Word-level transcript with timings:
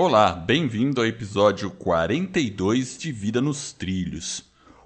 Olá, 0.00 0.30
bem-vindo 0.30 1.00
ao 1.00 1.06
episódio 1.08 1.72
42 1.72 2.96
de 2.96 3.10
Vida 3.10 3.40
nos 3.40 3.72
Trilhos. 3.72 4.44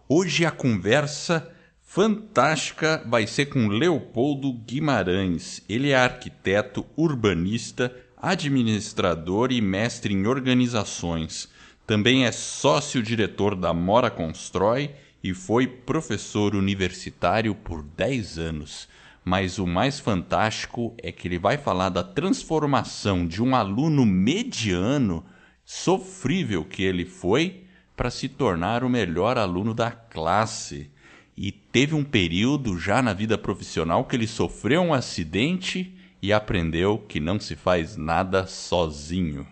Hoje 0.09 0.47
a 0.47 0.51
conversa 0.51 1.53
fantástica 1.83 3.05
vai 3.07 3.27
ser 3.27 3.51
com 3.51 3.69
Leopoldo 3.69 4.51
Guimarães. 4.55 5.63
Ele 5.69 5.91
é 5.91 5.97
arquiteto, 5.97 6.87
urbanista, 6.97 7.95
administrador 8.17 9.53
e 9.53 9.61
mestre 9.61 10.15
em 10.15 10.27
organizações. 10.27 11.47
Também 11.87 12.25
é 12.25 12.33
sócio-diretor 12.33 13.55
da 13.55 13.75
Mora 13.75 14.11
Constrói 14.11 14.93
e 15.23 15.35
foi 15.35 15.67
professor 15.67 16.55
universitário 16.55 17.55
por 17.55 17.83
10 17.83 18.39
anos 18.39 18.89
mas 19.25 19.59
o 19.59 19.67
mais 19.67 20.01
fantástico 20.01 20.95
é 20.99 21.13
que 21.13 21.29
ele 21.29 21.39
vai 21.39 21.57
falar 21.57 21.89
da 21.89 22.03
transformação 22.03 23.27
de 23.27 23.43
um 23.43 23.55
aluno 23.55 24.05
mediano, 24.05 25.25
sofrível 25.65 26.65
que 26.65 26.83
ele 26.83 27.05
foi, 27.05 27.65
para 27.97 28.11
se 28.11 28.29
tornar 28.29 28.83
o 28.83 28.89
melhor 28.89 29.39
aluno 29.39 29.73
da 29.73 29.91
classe. 29.91 30.91
E 31.37 31.53
teve 31.53 31.95
um 31.95 32.05
período 32.05 32.79
já 32.79 33.01
na 33.01 33.13
vida 33.13 33.39
profissional 33.39 34.05
que 34.05 34.17
ele 34.17 34.27
sofreu 34.27 34.83
um 34.83 34.93
acidente 34.93 35.95
e 36.21 36.33
aprendeu 36.33 36.99
que 36.99 37.21
não 37.21 37.39
se 37.39 37.55
faz 37.55 37.97
nada 37.97 38.47
sozinho. 38.47 39.47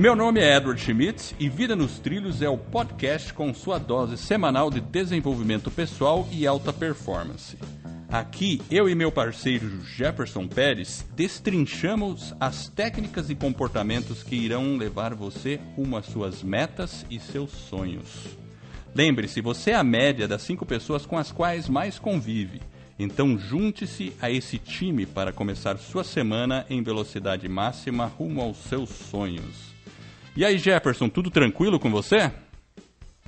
Meu 0.00 0.16
nome 0.16 0.40
é 0.40 0.56
Edward 0.56 0.80
Schmitz 0.80 1.34
e 1.38 1.46
Vida 1.46 1.76
nos 1.76 1.98
Trilhos 1.98 2.40
é 2.40 2.48
o 2.48 2.56
podcast 2.56 3.34
com 3.34 3.52
sua 3.52 3.76
dose 3.76 4.16
semanal 4.16 4.70
de 4.70 4.80
desenvolvimento 4.80 5.70
pessoal 5.70 6.26
e 6.32 6.46
alta 6.46 6.72
performance. 6.72 7.58
Aqui, 8.08 8.62
eu 8.70 8.88
e 8.88 8.94
meu 8.94 9.12
parceiro 9.12 9.84
Jefferson 9.84 10.48
Pérez 10.48 11.04
destrinchamos 11.14 12.34
as 12.40 12.66
técnicas 12.66 13.28
e 13.28 13.34
comportamentos 13.34 14.22
que 14.22 14.36
irão 14.36 14.78
levar 14.78 15.12
você 15.12 15.60
rumo 15.76 15.98
às 15.98 16.06
suas 16.06 16.42
metas 16.42 17.04
e 17.10 17.20
seus 17.20 17.50
sonhos. 17.50 18.26
Lembre-se, 18.94 19.42
você 19.42 19.72
é 19.72 19.74
a 19.74 19.84
média 19.84 20.26
das 20.26 20.40
cinco 20.40 20.64
pessoas 20.64 21.04
com 21.04 21.18
as 21.18 21.30
quais 21.30 21.68
mais 21.68 21.98
convive. 21.98 22.62
Então 22.98 23.36
junte-se 23.36 24.14
a 24.18 24.30
esse 24.30 24.56
time 24.56 25.04
para 25.04 25.30
começar 25.30 25.76
sua 25.76 26.04
semana 26.04 26.64
em 26.70 26.82
velocidade 26.82 27.46
máxima 27.50 28.06
rumo 28.06 28.40
aos 28.40 28.56
seus 28.56 28.88
sonhos. 28.88 29.69
E 30.36 30.44
aí, 30.44 30.58
Jefferson, 30.58 31.08
tudo 31.08 31.30
tranquilo 31.30 31.78
com 31.78 31.90
você? 31.90 32.30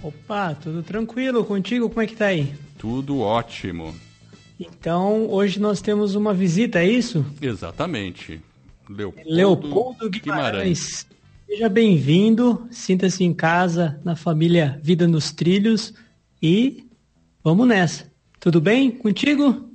Opa, 0.03 0.55
tudo 0.55 0.83
tranquilo 0.83 1.45
contigo? 1.45 1.89
Como 1.89 2.01
é 2.01 2.07
que 2.07 2.17
tá 2.17 2.27
aí? 2.27 2.55
Tudo 2.79 3.21
ótimo. 3.21 3.95
Então, 4.59 5.29
hoje 5.29 5.61
nós 5.61 5.81
temos 5.81 6.15
uma 6.15 6.33
visita, 6.33 6.79
é 6.79 6.87
isso? 6.87 7.25
Exatamente. 7.41 8.41
Leopoldo, 8.89 9.31
Leopoldo 9.31 10.11
Guimarães. 10.11 10.21
Guimarães. 10.21 11.07
Seja 11.47 11.69
bem-vindo, 11.69 12.67
sinta-se 12.71 13.25
em 13.25 13.35
casa, 13.35 14.01
na 14.05 14.17
família 14.17 14.81
Vida 14.83 15.07
nos 15.07 15.33
Trilhos 15.33 15.93
e 16.41 16.85
vamos 17.45 17.67
nessa. 17.67 18.11
Tudo 18.41 18.61
bem 18.61 18.91
contigo? 18.91 19.69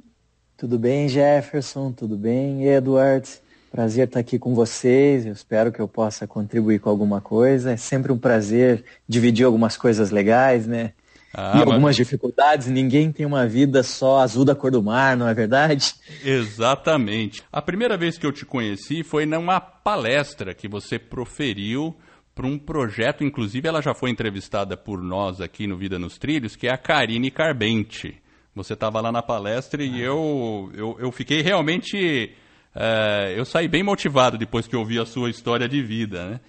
Tudo 0.58 0.80
bem, 0.80 1.08
Jefferson, 1.08 1.92
tudo 1.92 2.18
bem, 2.18 2.66
Edward. 2.66 3.30
Prazer 3.78 4.08
estar 4.08 4.20
aqui 4.20 4.40
com 4.40 4.56
vocês. 4.56 5.28
Eu 5.28 5.34
espero 5.34 5.72
que 5.72 5.80
eu 5.80 5.88
possa 5.88 6.26
contribuir 6.26 6.80
com 6.80 6.90
alguma 6.90 7.22
coisa. 7.22 7.74
É 7.74 7.78
sempre 7.78 8.12
um 8.12 8.18
prazer 8.18 8.84
dividir 9.08 9.46
algumas 9.46 9.78
coisas 9.78 10.10
legais, 10.10 10.66
né? 10.66 10.94
Ah, 11.32 11.58
e 11.58 11.60
algumas 11.60 11.82
mas... 11.82 11.96
dificuldades. 11.96 12.66
Ninguém 12.66 13.12
tem 13.12 13.24
uma 13.24 13.46
vida 13.46 13.84
só 13.84 14.18
azul 14.18 14.44
da 14.44 14.56
cor 14.56 14.72
do 14.72 14.82
mar, 14.82 15.16
não 15.16 15.28
é 15.28 15.34
verdade? 15.36 15.94
Exatamente. 16.26 17.44
A 17.52 17.62
primeira 17.62 17.96
vez 17.96 18.18
que 18.18 18.26
eu 18.26 18.32
te 18.32 18.48
conheci 18.48 19.04
foi 19.04 19.28
numa 19.28 19.62
palestra 19.62 20.56
que 20.56 20.68
você 20.68 20.98
proferiu 20.98 21.96
para 22.34 22.48
um 22.48 22.58
projeto, 22.58 23.24
inclusive 23.24 23.68
ela 23.68 23.80
já 23.80 23.94
foi 23.94 24.10
entrevistada 24.10 24.76
por 24.76 25.04
nós 25.04 25.40
aqui 25.40 25.68
no 25.68 25.78
Vida 25.78 26.00
nos 26.00 26.18
Trilhos, 26.18 26.56
que 26.56 26.66
é 26.66 26.72
a 26.72 26.80
Karine 26.80 27.30
Carbente. 27.30 28.20
Você 28.56 28.74
estava 28.74 29.00
lá 29.02 29.12
na 29.12 29.22
palestra 29.22 29.84
e 29.84 30.02
eu, 30.02 30.72
eu, 30.74 30.98
eu 31.00 31.12
fiquei 31.12 31.44
realmente 31.44 32.36
é, 32.76 33.34
eu 33.36 33.46
saí 33.46 33.68
bem 33.68 33.84
motivado 33.84 34.38
depois 34.38 34.68
que 34.68 34.76
ouvi 34.76 35.00
a 35.00 35.06
sua 35.06 35.30
história 35.30 35.68
de 35.68 35.82
vida, 35.82 36.28
né? 36.28 36.40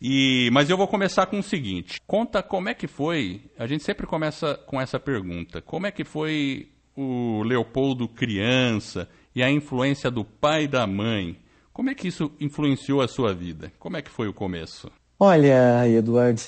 E, 0.00 0.50
mas 0.52 0.68
eu 0.68 0.76
vou 0.76 0.86
começar 0.86 1.26
com 1.26 1.38
o 1.38 1.42
seguinte: 1.42 2.00
conta 2.06 2.42
como 2.42 2.68
é 2.68 2.74
que 2.74 2.86
foi. 2.86 3.42
A 3.58 3.66
gente 3.66 3.82
sempre 3.82 4.06
começa 4.06 4.54
com 4.66 4.80
essa 4.80 5.00
pergunta: 5.00 5.62
como 5.62 5.86
é 5.86 5.90
que 5.90 6.04
foi 6.04 6.68
o 6.96 7.42
Leopoldo 7.42 8.08
criança 8.08 9.08
e 9.34 9.42
a 9.42 9.50
influência 9.50 10.10
do 10.10 10.24
pai 10.24 10.64
e 10.64 10.68
da 10.68 10.86
mãe? 10.86 11.38
Como 11.72 11.90
é 11.90 11.94
que 11.94 12.08
isso 12.08 12.32
influenciou 12.40 13.02
a 13.02 13.08
sua 13.08 13.34
vida? 13.34 13.72
Como 13.78 13.96
é 13.96 14.02
que 14.02 14.10
foi 14.10 14.28
o 14.28 14.32
começo? 14.32 14.90
Olha, 15.18 15.86
Eduardo, 15.88 16.40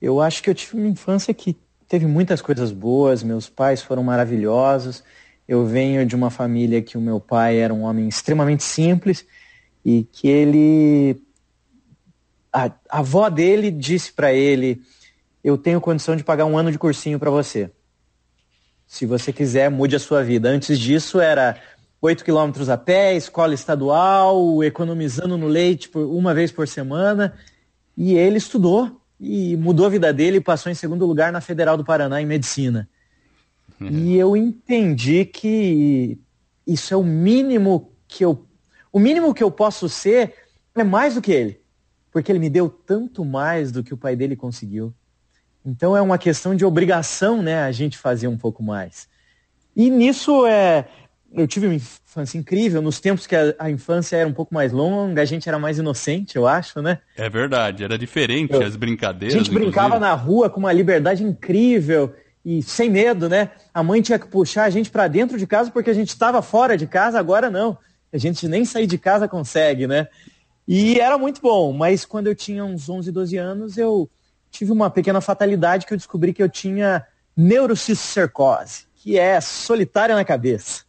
eu 0.00 0.20
acho 0.20 0.42
que 0.42 0.50
eu 0.50 0.54
tive 0.54 0.76
uma 0.76 0.88
infância 0.88 1.32
que 1.32 1.56
teve 1.88 2.06
muitas 2.06 2.42
coisas 2.42 2.72
boas. 2.72 3.22
Meus 3.22 3.48
pais 3.48 3.82
foram 3.82 4.02
maravilhosos. 4.02 5.04
Eu 5.46 5.66
venho 5.66 6.06
de 6.06 6.16
uma 6.16 6.30
família 6.30 6.80
que 6.80 6.96
o 6.96 7.00
meu 7.00 7.20
pai 7.20 7.58
era 7.58 7.72
um 7.72 7.82
homem 7.82 8.08
extremamente 8.08 8.62
simples 8.62 9.26
e 9.84 10.04
que 10.04 10.28
ele. 10.28 11.20
A, 12.52 12.66
a 12.66 12.98
avó 12.98 13.28
dele 13.28 13.70
disse 13.70 14.12
para 14.12 14.32
ele: 14.32 14.80
Eu 15.42 15.58
tenho 15.58 15.80
condição 15.80 16.16
de 16.16 16.24
pagar 16.24 16.46
um 16.46 16.56
ano 16.56 16.72
de 16.72 16.78
cursinho 16.78 17.18
para 17.18 17.30
você. 17.30 17.70
Se 18.86 19.04
você 19.04 19.32
quiser, 19.32 19.70
mude 19.70 19.96
a 19.96 20.00
sua 20.00 20.22
vida. 20.22 20.48
Antes 20.48 20.78
disso, 20.78 21.20
era 21.20 21.60
8 22.00 22.24
quilômetros 22.24 22.68
a 22.68 22.76
pé, 22.76 23.14
escola 23.14 23.54
estadual, 23.54 24.62
economizando 24.62 25.36
no 25.36 25.46
leite 25.46 25.88
por 25.88 26.04
uma 26.06 26.32
vez 26.32 26.52
por 26.52 26.68
semana. 26.68 27.34
E 27.96 28.14
ele 28.14 28.38
estudou 28.38 29.00
e 29.20 29.56
mudou 29.56 29.86
a 29.86 29.90
vida 29.90 30.12
dele 30.12 30.38
e 30.38 30.40
passou 30.40 30.70
em 30.70 30.74
segundo 30.74 31.06
lugar 31.06 31.32
na 31.32 31.40
Federal 31.40 31.76
do 31.76 31.84
Paraná 31.84 32.20
em 32.20 32.26
medicina. 32.26 32.88
Uhum. 33.90 33.98
E 33.98 34.16
eu 34.16 34.36
entendi 34.36 35.24
que 35.24 36.18
isso 36.66 36.94
é 36.94 36.96
o 36.96 37.04
mínimo 37.04 37.92
que 38.08 38.24
eu. 38.24 38.46
O 38.92 38.98
mínimo 38.98 39.34
que 39.34 39.42
eu 39.42 39.50
posso 39.50 39.88
ser 39.88 40.34
é 40.74 40.84
mais 40.84 41.14
do 41.14 41.22
que 41.22 41.32
ele. 41.32 41.60
Porque 42.10 42.30
ele 42.30 42.38
me 42.38 42.48
deu 42.48 42.68
tanto 42.68 43.24
mais 43.24 43.72
do 43.72 43.82
que 43.82 43.92
o 43.92 43.96
pai 43.96 44.14
dele 44.14 44.36
conseguiu. 44.36 44.94
Então 45.64 45.96
é 45.96 46.02
uma 46.02 46.18
questão 46.18 46.54
de 46.54 46.64
obrigação, 46.64 47.42
né, 47.42 47.62
a 47.62 47.72
gente 47.72 47.96
fazer 47.96 48.28
um 48.28 48.36
pouco 48.36 48.62
mais. 48.62 49.08
E 49.74 49.90
nisso 49.90 50.46
é. 50.46 50.86
Eu 51.32 51.48
tive 51.48 51.66
uma 51.66 51.74
infância 51.74 52.38
incrível, 52.38 52.80
nos 52.80 53.00
tempos 53.00 53.26
que 53.26 53.34
a, 53.34 53.56
a 53.58 53.68
infância 53.68 54.16
era 54.16 54.28
um 54.28 54.32
pouco 54.32 54.54
mais 54.54 54.70
longa, 54.70 55.20
a 55.20 55.24
gente 55.24 55.48
era 55.48 55.58
mais 55.58 55.78
inocente, 55.78 56.36
eu 56.36 56.46
acho, 56.46 56.80
né? 56.80 57.00
É 57.16 57.28
verdade, 57.28 57.82
era 57.82 57.98
diferente 57.98 58.52
eu, 58.52 58.62
as 58.62 58.76
brincadeiras. 58.76 59.34
A 59.34 59.38
gente 59.38 59.48
inclusive. 59.48 59.72
brincava 59.72 59.98
na 59.98 60.14
rua 60.14 60.48
com 60.48 60.60
uma 60.60 60.72
liberdade 60.72 61.24
incrível 61.24 62.14
e 62.44 62.62
sem 62.62 62.90
medo, 62.90 63.28
né? 63.28 63.50
A 63.72 63.82
mãe 63.82 64.02
tinha 64.02 64.18
que 64.18 64.26
puxar 64.26 64.64
a 64.64 64.70
gente 64.70 64.90
para 64.90 65.08
dentro 65.08 65.38
de 65.38 65.46
casa 65.46 65.70
porque 65.70 65.90
a 65.90 65.94
gente 65.94 66.08
estava 66.08 66.42
fora 66.42 66.76
de 66.76 66.86
casa, 66.86 67.18
agora 67.18 67.50
não. 67.50 67.78
A 68.12 68.18
gente 68.18 68.46
nem 68.46 68.64
sair 68.64 68.86
de 68.86 68.98
casa 68.98 69.26
consegue, 69.26 69.86
né? 69.86 70.08
E 70.68 71.00
era 71.00 71.16
muito 71.18 71.40
bom, 71.40 71.72
mas 71.72 72.04
quando 72.04 72.26
eu 72.26 72.34
tinha 72.34 72.64
uns 72.64 72.88
11, 72.88 73.10
12 73.10 73.36
anos, 73.36 73.78
eu 73.78 74.08
tive 74.50 74.72
uma 74.72 74.90
pequena 74.90 75.20
fatalidade 75.20 75.86
que 75.86 75.92
eu 75.92 75.98
descobri 75.98 76.32
que 76.32 76.42
eu 76.42 76.48
tinha 76.48 77.04
neurocicercose, 77.36 78.86
que 78.94 79.18
é 79.18 79.40
solitária 79.40 80.14
na 80.14 80.24
cabeça. 80.24 80.84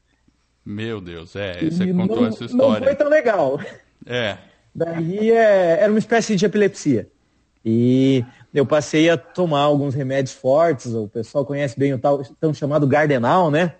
Meu 0.65 0.99
Deus, 1.01 1.35
é, 1.35 1.59
você 1.59 1.83
e 1.83 1.93
contou 1.93 2.21
não, 2.21 2.27
essa 2.27 2.45
história. 2.45 2.79
Não 2.79 2.83
foi 2.83 2.95
tão 2.95 3.09
legal. 3.09 3.59
É. 4.05 4.37
Daí 4.73 5.31
é, 5.31 5.79
era 5.81 5.91
uma 5.91 5.99
espécie 5.99 6.35
de 6.35 6.45
epilepsia. 6.45 7.09
E 7.63 8.23
eu 8.55 8.65
passei 8.65 9.09
a 9.09 9.17
tomar 9.17 9.59
alguns 9.59 9.93
remédios 9.93 10.33
fortes, 10.33 10.93
o 10.93 11.09
pessoal 11.09 11.45
conhece 11.45 11.77
bem 11.77 11.93
o 11.93 11.99
tal 11.99 12.23
tão 12.39 12.53
chamado 12.53 12.87
Gardenal, 12.87 13.51
né? 13.51 13.73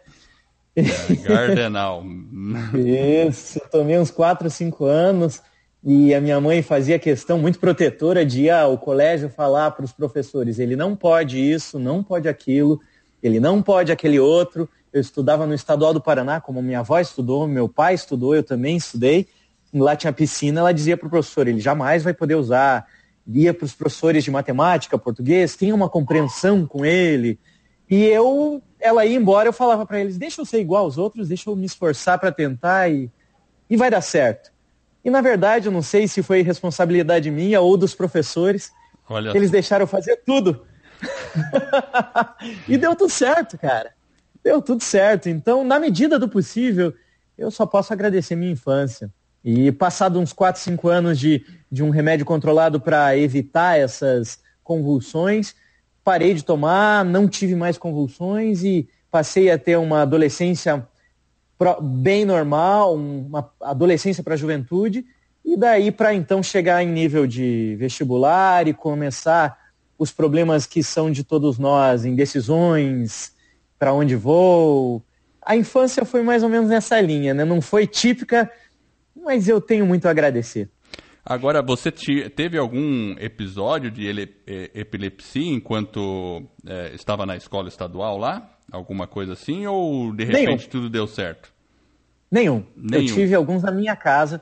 É, 0.75 0.83
Gardenal. 1.23 2.03
Isso, 2.75 3.61
tomei 3.71 3.97
uns 3.97 4.11
4, 4.11 4.49
5 4.49 4.83
anos 4.83 5.41
e 5.81 6.13
a 6.13 6.19
minha 6.19 6.41
mãe 6.41 6.61
fazia 6.61 6.99
questão 6.99 7.37
muito 7.37 7.57
protetora 7.57 8.25
de 8.25 8.43
ir 8.43 8.49
ao 8.49 8.77
colégio 8.77 9.29
falar 9.29 9.71
para 9.71 9.85
os 9.85 9.93
professores, 9.93 10.59
ele 10.59 10.75
não 10.75 10.93
pode 10.93 11.39
isso, 11.39 11.79
não 11.79 12.03
pode 12.03 12.27
aquilo, 12.27 12.81
ele 13.23 13.39
não 13.39 13.61
pode 13.61 13.93
aquele 13.93 14.19
outro. 14.19 14.67
Eu 14.91 14.99
estudava 14.99 15.45
no 15.45 15.53
Estadual 15.53 15.93
do 15.93 16.01
Paraná, 16.01 16.41
como 16.41 16.61
minha 16.61 16.79
avó 16.79 16.99
estudou, 16.99 17.47
meu 17.47 17.69
pai 17.69 17.93
estudou, 17.93 18.35
eu 18.35 18.43
também 18.43 18.75
estudei. 18.75 19.27
Lá 19.73 19.95
tinha 19.95 20.11
piscina, 20.11 20.59
ela 20.59 20.73
dizia 20.73 20.97
para 20.97 21.07
o 21.07 21.09
professor, 21.09 21.47
ele 21.47 21.61
jamais 21.61 22.03
vai 22.03 22.13
poder 22.13 22.35
usar 22.35 22.85
ia 23.27 23.53
para 23.53 23.65
os 23.65 23.73
professores 23.73 24.23
de 24.23 24.31
matemática, 24.31 24.97
português, 24.97 25.55
tinha 25.55 25.73
uma 25.73 25.89
compreensão 25.89 26.65
com 26.65 26.85
ele. 26.85 27.39
E 27.89 28.03
eu, 28.03 28.61
ela 28.79 29.05
ia 29.05 29.15
embora, 29.15 29.49
eu 29.49 29.53
falava 29.53 29.85
para 29.85 29.99
eles: 29.99 30.17
deixa 30.17 30.41
eu 30.41 30.45
ser 30.45 30.59
igual 30.59 30.83
aos 30.83 30.97
outros, 30.97 31.27
deixa 31.27 31.49
eu 31.49 31.55
me 31.55 31.65
esforçar 31.65 32.19
para 32.19 32.31
tentar 32.31 32.89
e, 32.89 33.09
e 33.69 33.77
vai 33.77 33.89
dar 33.89 34.01
certo. 34.01 34.51
E 35.03 35.09
na 35.09 35.21
verdade, 35.21 35.67
eu 35.67 35.71
não 35.71 35.81
sei 35.81 36.07
se 36.07 36.23
foi 36.23 36.41
responsabilidade 36.41 37.29
minha 37.29 37.61
ou 37.61 37.77
dos 37.77 37.93
professores, 37.93 38.71
Olha 39.07 39.35
eles 39.35 39.51
deixaram 39.51 39.83
eu 39.83 39.87
fazer 39.87 40.17
tudo. 40.25 40.65
e 42.67 42.77
deu 42.77 42.95
tudo 42.95 43.11
certo, 43.11 43.57
cara. 43.57 43.93
Deu 44.43 44.61
tudo 44.61 44.81
certo. 44.83 45.29
Então, 45.29 45.63
na 45.63 45.79
medida 45.79 46.17
do 46.17 46.27
possível, 46.27 46.93
eu 47.37 47.51
só 47.51 47.65
posso 47.65 47.93
agradecer 47.93 48.35
minha 48.35 48.51
infância. 48.51 49.11
E 49.43 49.71
passado 49.71 50.19
uns 50.19 50.33
4, 50.33 50.59
5 50.59 50.87
anos 50.89 51.19
de, 51.19 51.45
de 51.75 51.83
um 51.83 51.89
remédio 51.89 52.25
controlado 52.25 52.79
para 52.79 53.17
evitar 53.17 53.77
essas 53.77 54.39
convulsões, 54.63 55.53
parei 56.05 56.33
de 56.33 56.41
tomar, 56.41 57.03
não 57.03 57.27
tive 57.27 57.53
mais 57.53 57.77
convulsões 57.77 58.63
e 58.63 58.87
passei 59.11 59.51
a 59.51 59.59
ter 59.59 59.77
uma 59.77 60.03
adolescência 60.03 60.87
bem 61.81 62.23
normal, 62.23 62.95
uma 62.95 63.51
adolescência 63.61 64.23
para 64.23 64.35
a 64.35 64.37
juventude, 64.37 65.05
e 65.43 65.57
daí 65.57 65.91
para 65.91 66.13
então 66.13 66.41
chegar 66.41 66.81
em 66.81 66.87
nível 66.87 67.27
de 67.27 67.75
vestibular 67.77 68.69
e 68.69 68.73
começar 68.73 69.59
os 69.99 70.13
problemas 70.13 70.65
que 70.65 70.81
são 70.81 71.11
de 71.11 71.25
todos 71.25 71.59
nós, 71.59 72.05
indecisões, 72.05 73.33
para 73.77 73.93
onde 73.93 74.15
vou. 74.15 75.03
A 75.41 75.57
infância 75.57 76.05
foi 76.05 76.23
mais 76.23 76.41
ou 76.41 76.47
menos 76.47 76.69
nessa 76.69 77.01
linha, 77.01 77.33
né? 77.33 77.43
Não 77.43 77.61
foi 77.61 77.85
típica, 77.85 78.49
mas 79.13 79.49
eu 79.49 79.59
tenho 79.59 79.85
muito 79.85 80.07
a 80.07 80.11
agradecer. 80.11 80.69
Agora, 81.25 81.59
você 81.63 81.91
teve 81.91 82.55
algum 82.55 83.15
episódio 83.17 83.89
de 83.89 84.07
epilepsia 84.75 85.55
enquanto 85.55 86.43
é, 86.67 86.93
estava 86.93 87.25
na 87.25 87.35
escola 87.35 87.67
estadual 87.67 88.15
lá? 88.15 88.47
Alguma 88.71 89.07
coisa 89.07 89.33
assim? 89.33 89.65
Ou 89.65 90.13
de 90.15 90.23
repente 90.23 90.45
Nenhum. 90.45 90.69
tudo 90.69 90.87
deu 90.87 91.07
certo? 91.07 91.51
Nenhum. 92.29 92.63
Nenhum. 92.75 93.07
Eu 93.07 93.13
tive 93.13 93.33
alguns 93.33 93.63
na 93.63 93.71
minha 93.71 93.95
casa, 93.95 94.39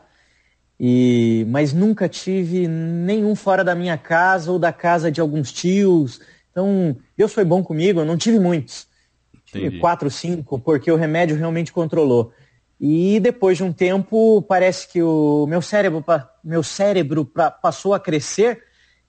e 0.77 1.45
mas 1.47 1.71
nunca 1.71 2.09
tive 2.09 2.67
nenhum 2.67 3.33
fora 3.33 3.63
da 3.63 3.73
minha 3.75 3.97
casa 3.97 4.51
ou 4.51 4.59
da 4.59 4.73
casa 4.73 5.09
de 5.09 5.21
alguns 5.21 5.53
tios. 5.53 6.19
Então, 6.51 6.97
Deus 7.17 7.33
foi 7.33 7.45
bom 7.45 7.63
comigo, 7.63 8.01
eu 8.01 8.05
não 8.05 8.17
tive 8.17 8.39
muitos. 8.39 8.87
Tive 9.45 9.79
quatro, 9.79 10.09
cinco, 10.09 10.59
porque 10.59 10.91
o 10.91 10.95
remédio 10.95 11.37
realmente 11.37 11.71
controlou. 11.71 12.33
E 12.79 13.19
depois 13.19 13.57
de 13.57 13.63
um 13.63 13.71
tempo, 13.71 14.41
parece 14.41 14.87
que 14.87 15.01
o 15.01 15.45
meu 15.47 15.61
cérebro, 15.61 16.03
meu 16.43 16.63
cérebro 16.63 17.25
passou 17.61 17.93
a 17.93 17.99
crescer 17.99 18.63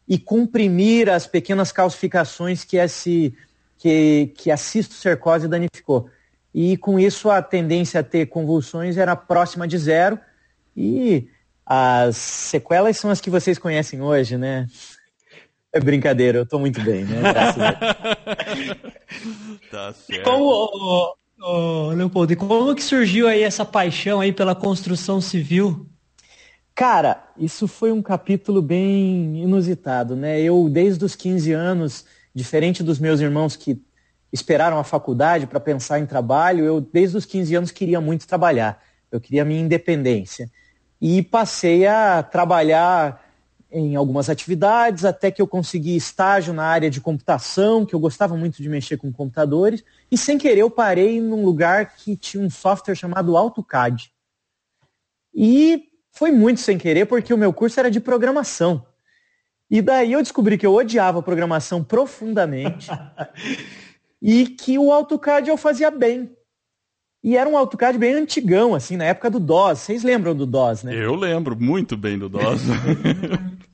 e 0.06 0.18
comprimir 0.18 1.08
as 1.08 1.26
pequenas 1.26 1.72
calcificações 1.72 2.62
que, 2.62 2.76
esse, 2.76 3.34
que, 3.78 4.32
que 4.36 4.50
a 4.50 4.56
cistocercose 4.56 5.48
danificou. 5.48 6.08
E 6.54 6.76
com 6.76 6.98
isso 6.98 7.30
a 7.30 7.42
tendência 7.42 8.00
a 8.00 8.04
ter 8.04 8.26
convulsões 8.26 8.96
era 8.96 9.16
próxima 9.16 9.66
de 9.66 9.76
zero. 9.76 10.20
E 10.76 11.28
as 11.66 12.16
sequelas 12.16 12.96
são 12.96 13.10
as 13.10 13.20
que 13.20 13.30
vocês 13.30 13.58
conhecem 13.58 14.00
hoje, 14.00 14.36
né? 14.36 14.66
É 15.72 15.80
brincadeira, 15.80 16.38
eu 16.38 16.46
tô 16.46 16.58
muito 16.60 16.80
bem, 16.82 17.04
né? 17.04 17.20
Graças 17.20 17.62
a 17.62 17.70
Deus. 17.72 18.92
tá 19.70 19.92
certo. 19.92 20.22
Como, 20.22 21.16
Ô, 21.46 21.88
Leopoldo, 21.90 22.32
e 22.32 22.36
como 22.36 22.74
que 22.74 22.82
surgiu 22.82 23.28
aí 23.28 23.42
essa 23.42 23.66
paixão 23.66 24.18
aí 24.18 24.32
pela 24.32 24.54
construção 24.54 25.20
civil? 25.20 25.86
Cara, 26.74 27.22
isso 27.36 27.68
foi 27.68 27.92
um 27.92 28.00
capítulo 28.00 28.62
bem 28.62 29.42
inusitado, 29.42 30.16
né? 30.16 30.40
Eu, 30.40 30.70
desde 30.70 31.04
os 31.04 31.14
15 31.14 31.52
anos, 31.52 32.06
diferente 32.34 32.82
dos 32.82 32.98
meus 32.98 33.20
irmãos 33.20 33.56
que 33.56 33.78
esperaram 34.32 34.78
a 34.78 34.84
faculdade 34.84 35.46
para 35.46 35.60
pensar 35.60 35.98
em 35.98 36.06
trabalho, 36.06 36.64
eu, 36.64 36.80
desde 36.80 37.18
os 37.18 37.26
15 37.26 37.54
anos, 37.56 37.70
queria 37.70 38.00
muito 38.00 38.26
trabalhar. 38.26 38.82
Eu 39.12 39.20
queria 39.20 39.44
minha 39.44 39.60
independência. 39.60 40.50
E 40.98 41.20
passei 41.20 41.86
a 41.86 42.22
trabalhar 42.22 43.22
em 43.70 43.96
algumas 43.96 44.30
atividades, 44.30 45.04
até 45.04 45.30
que 45.30 45.42
eu 45.42 45.46
consegui 45.46 45.94
estágio 45.94 46.54
na 46.54 46.64
área 46.64 46.88
de 46.88 47.02
computação, 47.02 47.84
que 47.84 47.94
eu 47.94 48.00
gostava 48.00 48.34
muito 48.34 48.62
de 48.62 48.68
mexer 48.70 48.96
com 48.96 49.12
computadores, 49.12 49.84
e 50.14 50.16
sem 50.16 50.38
querer 50.38 50.60
eu 50.60 50.70
parei 50.70 51.20
num 51.20 51.44
lugar 51.44 51.96
que 51.96 52.16
tinha 52.16 52.40
um 52.40 52.48
software 52.48 52.94
chamado 52.94 53.36
AutoCAD. 53.36 54.12
E 55.34 55.88
foi 56.12 56.30
muito 56.30 56.60
sem 56.60 56.78
querer, 56.78 57.06
porque 57.06 57.34
o 57.34 57.36
meu 57.36 57.52
curso 57.52 57.80
era 57.80 57.90
de 57.90 57.98
programação. 57.98 58.86
E 59.68 59.82
daí 59.82 60.12
eu 60.12 60.22
descobri 60.22 60.56
que 60.56 60.64
eu 60.64 60.72
odiava 60.72 61.20
programação 61.20 61.82
profundamente 61.82 62.88
e 64.22 64.46
que 64.46 64.78
o 64.78 64.92
AutoCAD 64.92 65.50
eu 65.50 65.56
fazia 65.56 65.90
bem. 65.90 66.30
E 67.20 67.36
era 67.36 67.50
um 67.50 67.58
AutoCAD 67.58 67.98
bem 67.98 68.14
antigão, 68.14 68.72
assim, 68.72 68.96
na 68.96 69.06
época 69.06 69.28
do 69.28 69.40
DOS. 69.40 69.80
Vocês 69.80 70.04
lembram 70.04 70.32
do 70.32 70.46
DOS, 70.46 70.84
né? 70.84 70.94
Eu 70.94 71.16
lembro 71.16 71.60
muito 71.60 71.96
bem 71.96 72.16
do 72.16 72.28
DOS. 72.28 72.60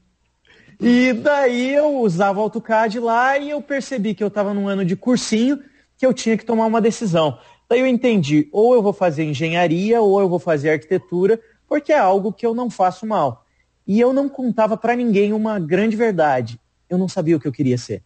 E 0.82 1.12
daí 1.12 1.74
eu 1.74 1.98
usava 1.98 2.38
o 2.38 2.42
AutoCAD 2.44 3.00
lá 3.00 3.36
e 3.36 3.50
eu 3.50 3.60
percebi 3.60 4.14
que 4.14 4.24
eu 4.24 4.28
estava 4.28 4.54
num 4.54 4.66
ano 4.66 4.82
de 4.82 4.96
cursinho 4.96 5.62
que 6.00 6.06
eu 6.06 6.14
tinha 6.14 6.34
que 6.34 6.46
tomar 6.46 6.64
uma 6.64 6.80
decisão. 6.80 7.38
Daí 7.68 7.80
eu 7.80 7.86
entendi, 7.86 8.48
ou 8.52 8.72
eu 8.72 8.82
vou 8.82 8.94
fazer 8.94 9.22
engenharia 9.22 10.00
ou 10.00 10.18
eu 10.18 10.30
vou 10.30 10.38
fazer 10.38 10.70
arquitetura, 10.70 11.38
porque 11.68 11.92
é 11.92 11.98
algo 11.98 12.32
que 12.32 12.46
eu 12.46 12.54
não 12.54 12.70
faço 12.70 13.04
mal. 13.04 13.44
E 13.86 14.00
eu 14.00 14.10
não 14.10 14.26
contava 14.26 14.78
para 14.78 14.96
ninguém 14.96 15.34
uma 15.34 15.60
grande 15.60 15.96
verdade. 15.96 16.58
Eu 16.88 16.96
não 16.96 17.06
sabia 17.06 17.36
o 17.36 17.40
que 17.40 17.46
eu 17.46 17.52
queria 17.52 17.76
ser. 17.76 18.02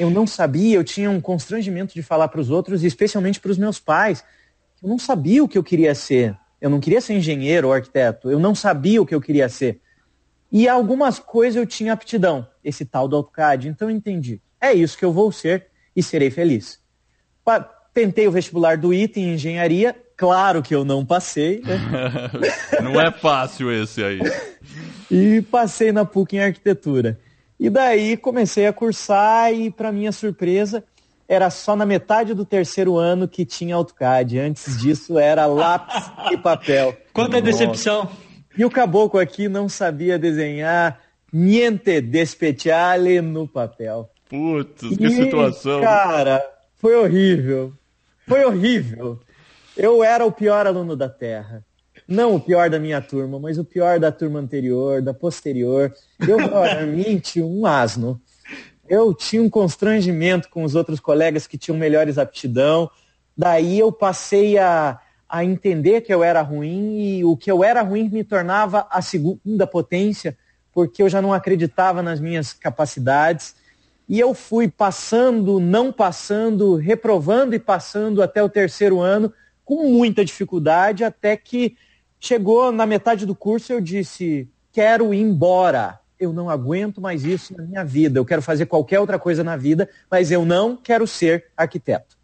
Eu 0.00 0.10
não 0.10 0.26
sabia, 0.26 0.74
eu 0.74 0.82
tinha 0.82 1.08
um 1.08 1.20
constrangimento 1.20 1.94
de 1.94 2.02
falar 2.02 2.26
para 2.26 2.40
os 2.40 2.50
outros, 2.50 2.82
especialmente 2.82 3.38
para 3.38 3.52
os 3.52 3.58
meus 3.58 3.78
pais. 3.78 4.24
Eu 4.82 4.88
não 4.88 4.98
sabia 4.98 5.44
o 5.44 5.48
que 5.48 5.56
eu 5.56 5.62
queria 5.62 5.94
ser. 5.94 6.36
Eu 6.60 6.70
não 6.70 6.80
queria 6.80 7.00
ser 7.00 7.14
engenheiro 7.14 7.68
ou 7.68 7.72
arquiteto. 7.72 8.28
Eu 8.28 8.40
não 8.40 8.52
sabia 8.52 9.00
o 9.00 9.06
que 9.06 9.14
eu 9.14 9.20
queria 9.20 9.48
ser. 9.48 9.80
E 10.50 10.68
algumas 10.68 11.20
coisas 11.20 11.54
eu 11.54 11.66
tinha 11.66 11.92
aptidão, 11.92 12.44
esse 12.64 12.84
tal 12.84 13.06
do 13.06 13.14
AutoCAD. 13.14 13.68
Então 13.68 13.88
eu 13.88 13.94
entendi. 13.94 14.42
É 14.60 14.72
isso 14.72 14.98
que 14.98 15.04
eu 15.04 15.12
vou 15.12 15.30
ser 15.30 15.72
e 15.94 16.02
serei 16.02 16.30
feliz. 16.30 16.78
Tentei 17.94 18.26
o 18.26 18.32
vestibular 18.32 18.76
do 18.76 18.92
IT 18.92 19.20
em 19.20 19.34
engenharia, 19.34 19.94
claro 20.16 20.62
que 20.62 20.74
eu 20.74 20.84
não 20.84 21.06
passei. 21.06 21.62
Né? 21.62 21.78
não 22.82 23.00
é 23.00 23.12
fácil 23.12 23.70
esse 23.70 24.02
aí. 24.02 24.20
e 25.08 25.40
passei 25.42 25.92
na 25.92 26.04
PUC 26.04 26.34
em 26.34 26.40
arquitetura. 26.40 27.20
E 27.58 27.70
daí 27.70 28.16
comecei 28.16 28.66
a 28.66 28.72
cursar 28.72 29.52
e, 29.52 29.70
para 29.70 29.92
minha 29.92 30.10
surpresa, 30.10 30.82
era 31.28 31.48
só 31.50 31.76
na 31.76 31.86
metade 31.86 32.34
do 32.34 32.44
terceiro 32.44 32.96
ano 32.96 33.28
que 33.28 33.44
tinha 33.44 33.76
AutoCAD. 33.76 34.40
Antes 34.40 34.76
disso 34.80 35.16
era 35.16 35.46
lápis 35.46 36.10
e 36.32 36.36
papel. 36.36 36.96
Quanta 37.12 37.40
decepção! 37.40 38.10
E 38.58 38.64
o 38.64 38.70
caboclo 38.70 39.20
aqui 39.20 39.48
não 39.48 39.68
sabia 39.68 40.18
desenhar 40.18 41.00
niente 41.32 42.00
de 42.00 42.26
speciale 42.26 43.20
no 43.20 43.46
papel. 43.48 44.10
Putz, 44.34 44.96
que 44.96 45.06
e, 45.06 45.10
situação. 45.10 45.80
Cara, 45.80 46.44
foi 46.76 46.96
horrível. 46.96 47.72
Foi 48.26 48.44
horrível. 48.44 49.20
Eu 49.76 50.02
era 50.02 50.24
o 50.24 50.32
pior 50.32 50.66
aluno 50.66 50.96
da 50.96 51.08
Terra. 51.08 51.64
Não 52.06 52.34
o 52.34 52.40
pior 52.40 52.68
da 52.68 52.78
minha 52.78 53.00
turma, 53.00 53.38
mas 53.38 53.58
o 53.58 53.64
pior 53.64 53.98
da 53.98 54.10
turma 54.10 54.40
anterior, 54.40 55.00
da 55.00 55.14
posterior. 55.14 55.92
Eu 56.26 56.36
realmente 56.50 57.40
um 57.40 57.64
asno. 57.66 58.20
Eu 58.88 59.14
tinha 59.14 59.42
um 59.42 59.48
constrangimento 59.48 60.48
com 60.50 60.64
os 60.64 60.74
outros 60.74 61.00
colegas 61.00 61.46
que 61.46 61.56
tinham 61.56 61.78
melhores 61.78 62.18
aptidão. 62.18 62.90
Daí 63.36 63.78
eu 63.78 63.90
passei 63.90 64.58
a 64.58 65.00
a 65.34 65.44
entender 65.44 66.02
que 66.02 66.14
eu 66.14 66.22
era 66.22 66.42
ruim 66.42 67.18
e 67.18 67.24
o 67.24 67.36
que 67.36 67.50
eu 67.50 67.64
era 67.64 67.82
ruim 67.82 68.08
me 68.08 68.22
tornava 68.22 68.86
a 68.88 69.02
segunda 69.02 69.66
potência, 69.66 70.38
porque 70.72 71.02
eu 71.02 71.08
já 71.08 71.20
não 71.20 71.32
acreditava 71.32 72.02
nas 72.04 72.20
minhas 72.20 72.52
capacidades. 72.52 73.56
E 74.08 74.20
eu 74.20 74.34
fui 74.34 74.68
passando, 74.68 75.58
não 75.58 75.90
passando, 75.90 76.76
reprovando 76.76 77.54
e 77.54 77.58
passando 77.58 78.22
até 78.22 78.42
o 78.42 78.48
terceiro 78.48 79.00
ano, 79.00 79.32
com 79.64 79.88
muita 79.88 80.24
dificuldade, 80.24 81.04
até 81.04 81.36
que 81.36 81.76
chegou 82.20 82.70
na 82.70 82.86
metade 82.86 83.24
do 83.24 83.34
curso 83.34 83.72
eu 83.72 83.80
disse: 83.80 84.48
quero 84.72 85.12
ir 85.14 85.20
embora. 85.20 86.00
Eu 86.18 86.32
não 86.32 86.48
aguento 86.48 87.00
mais 87.00 87.24
isso 87.24 87.56
na 87.56 87.64
minha 87.64 87.84
vida. 87.84 88.18
Eu 88.18 88.24
quero 88.24 88.40
fazer 88.40 88.66
qualquer 88.66 89.00
outra 89.00 89.18
coisa 89.18 89.42
na 89.42 89.56
vida, 89.56 89.88
mas 90.10 90.30
eu 90.30 90.44
não 90.44 90.76
quero 90.76 91.06
ser 91.06 91.46
arquiteto. 91.56 92.16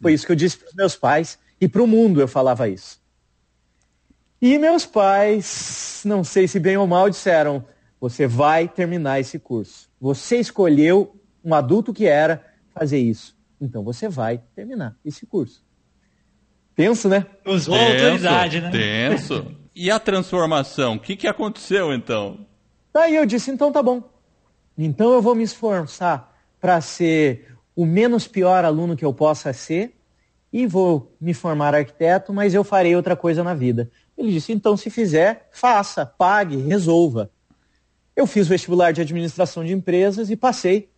Foi 0.00 0.12
isso 0.12 0.26
que 0.26 0.32
eu 0.32 0.36
disse 0.36 0.58
para 0.58 0.68
os 0.68 0.74
meus 0.74 0.96
pais 0.96 1.38
e 1.60 1.68
para 1.68 1.82
o 1.82 1.86
mundo 1.86 2.20
eu 2.20 2.28
falava 2.28 2.68
isso. 2.68 3.00
E 4.40 4.58
meus 4.58 4.84
pais, 4.84 6.02
não 6.04 6.22
sei 6.24 6.46
se 6.48 6.58
bem 6.58 6.76
ou 6.76 6.86
mal, 6.86 7.08
disseram: 7.08 7.64
você 8.02 8.26
vai 8.26 8.66
terminar 8.66 9.20
esse 9.20 9.38
curso. 9.38 9.88
Você 10.00 10.36
escolheu, 10.40 11.14
um 11.44 11.54
adulto 11.54 11.92
que 11.92 12.04
era, 12.04 12.44
fazer 12.74 12.98
isso. 12.98 13.36
Então 13.60 13.84
você 13.84 14.08
vai 14.08 14.42
terminar 14.56 14.96
esse 15.04 15.24
curso. 15.24 15.64
Tenso, 16.74 17.08
né? 17.08 17.24
Usou 17.46 17.78
tenso, 17.78 18.02
autoridade, 18.02 18.60
né? 18.60 18.70
Tenso. 18.72 19.54
E 19.72 19.88
a 19.88 20.00
transformação? 20.00 20.94
O 20.94 20.98
que, 20.98 21.14
que 21.14 21.28
aconteceu 21.28 21.94
então? 21.94 22.44
Daí 22.92 23.14
eu 23.14 23.24
disse: 23.24 23.52
então 23.52 23.70
tá 23.70 23.80
bom. 23.80 24.02
Então 24.76 25.12
eu 25.12 25.22
vou 25.22 25.36
me 25.36 25.44
esforçar 25.44 26.36
para 26.60 26.80
ser 26.80 27.54
o 27.76 27.86
menos 27.86 28.26
pior 28.26 28.64
aluno 28.64 28.96
que 28.96 29.04
eu 29.04 29.14
possa 29.14 29.52
ser 29.52 29.96
e 30.52 30.66
vou 30.66 31.14
me 31.20 31.32
formar 31.32 31.72
arquiteto, 31.72 32.32
mas 32.32 32.52
eu 32.52 32.64
farei 32.64 32.96
outra 32.96 33.14
coisa 33.14 33.44
na 33.44 33.54
vida. 33.54 33.88
Ele 34.18 34.32
disse: 34.32 34.52
então, 34.52 34.76
se 34.76 34.90
fizer, 34.90 35.48
faça, 35.52 36.04
pague, 36.04 36.56
resolva. 36.56 37.30
Eu 38.14 38.26
fiz 38.26 38.46
vestibular 38.46 38.92
de 38.92 39.00
administração 39.00 39.64
de 39.64 39.72
empresas 39.72 40.30
e 40.30 40.36
passei 40.36 40.90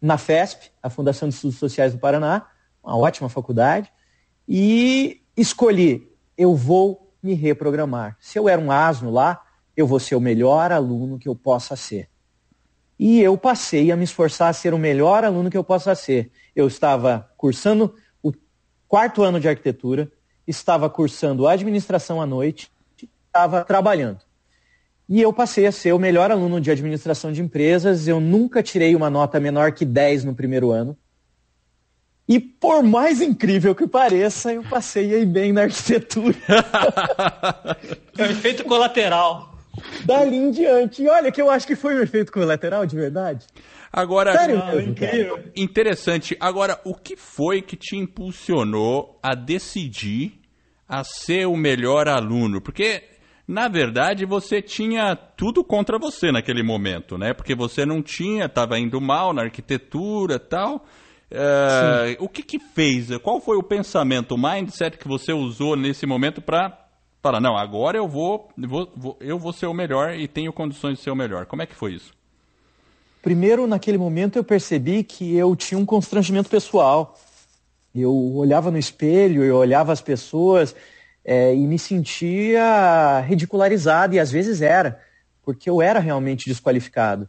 na 0.00 0.18
FESP, 0.18 0.70
a 0.82 0.90
Fundação 0.90 1.28
de 1.28 1.34
Estudos 1.34 1.58
Sociais 1.58 1.92
do 1.92 1.98
Paraná, 1.98 2.46
uma 2.82 2.96
ótima 2.96 3.28
faculdade, 3.28 3.90
e 4.48 5.22
escolhi, 5.36 6.12
eu 6.36 6.54
vou 6.54 7.12
me 7.22 7.34
reprogramar. 7.34 8.16
Se 8.20 8.38
eu 8.38 8.48
era 8.48 8.60
um 8.60 8.70
asno 8.70 9.10
lá, 9.10 9.42
eu 9.76 9.86
vou 9.86 10.00
ser 10.00 10.14
o 10.14 10.20
melhor 10.20 10.72
aluno 10.72 11.18
que 11.18 11.28
eu 11.28 11.34
possa 11.34 11.76
ser. 11.76 12.08
E 12.98 13.20
eu 13.20 13.36
passei 13.36 13.92
a 13.92 13.96
me 13.96 14.04
esforçar 14.04 14.48
a 14.48 14.52
ser 14.52 14.72
o 14.72 14.78
melhor 14.78 15.24
aluno 15.24 15.50
que 15.50 15.56
eu 15.56 15.64
possa 15.64 15.94
ser. 15.94 16.30
Eu 16.54 16.66
estava 16.66 17.30
cursando 17.36 17.94
o 18.22 18.32
quarto 18.88 19.22
ano 19.22 19.38
de 19.38 19.48
arquitetura, 19.48 20.10
estava 20.46 20.88
cursando 20.88 21.46
administração 21.46 22.22
à 22.22 22.26
noite, 22.26 22.70
estava 23.26 23.64
trabalhando. 23.64 24.25
E 25.08 25.22
eu 25.22 25.32
passei 25.32 25.66
a 25.66 25.72
ser 25.72 25.92
o 25.92 25.98
melhor 25.98 26.30
aluno 26.30 26.60
de 26.60 26.70
administração 26.70 27.30
de 27.32 27.40
empresas. 27.40 28.08
Eu 28.08 28.20
nunca 28.20 28.62
tirei 28.62 28.96
uma 28.96 29.08
nota 29.08 29.38
menor 29.38 29.72
que 29.72 29.84
10 29.84 30.24
no 30.24 30.34
primeiro 30.34 30.70
ano. 30.70 30.96
E 32.28 32.40
por 32.40 32.82
mais 32.82 33.20
incrível 33.20 33.72
que 33.72 33.86
pareça, 33.86 34.52
eu 34.52 34.64
passei 34.64 35.14
aí 35.14 35.24
bem 35.24 35.52
na 35.52 35.62
arquitetura. 35.62 36.34
é 38.18 38.22
um 38.22 38.26
efeito 38.26 38.64
colateral. 38.64 39.56
Dali 40.04 40.36
em 40.36 40.50
diante. 40.50 41.02
E 41.02 41.08
olha 41.08 41.30
que 41.30 41.40
eu 41.40 41.48
acho 41.48 41.66
que 41.66 41.76
foi 41.76 41.94
um 41.94 42.02
efeito 42.02 42.32
colateral 42.32 42.84
de 42.84 42.96
verdade. 42.96 43.46
Agora, 43.92 44.32
Sério 44.32 44.58
não, 44.58 44.80
incrível. 44.80 45.38
interessante. 45.54 46.36
Agora, 46.40 46.80
o 46.84 46.94
que 46.94 47.16
foi 47.16 47.62
que 47.62 47.76
te 47.76 47.96
impulsionou 47.96 49.20
a 49.22 49.34
decidir 49.34 50.40
a 50.88 51.04
ser 51.04 51.46
o 51.46 51.56
melhor 51.56 52.08
aluno? 52.08 52.60
Porque 52.60 53.04
na 53.46 53.68
verdade 53.68 54.24
você 54.24 54.60
tinha 54.60 55.14
tudo 55.14 55.62
contra 55.62 55.98
você 55.98 56.32
naquele 56.32 56.62
momento, 56.62 57.16
né? 57.16 57.32
Porque 57.32 57.54
você 57.54 57.86
não 57.86 58.02
tinha, 58.02 58.46
estava 58.46 58.78
indo 58.78 59.00
mal 59.00 59.32
na 59.32 59.42
arquitetura 59.42 60.38
tal. 60.38 60.84
Uh, 61.30 62.24
o 62.24 62.28
que 62.28 62.42
que 62.42 62.58
fez? 62.58 63.08
Qual 63.18 63.40
foi 63.40 63.56
o 63.56 63.62
pensamento, 63.62 64.34
o 64.34 64.38
mindset 64.38 64.98
que 64.98 65.08
você 65.08 65.32
usou 65.32 65.76
nesse 65.76 66.06
momento 66.06 66.40
para 66.40 66.86
falar, 67.22 67.40
não, 67.40 67.56
agora 67.56 67.98
eu 67.98 68.06
vou, 68.06 68.48
vou, 68.56 68.92
vou, 68.96 69.16
eu 69.20 69.38
vou 69.38 69.52
ser 69.52 69.66
o 69.66 69.74
melhor 69.74 70.14
e 70.14 70.28
tenho 70.28 70.52
condições 70.52 70.98
de 70.98 71.04
ser 71.04 71.10
o 71.10 71.16
melhor? 71.16 71.46
Como 71.46 71.62
é 71.62 71.66
que 71.66 71.74
foi 71.74 71.94
isso? 71.94 72.12
Primeiro, 73.22 73.66
naquele 73.66 73.98
momento, 73.98 74.36
eu 74.36 74.44
percebi 74.44 75.02
que 75.02 75.36
eu 75.36 75.56
tinha 75.56 75.78
um 75.78 75.84
constrangimento 75.84 76.48
pessoal. 76.48 77.18
Eu 77.92 78.14
olhava 78.36 78.70
no 78.70 78.78
espelho, 78.78 79.42
eu 79.42 79.56
olhava 79.56 79.92
as 79.92 80.00
pessoas 80.00 80.76
é, 81.28 81.52
e 81.52 81.66
me 81.66 81.76
sentia 81.76 83.20
ridicularizado, 83.26 84.14
e 84.14 84.20
às 84.20 84.30
vezes 84.30 84.62
era, 84.62 85.00
porque 85.42 85.68
eu 85.68 85.82
era 85.82 85.98
realmente 85.98 86.48
desqualificado. 86.48 87.28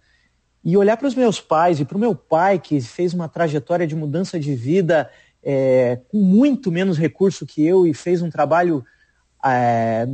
E 0.64 0.78
olhar 0.78 0.98
para 0.98 1.08
os 1.08 1.16
meus 1.16 1.42
pais 1.42 1.80
e 1.80 1.86
para 1.86 1.98
o 1.98 2.00
meu 2.00 2.14
pai, 2.14 2.60
que 2.60 2.80
fez 2.80 3.12
uma 3.12 3.28
trajetória 3.28 3.88
de 3.88 3.96
mudança 3.96 4.40
de 4.40 4.54
vida 4.54 5.10
é, 5.42 6.00
com 6.10 6.20
muito 6.20 6.72
menos 6.72 6.98
recurso 6.98 7.46
que 7.46 7.66
eu 7.66 7.88
e 7.88 7.94
fez 7.94 8.22
um 8.22 8.30
trabalho 8.30 8.86
é, 9.44 10.08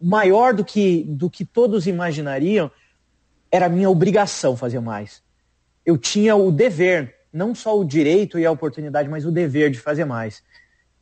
maior 0.00 0.54
do 0.54 0.64
que, 0.64 1.04
do 1.08 1.28
que 1.28 1.44
todos 1.44 1.88
imaginariam, 1.88 2.70
era 3.50 3.68
minha 3.68 3.90
obrigação 3.90 4.56
fazer 4.56 4.78
mais. 4.80 5.22
Eu 5.84 5.98
tinha 5.98 6.36
o 6.36 6.52
dever, 6.52 7.16
não 7.32 7.52
só 7.52 7.76
o 7.76 7.84
direito 7.84 8.38
e 8.38 8.46
a 8.46 8.50
oportunidade, 8.50 9.08
mas 9.08 9.26
o 9.26 9.32
dever 9.32 9.70
de 9.70 9.80
fazer 9.80 10.04
mais. 10.04 10.40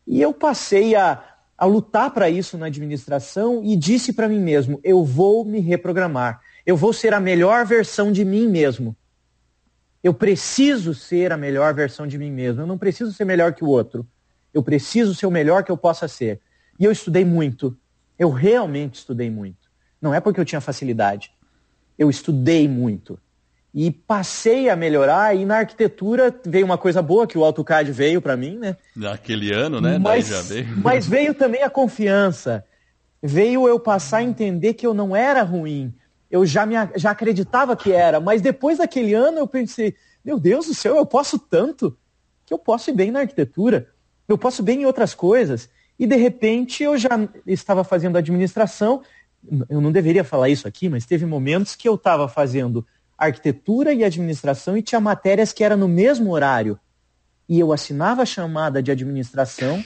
E 0.07 0.21
eu 0.21 0.33
passei 0.33 0.95
a, 0.95 1.32
a 1.62 1.64
lutar 1.64 2.11
para 2.11 2.28
isso 2.28 2.59
na 2.59 2.66
administração 2.66 3.62
e 3.62 3.76
disse 3.76 4.12
para 4.12 4.28
mim 4.28 4.40
mesmo: 4.40 4.81
eu 4.83 5.04
vou 5.04 5.45
me 5.45 5.61
reprogramar. 5.61 6.40
Eu 6.66 6.76
vou 6.76 6.92
ser 6.92 7.14
a 7.14 7.21
melhor 7.21 7.64
versão 7.64 8.11
de 8.11 8.25
mim 8.25 8.49
mesmo. 8.49 8.97
Eu 10.02 10.12
preciso 10.12 10.92
ser 10.92 11.31
a 11.31 11.37
melhor 11.37 11.73
versão 11.73 12.04
de 12.04 12.19
mim 12.19 12.33
mesmo. 12.33 12.62
Eu 12.62 12.66
não 12.66 12.76
preciso 12.76 13.12
ser 13.12 13.25
melhor 13.25 13.54
que 13.54 13.62
o 13.62 13.69
outro. 13.69 14.04
Eu 14.52 14.61
preciso 14.61 15.14
ser 15.14 15.26
o 15.26 15.31
melhor 15.31 15.62
que 15.62 15.71
eu 15.71 15.76
possa 15.76 16.09
ser. 16.09 16.40
E 16.81 16.85
eu 16.85 16.90
estudei 16.90 17.25
muito. 17.25 17.78
Eu 18.19 18.31
realmente 18.31 18.97
estudei 18.97 19.31
muito. 19.31 19.71
Não 20.00 20.12
é 20.12 20.19
porque 20.19 20.40
eu 20.40 20.45
tinha 20.45 20.61
facilidade. 20.61 21.33
Eu 21.97 22.11
estudei 22.11 22.66
muito 22.66 23.21
e 23.75 23.91
passei 23.91 24.69
a 24.69 24.76
melhorar. 24.76 25.35
E 25.35 25.45
na 25.45 25.59
arquitetura 25.59 26.35
veio 26.45 26.64
uma 26.64 26.79
coisa 26.79 27.00
boa 27.00 27.26
que 27.26 27.38
o 27.38 27.45
AutoCAD 27.45 27.91
veio 27.93 28.21
para 28.21 28.37
mim, 28.37 28.59
né? 28.59 28.76
Naquele 28.95 29.52
ano, 29.52 29.81
né? 29.81 29.99
Mas, 29.99 30.29
veio. 30.49 30.69
mas 30.83 31.07
veio 31.07 31.35
também 31.35 31.62
a 31.62 31.71
confiança. 31.71 32.64
Veio 33.23 33.69
eu 33.69 33.79
passar 33.79 34.19
a 34.19 34.23
entender 34.23 34.75
que 34.75 34.87
eu 34.87 34.93
não 34.93 35.14
era 35.14 35.43
ruim. 35.43 35.95
Eu 36.31 36.45
já, 36.45 36.67
me, 36.67 36.75
já 36.97 37.11
acreditava 37.11 37.76
que 37.76 37.93
era, 37.93 38.19
mas 38.19 38.41
depois 38.41 38.79
daquele 38.79 39.12
ano 39.14 39.38
eu 39.38 39.47
pensei, 39.47 39.95
meu 40.25 40.38
Deus 40.38 40.67
do 40.67 40.75
céu, 40.75 40.97
eu 40.97 41.05
posso 41.05 41.38
tanto 41.38 41.97
que 42.47 42.55
eu 42.55 42.59
posso 42.59 42.91
ir 42.91 42.95
bem 42.95 43.11
na 43.11 43.21
arquitetura, 43.21 43.88
eu 44.26 44.38
posso 44.38 44.62
ir 44.62 44.64
bem 44.64 44.83
em 44.83 44.87
outras 44.87 45.14
coisas. 45.14 45.69
E 45.99 46.07
de 46.07 46.17
repente 46.17 46.83
eu 46.83 46.97
já 46.97 47.11
estava 47.47 47.85
fazendo 47.85 48.17
administração, 48.17 49.02
eu 49.69 49.81
não 49.81 49.93
deveria 49.93 50.25
falar 50.25 50.49
isso 50.49 50.67
aqui, 50.67 50.88
mas 50.88 51.05
teve 51.05 51.26
momentos 51.26 51.76
que 51.76 51.88
eu 51.88 51.97
estava 51.97 52.29
fazendo 52.29 52.87
arquitetura 53.25 53.93
e 53.93 54.05
administração 54.05 54.76
e 54.76 54.83
tinha 54.83 55.00
matérias 55.00 55.52
que 55.52 55.64
eram 55.64 55.76
no 55.76 55.88
mesmo 55.88 56.31
horário. 56.31 56.79
E 57.49 57.59
eu 57.59 57.73
assinava 57.73 58.23
a 58.23 58.26
chamada 58.26 58.83
de 58.83 58.91
administração, 58.91 59.83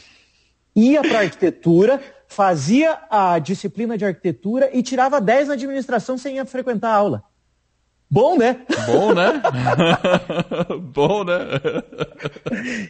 ia 0.74 1.02
para 1.02 1.20
arquitetura, 1.20 2.00
fazia 2.28 2.98
a 3.10 3.38
disciplina 3.38 3.96
de 3.96 4.04
arquitetura 4.04 4.70
e 4.72 4.82
tirava 4.82 5.20
10 5.20 5.48
na 5.48 5.54
administração 5.54 6.16
sem 6.18 6.44
frequentar 6.44 6.90
a 6.90 6.94
aula. 6.94 7.24
Bom, 8.08 8.36
né? 8.36 8.64
Bom, 8.86 9.12
né? 9.12 9.42
Bom, 10.94 11.24
né? 11.24 11.34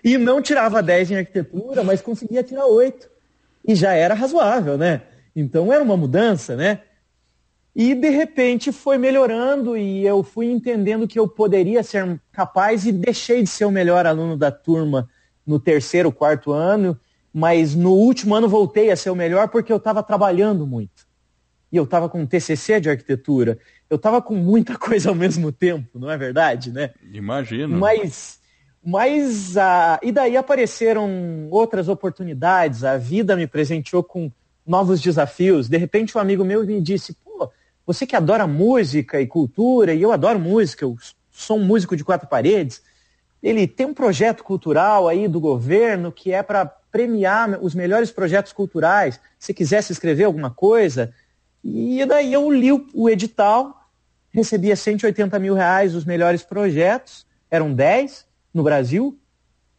e 0.05 0.19
não 0.19 0.43
tirava 0.43 0.83
10 0.83 1.11
em 1.11 1.17
arquitetura, 1.17 1.83
mas 1.83 2.03
conseguia 2.03 2.43
tirar 2.43 2.67
8. 2.67 3.09
E 3.67 3.75
já 3.75 3.95
era 3.95 4.15
razoável, 4.15 4.76
né? 4.76 5.03
Então 5.35 5.73
era 5.73 5.83
uma 5.83 5.97
mudança, 5.97 6.55
né? 6.55 6.81
E 7.78 7.95
de 7.95 8.09
repente 8.09 8.73
foi 8.73 8.97
melhorando 8.97 9.76
e 9.76 10.02
eu 10.02 10.23
fui 10.23 10.47
entendendo 10.47 11.06
que 11.06 11.18
eu 11.18 11.28
poderia 11.28 11.83
ser 11.83 12.18
capaz 12.33 12.87
e 12.87 12.90
deixei 12.90 13.42
de 13.42 13.50
ser 13.50 13.66
o 13.66 13.71
melhor 13.71 14.06
aluno 14.06 14.35
da 14.35 14.50
turma 14.50 15.11
no 15.47 15.61
terceiro, 15.61 16.11
quarto 16.11 16.52
ano, 16.52 16.99
mas 17.30 17.75
no 17.75 17.92
último 17.92 18.35
ano 18.35 18.49
voltei 18.49 18.90
a 18.90 18.97
ser 18.97 19.11
o 19.11 19.14
melhor 19.14 19.49
porque 19.49 19.71
eu 19.71 19.76
estava 19.76 20.02
trabalhando 20.02 20.66
muito. 20.66 21.06
E 21.71 21.76
eu 21.76 21.85
estava 21.85 22.09
com 22.09 22.23
um 22.23 22.26
TCC 22.26 22.80
de 22.80 22.88
arquitetura, 22.88 23.59
eu 23.90 23.97
estava 23.97 24.23
com 24.23 24.35
muita 24.35 24.75
coisa 24.80 25.11
ao 25.11 25.14
mesmo 25.14 25.52
tempo, 25.52 25.99
não 25.99 26.11
é 26.11 26.16
verdade, 26.16 26.73
né? 26.73 26.92
Imagino. 27.12 27.76
Mas, 27.76 28.40
mas 28.83 29.54
ah, 29.59 30.00
e 30.02 30.11
daí 30.11 30.35
apareceram 30.35 31.47
outras 31.50 31.90
oportunidades, 31.90 32.85
a 32.85 32.97
vida 32.97 33.37
me 33.37 33.47
presenteou 33.47 34.02
com 34.02 34.33
novos 34.66 34.99
desafios. 35.02 35.68
De 35.68 35.76
repente 35.76 36.16
um 36.16 36.21
amigo 36.23 36.42
meu 36.42 36.64
me 36.64 36.80
disse, 36.80 37.14
você 37.87 38.05
que 38.05 38.16
adora 38.16 38.47
música 38.47 39.21
e 39.21 39.26
cultura, 39.26 39.95
e 39.95 40.02
eu 40.02 40.11
adoro 40.11 40.40
música, 40.40 40.85
eu 40.85 40.97
sou 41.31 41.57
um 41.57 41.64
músico 41.64 41.97
de 41.97 42.05
quatro 42.05 42.28
paredes, 42.28 42.83
ele 43.43 43.66
tem 43.66 43.87
um 43.87 43.95
projeto 43.95 44.43
cultural 44.43 45.07
aí 45.07 45.28
do 45.28 45.38
governo 45.38 46.11
que 46.11 46.33
é 46.33 46.43
para 46.43 46.66
premiar 46.66 47.62
os 47.62 47.75
melhores 47.75 48.11
projetos 48.11 48.52
culturais. 48.52 49.21
Se 49.38 49.55
quisesse 49.55 49.93
escrever 49.93 50.25
alguma 50.25 50.50
coisa, 50.50 51.14
e 51.62 52.05
daí 52.07 52.33
eu 52.33 52.50
li 52.50 52.73
o 52.73 53.09
edital, 53.09 53.88
recebia 54.31 54.75
180 54.75 55.38
mil 55.38 55.55
reais 55.55 55.95
os 55.95 56.05
melhores 56.05 56.43
projetos, 56.43 57.25
eram 57.50 57.73
10 57.73 58.26
no 58.52 58.62
Brasil, 58.62 59.16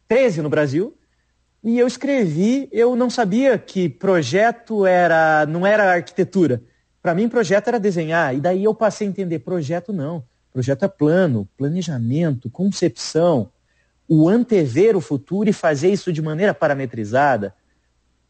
13 0.06 0.40
no 0.40 0.48
Brasil, 0.48 0.96
e 1.62 1.78
eu 1.78 1.86
escrevi, 1.86 2.68
eu 2.72 2.96
não 2.96 3.10
sabia 3.10 3.58
que 3.58 3.88
projeto 3.88 4.86
era, 4.86 5.44
não 5.46 5.66
era 5.66 5.92
arquitetura. 5.92 6.62
Para 7.02 7.14
mim, 7.14 7.28
projeto 7.28 7.68
era 7.68 7.78
desenhar, 7.78 8.34
e 8.34 8.40
daí 8.40 8.64
eu 8.64 8.74
passei 8.74 9.06
a 9.06 9.10
entender: 9.10 9.40
projeto 9.40 9.92
não. 9.92 10.24
Projeto 10.52 10.84
é 10.84 10.88
plano, 10.88 11.48
planejamento, 11.56 12.50
concepção, 12.50 13.50
o 14.08 14.28
antever 14.28 14.96
o 14.96 15.00
futuro 15.00 15.48
e 15.48 15.52
fazer 15.52 15.92
isso 15.92 16.12
de 16.12 16.22
maneira 16.22 16.54
parametrizada. 16.54 17.54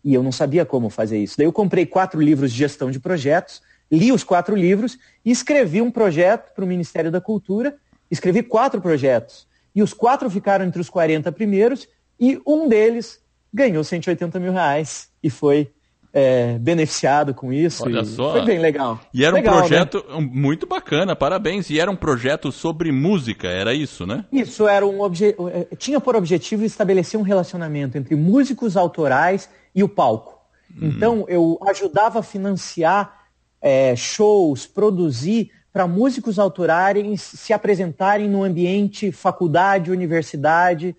E 0.04 0.12
eu 0.12 0.22
não 0.22 0.32
sabia 0.32 0.64
como 0.66 0.90
fazer 0.90 1.18
isso. 1.18 1.37
Daí 1.38 1.46
eu 1.46 1.52
comprei 1.52 1.87
quatro 1.87 2.20
livros 2.20 2.52
de 2.52 2.58
gestão 2.58 2.90
de 2.90 3.00
projetos, 3.00 3.62
li 3.90 4.12
os 4.12 4.25
quatro 4.25 4.54
livros 4.54 4.98
e 5.25 5.30
escrevi 5.30 5.80
um 5.80 5.90
projeto 5.90 6.52
para 6.54 6.64
o 6.64 6.68
Ministério 6.68 7.10
da 7.10 7.20
Cultura. 7.20 7.76
Escrevi 8.10 8.42
quatro 8.42 8.80
projetos. 8.80 9.46
E 9.75 9.82
os 9.82 9.92
quatro 9.92 10.28
ficaram 10.28 10.64
entre 10.64 10.80
os 10.80 10.90
40 10.90 11.30
primeiros 11.32 11.88
e 12.18 12.40
um 12.46 12.68
deles 12.68 13.20
ganhou 13.52 13.84
180 13.84 14.40
mil 14.40 14.52
reais 14.52 15.08
e 15.22 15.30
foi 15.30 15.72
é, 16.12 16.58
beneficiado 16.58 17.34
com 17.34 17.52
isso. 17.52 17.84
Olha 17.84 18.04
só. 18.04 18.32
Foi 18.32 18.44
bem 18.44 18.58
legal. 18.58 19.00
E 19.12 19.24
era 19.24 19.34
legal, 19.34 19.54
um 19.54 19.58
projeto 19.58 20.04
né? 20.08 20.30
muito 20.32 20.66
bacana, 20.66 21.14
parabéns. 21.14 21.70
E 21.70 21.78
era 21.78 21.90
um 21.90 21.96
projeto 21.96 22.50
sobre 22.50 22.90
música, 22.90 23.48
era 23.48 23.74
isso, 23.74 24.06
né? 24.06 24.24
Isso, 24.32 24.66
era 24.66 24.86
um 24.86 25.00
obje... 25.00 25.34
É, 25.52 25.76
tinha 25.76 26.00
por 26.00 26.16
objetivo 26.16 26.64
estabelecer 26.64 27.18
um 27.18 27.22
relacionamento 27.22 27.96
entre 27.96 28.14
músicos 28.16 28.76
autorais 28.76 29.48
e 29.74 29.82
o 29.82 29.88
palco. 29.88 30.38
Hum. 30.70 30.88
Então, 30.88 31.24
eu 31.28 31.58
ajudava 31.66 32.20
a 32.20 32.22
financiar 32.22 33.26
é, 33.60 33.94
shows, 33.96 34.66
produzir 34.66 35.50
para 35.72 35.86
músicos 35.86 36.38
autorarem 36.38 37.16
se 37.16 37.52
apresentarem 37.52 38.28
no 38.28 38.42
ambiente 38.42 39.12
faculdade, 39.12 39.92
universidade, 39.92 40.96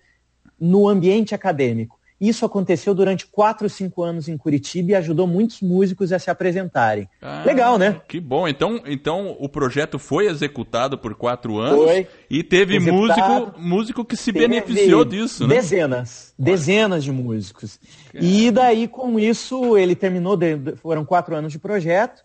no 0.58 0.88
ambiente 0.88 1.34
acadêmico. 1.34 1.99
Isso 2.20 2.44
aconteceu 2.44 2.94
durante 2.94 3.26
quatro, 3.26 3.66
cinco 3.70 4.02
anos 4.02 4.28
em 4.28 4.36
Curitiba 4.36 4.90
e 4.90 4.94
ajudou 4.94 5.26
muitos 5.26 5.62
músicos 5.62 6.12
a 6.12 6.18
se 6.18 6.30
apresentarem. 6.30 7.08
Ah, 7.22 7.42
Legal, 7.46 7.78
né? 7.78 8.02
Que 8.06 8.20
bom. 8.20 8.46
Então, 8.46 8.82
então 8.84 9.34
o 9.40 9.48
projeto 9.48 9.98
foi 9.98 10.26
executado 10.26 10.98
por 10.98 11.14
quatro 11.14 11.58
anos 11.58 11.82
foi. 11.82 12.06
e 12.28 12.42
teve 12.42 12.78
músico, 12.78 13.54
músico 13.58 14.04
que 14.04 14.16
se 14.16 14.32
beneficiou 14.32 15.02
disso, 15.02 15.46
né? 15.46 15.54
Dezenas, 15.54 16.34
dezenas 16.38 17.02
de 17.02 17.10
músicos. 17.10 17.80
E 18.12 18.50
daí, 18.50 18.86
com 18.86 19.18
isso, 19.18 19.78
ele 19.78 19.94
terminou, 19.94 20.38
foram 20.76 21.06
quatro 21.06 21.34
anos 21.34 21.50
de 21.50 21.58
projeto, 21.58 22.22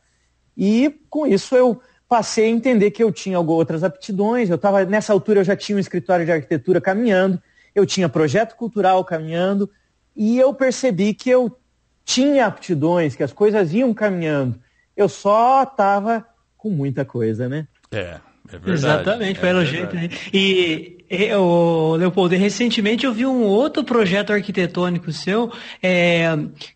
e 0.58 0.94
com 1.10 1.26
isso 1.26 1.56
eu 1.56 1.80
passei 2.08 2.46
a 2.46 2.50
entender 2.50 2.92
que 2.92 3.02
eu 3.02 3.14
tinha 3.14 3.40
outras 3.40 3.82
aptidões. 3.82 4.50
Eu 4.50 4.56
estava 4.56 4.84
nessa 4.84 5.14
altura 5.14 5.40
eu 5.40 5.46
já 5.46 5.56
tinha 5.56 5.78
um 5.78 5.80
escritório 5.80 6.26
de 6.26 6.34
arquitetura 6.34 6.82
caminhando, 6.82 7.42
eu 7.74 7.86
tinha 7.86 8.10
projeto 8.10 8.56
cultural 8.56 9.04
caminhando, 9.06 9.70
e 10.16 10.38
eu 10.38 10.54
percebi 10.54 11.14
que 11.14 11.30
eu 11.30 11.58
tinha 12.06 12.46
aptidões, 12.46 13.16
que 13.16 13.24
as 13.24 13.34
coisas 13.34 13.74
iam 13.74 13.94
caminhando. 13.94 14.60
Eu 14.96 15.10
só 15.10 15.64
estava 15.64 16.26
com 16.56 16.70
muita 16.70 17.04
coisa, 17.04 17.50
né? 17.50 17.68
É, 17.92 17.98
é 17.98 18.20
verdade. 18.52 18.72
Exatamente, 18.72 19.38
é 19.38 19.42
pelo 19.42 19.66
jeito. 19.66 19.96
Né? 19.96 20.10
E, 20.32 20.98
e 21.10 21.34
o 21.34 21.96
Leopoldo, 21.96 22.36
recentemente 22.36 23.06
eu 23.06 23.14
vi 23.14 23.26
um 23.26 23.44
outro 23.44 23.84
projeto 23.84 24.32
arquitetônico 24.32 25.12
seu 25.12 25.52
é, 25.82 26.28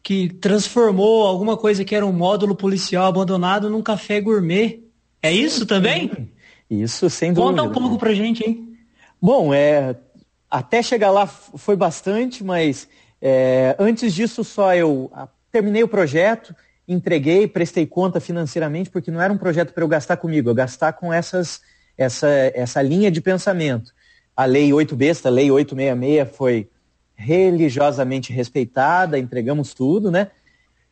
que 0.03 0.29
transformou 0.29 1.25
alguma 1.25 1.55
coisa 1.55 1.85
que 1.85 1.95
era 1.95 2.05
um 2.05 2.13
módulo 2.13 2.55
policial 2.55 3.05
abandonado 3.05 3.69
num 3.69 3.81
café 3.81 4.19
gourmet. 4.19 4.83
É 5.21 5.31
isso 5.31 5.65
também? 5.65 6.29
Isso, 6.69 7.09
sem 7.09 7.33
dúvida. 7.33 7.61
Conta 7.61 7.63
um 7.63 7.81
pouco 7.81 7.97
pra 7.97 8.13
gente, 8.13 8.43
hein? 8.43 8.77
Bom, 9.21 9.53
é, 9.53 9.95
até 10.49 10.81
chegar 10.81 11.11
lá 11.11 11.27
foi 11.27 11.75
bastante, 11.75 12.43
mas 12.43 12.87
é, 13.21 13.75
antes 13.79 14.13
disso, 14.13 14.43
só 14.43 14.73
eu 14.75 15.11
terminei 15.51 15.83
o 15.83 15.87
projeto, 15.87 16.55
entreguei, 16.87 17.47
prestei 17.47 17.85
conta 17.85 18.19
financeiramente, 18.19 18.89
porque 18.89 19.11
não 19.11 19.21
era 19.21 19.31
um 19.31 19.37
projeto 19.37 19.73
para 19.73 19.83
eu 19.83 19.87
gastar 19.87 20.17
comigo, 20.17 20.49
eu 20.49 20.55
gastar 20.55 20.93
com 20.93 21.13
essas, 21.13 21.61
essa, 21.97 22.27
essa 22.53 22.81
linha 22.81 23.11
de 23.11 23.21
pensamento. 23.21 23.93
A 24.35 24.45
Lei 24.45 24.71
8 24.71 24.95
Besta, 24.95 25.29
a 25.29 25.31
Lei 25.31 25.51
866 25.51 26.35
foi 26.35 26.69
religiosamente 27.15 28.31
respeitada, 28.31 29.19
entregamos 29.19 29.73
tudo, 29.73 30.09
né? 30.09 30.31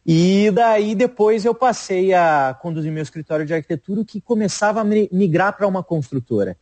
E 0.06 0.52
daí 0.52 0.96
depois 0.96 1.46
eu 1.46 1.54
passei 1.56 2.14
a 2.14 2.58
conduzir 2.62 2.92
meu 2.92 3.04
escritório 3.04 3.46
de 3.46 3.54
arquitetura 3.54 4.06
que 4.06 4.22
começava 4.22 4.82
a 4.82 4.84
migrar 4.84 5.56
para 5.56 5.68
uma 5.68 5.84
construtora. 5.84 6.58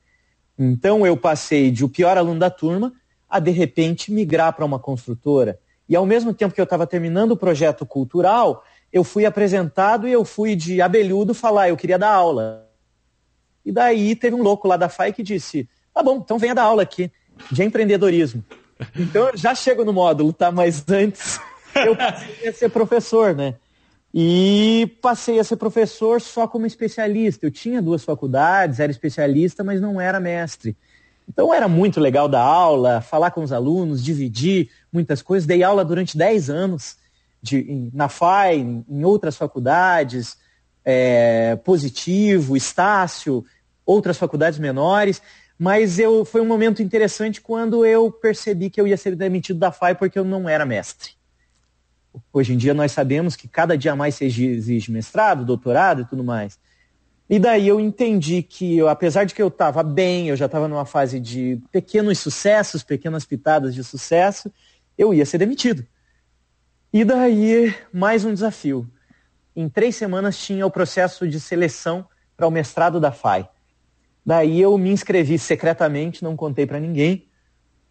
Então 0.58 1.06
eu 1.06 1.18
passei 1.18 1.70
de 1.70 1.84
o 1.84 1.90
pior 1.90 2.18
aluno 2.18 2.40
da 2.40 2.50
turma 2.50 2.94
a 3.36 3.40
de 3.40 3.52
repente 3.52 4.14
migrar 4.14 4.54
para 4.54 4.64
uma 4.64 4.80
construtora. 4.80 5.60
E 5.90 5.96
ao 5.96 6.06
mesmo 6.06 6.34
tempo 6.34 6.56
que 6.56 6.62
eu 6.62 6.64
estava 6.64 6.88
terminando 6.88 7.32
o 7.32 7.38
projeto 7.38 7.86
cultural, 7.86 8.64
eu 8.94 9.04
fui 9.04 9.26
apresentado 9.26 10.08
e 10.08 10.12
eu 10.12 10.24
fui 10.24 10.56
de 10.56 10.82
abelhudo 10.82 11.34
falar, 11.34 11.68
eu 11.68 11.76
queria 11.76 12.00
dar 12.00 12.12
aula. 12.12 12.66
E 13.66 13.74
daí 13.74 14.16
teve 14.16 14.36
um 14.36 14.42
louco 14.42 14.70
lá 14.70 14.78
da 14.78 14.88
FAI 14.88 15.12
que 15.12 15.22
disse, 15.22 15.68
tá 15.94 16.02
bom, 16.02 16.18
então 16.24 16.40
venha 16.40 16.56
dar 16.56 16.64
aula 16.64 16.82
aqui, 16.82 17.12
de 17.52 17.62
empreendedorismo. 17.62 18.42
Então 18.98 19.28
eu 19.28 19.38
já 19.38 19.54
chego 19.54 19.84
no 19.84 19.92
módulo, 19.92 20.32
tá? 20.32 20.50
Mas 20.50 20.86
antes 20.90 21.38
eu 21.76 21.94
passei 21.94 22.48
a 22.48 22.54
ser 22.54 22.70
professor, 22.70 23.36
né? 23.36 23.56
E 24.14 24.98
passei 25.02 25.40
a 25.40 25.44
ser 25.44 25.58
professor 25.58 26.22
só 26.22 26.48
como 26.48 26.66
especialista. 26.66 27.46
Eu 27.46 27.52
tinha 27.52 27.82
duas 27.82 28.02
faculdades, 28.02 28.80
era 28.80 28.90
especialista, 28.90 29.62
mas 29.62 29.82
não 29.82 30.00
era 30.00 30.22
mestre. 30.22 30.78
Então 31.28 31.54
era 31.54 31.68
muito 31.68 32.00
legal 32.00 32.28
dar 32.28 32.44
aula, 32.44 33.02
falar 33.02 33.32
com 33.32 33.44
os 33.44 33.52
alunos, 33.52 34.04
dividir 34.04 34.70
muitas 34.92 35.22
coisas. 35.22 35.48
Dei 35.48 35.64
aula 35.64 35.84
durante 35.84 36.18
10 36.18 36.50
anos 36.50 36.98
de, 37.42 37.90
na 37.94 38.08
FAI, 38.08 38.58
em 38.88 39.04
outras 39.04 39.36
faculdades, 39.36 40.38
é, 40.84 41.56
Positivo, 41.58 42.56
Estácio, 42.56 43.44
outras 43.86 44.18
faculdades 44.18 44.60
menores. 44.60 45.22
Mas 45.58 46.00
eu, 46.00 46.26
foi 46.26 46.42
um 46.42 46.48
momento 46.48 46.82
interessante 46.82 47.40
quando 47.42 47.86
eu 47.86 48.12
percebi 48.12 48.70
que 48.70 48.80
eu 48.80 48.88
ia 48.88 48.98
ser 48.98 49.16
demitido 49.16 49.60
da 49.60 49.72
FAI 49.72 49.96
porque 49.96 50.20
eu 50.20 50.26
não 50.26 50.50
era 50.50 50.66
mestre. 50.66 51.12
Hoje 52.32 52.54
em 52.54 52.58
dia 52.58 52.74
nós 52.74 52.92
sabemos 52.92 53.36
que 53.36 53.48
cada 53.48 53.78
dia 53.78 53.96
mais 53.96 54.16
se 54.16 54.26
exige 54.26 54.92
mestrado, 54.92 55.46
doutorado 55.46 56.02
e 56.02 56.06
tudo 56.06 56.24
mais. 56.24 56.60
E 57.28 57.40
daí 57.40 57.68
eu 57.68 57.80
entendi 57.80 58.44
que, 58.44 58.78
eu, 58.78 58.88
apesar 58.88 59.24
de 59.24 59.34
que 59.34 59.42
eu 59.42 59.48
estava 59.48 59.82
bem, 59.82 60.30
eu 60.30 60.36
já 60.36 60.46
estava 60.46 60.68
numa 60.68 60.86
fase 60.86 61.20
de 61.20 61.60
pequenos 61.72 62.20
sucessos, 62.20 62.84
pequenas 62.84 63.26
pitadas 63.26 63.74
de 63.74 63.84
sucesso, 63.84 64.52
eu 64.96 65.14
ia 65.14 65.26
ser 65.26 65.40
demitido. 65.40 65.86
E 66.94 67.04
daí, 67.04 67.76
mais 67.92 68.24
um 68.24 68.34
desafio. 68.34 68.88
Em 69.56 69.68
três 69.68 69.96
semanas 69.96 70.38
tinha 70.38 70.66
o 70.66 70.72
processo 70.72 71.28
de 71.28 71.40
seleção 71.40 72.08
para 72.38 72.48
o 72.48 72.52
mestrado 72.52 73.00
da 73.00 73.12
FAI. 73.12 73.50
Daí 74.24 74.62
eu 74.62 74.78
me 74.78 74.92
inscrevi 74.92 75.40
secretamente, 75.40 76.24
não 76.24 76.36
contei 76.36 76.68
para 76.68 76.80
ninguém. 76.80 77.28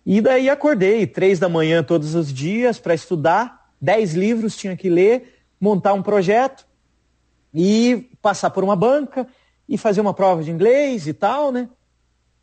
E 0.07 0.21
daí 0.21 0.49
acordei, 0.49 1.07
três 1.07 1.39
da 1.41 1.49
manhã 1.49 1.83
todos 1.83 2.15
os 2.15 2.33
dias 2.33 2.79
para 2.79 2.95
estudar, 2.95 3.71
dez 3.81 4.15
livros 4.15 4.57
tinha 4.57 4.77
que 4.77 4.89
ler, 4.89 5.41
montar 5.61 5.93
um 5.93 6.03
projeto 6.03 6.67
e 7.55 8.09
passar 8.21 8.51
por 8.51 8.65
uma 8.65 8.75
banca 8.75 9.27
e 9.69 9.79
fazer 9.79 10.01
uma 10.01 10.13
prova 10.13 10.43
de 10.43 10.51
inglês 10.51 11.07
e 11.07 11.15
tal, 11.15 11.53
né? 11.53 11.69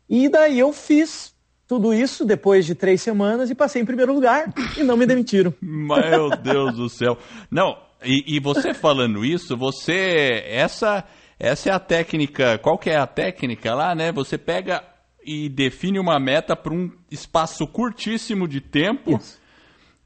E 0.08 0.28
daí 0.28 0.58
eu 0.58 0.72
fiz 0.72 1.34
tudo 1.68 1.94
isso 1.94 2.24
depois 2.24 2.66
de 2.66 2.74
três 2.74 3.00
semanas 3.00 3.50
e 3.50 3.54
passei 3.54 3.80
em 3.80 3.84
primeiro 3.86 4.12
lugar 4.12 4.52
e 4.76 4.82
não 4.82 4.96
me 4.96 5.06
demitiram. 5.06 5.54
Meu 5.62 6.30
Deus 6.30 6.74
do 6.76 6.88
céu. 6.88 7.16
Não, 7.50 7.76
e, 8.04 8.36
e, 8.36 8.40
você 8.40 8.74
falando 8.74 9.24
isso, 9.24 9.56
você. 9.56 10.44
Essa, 10.46 11.04
essa 11.38 11.70
é 11.70 11.72
a 11.72 11.78
técnica. 11.78 12.58
Qual 12.58 12.78
que 12.78 12.90
é 12.90 12.96
a 12.96 13.06
técnica 13.06 13.74
lá, 13.74 13.94
né? 13.94 14.12
Você 14.12 14.36
pega 14.36 14.82
e 15.24 15.48
define 15.48 15.98
uma 15.98 16.18
meta 16.18 16.56
para 16.56 16.74
um 16.74 16.90
espaço 17.10 17.66
curtíssimo 17.66 18.48
de 18.48 18.60
tempo 18.60 19.16
isso. 19.16 19.40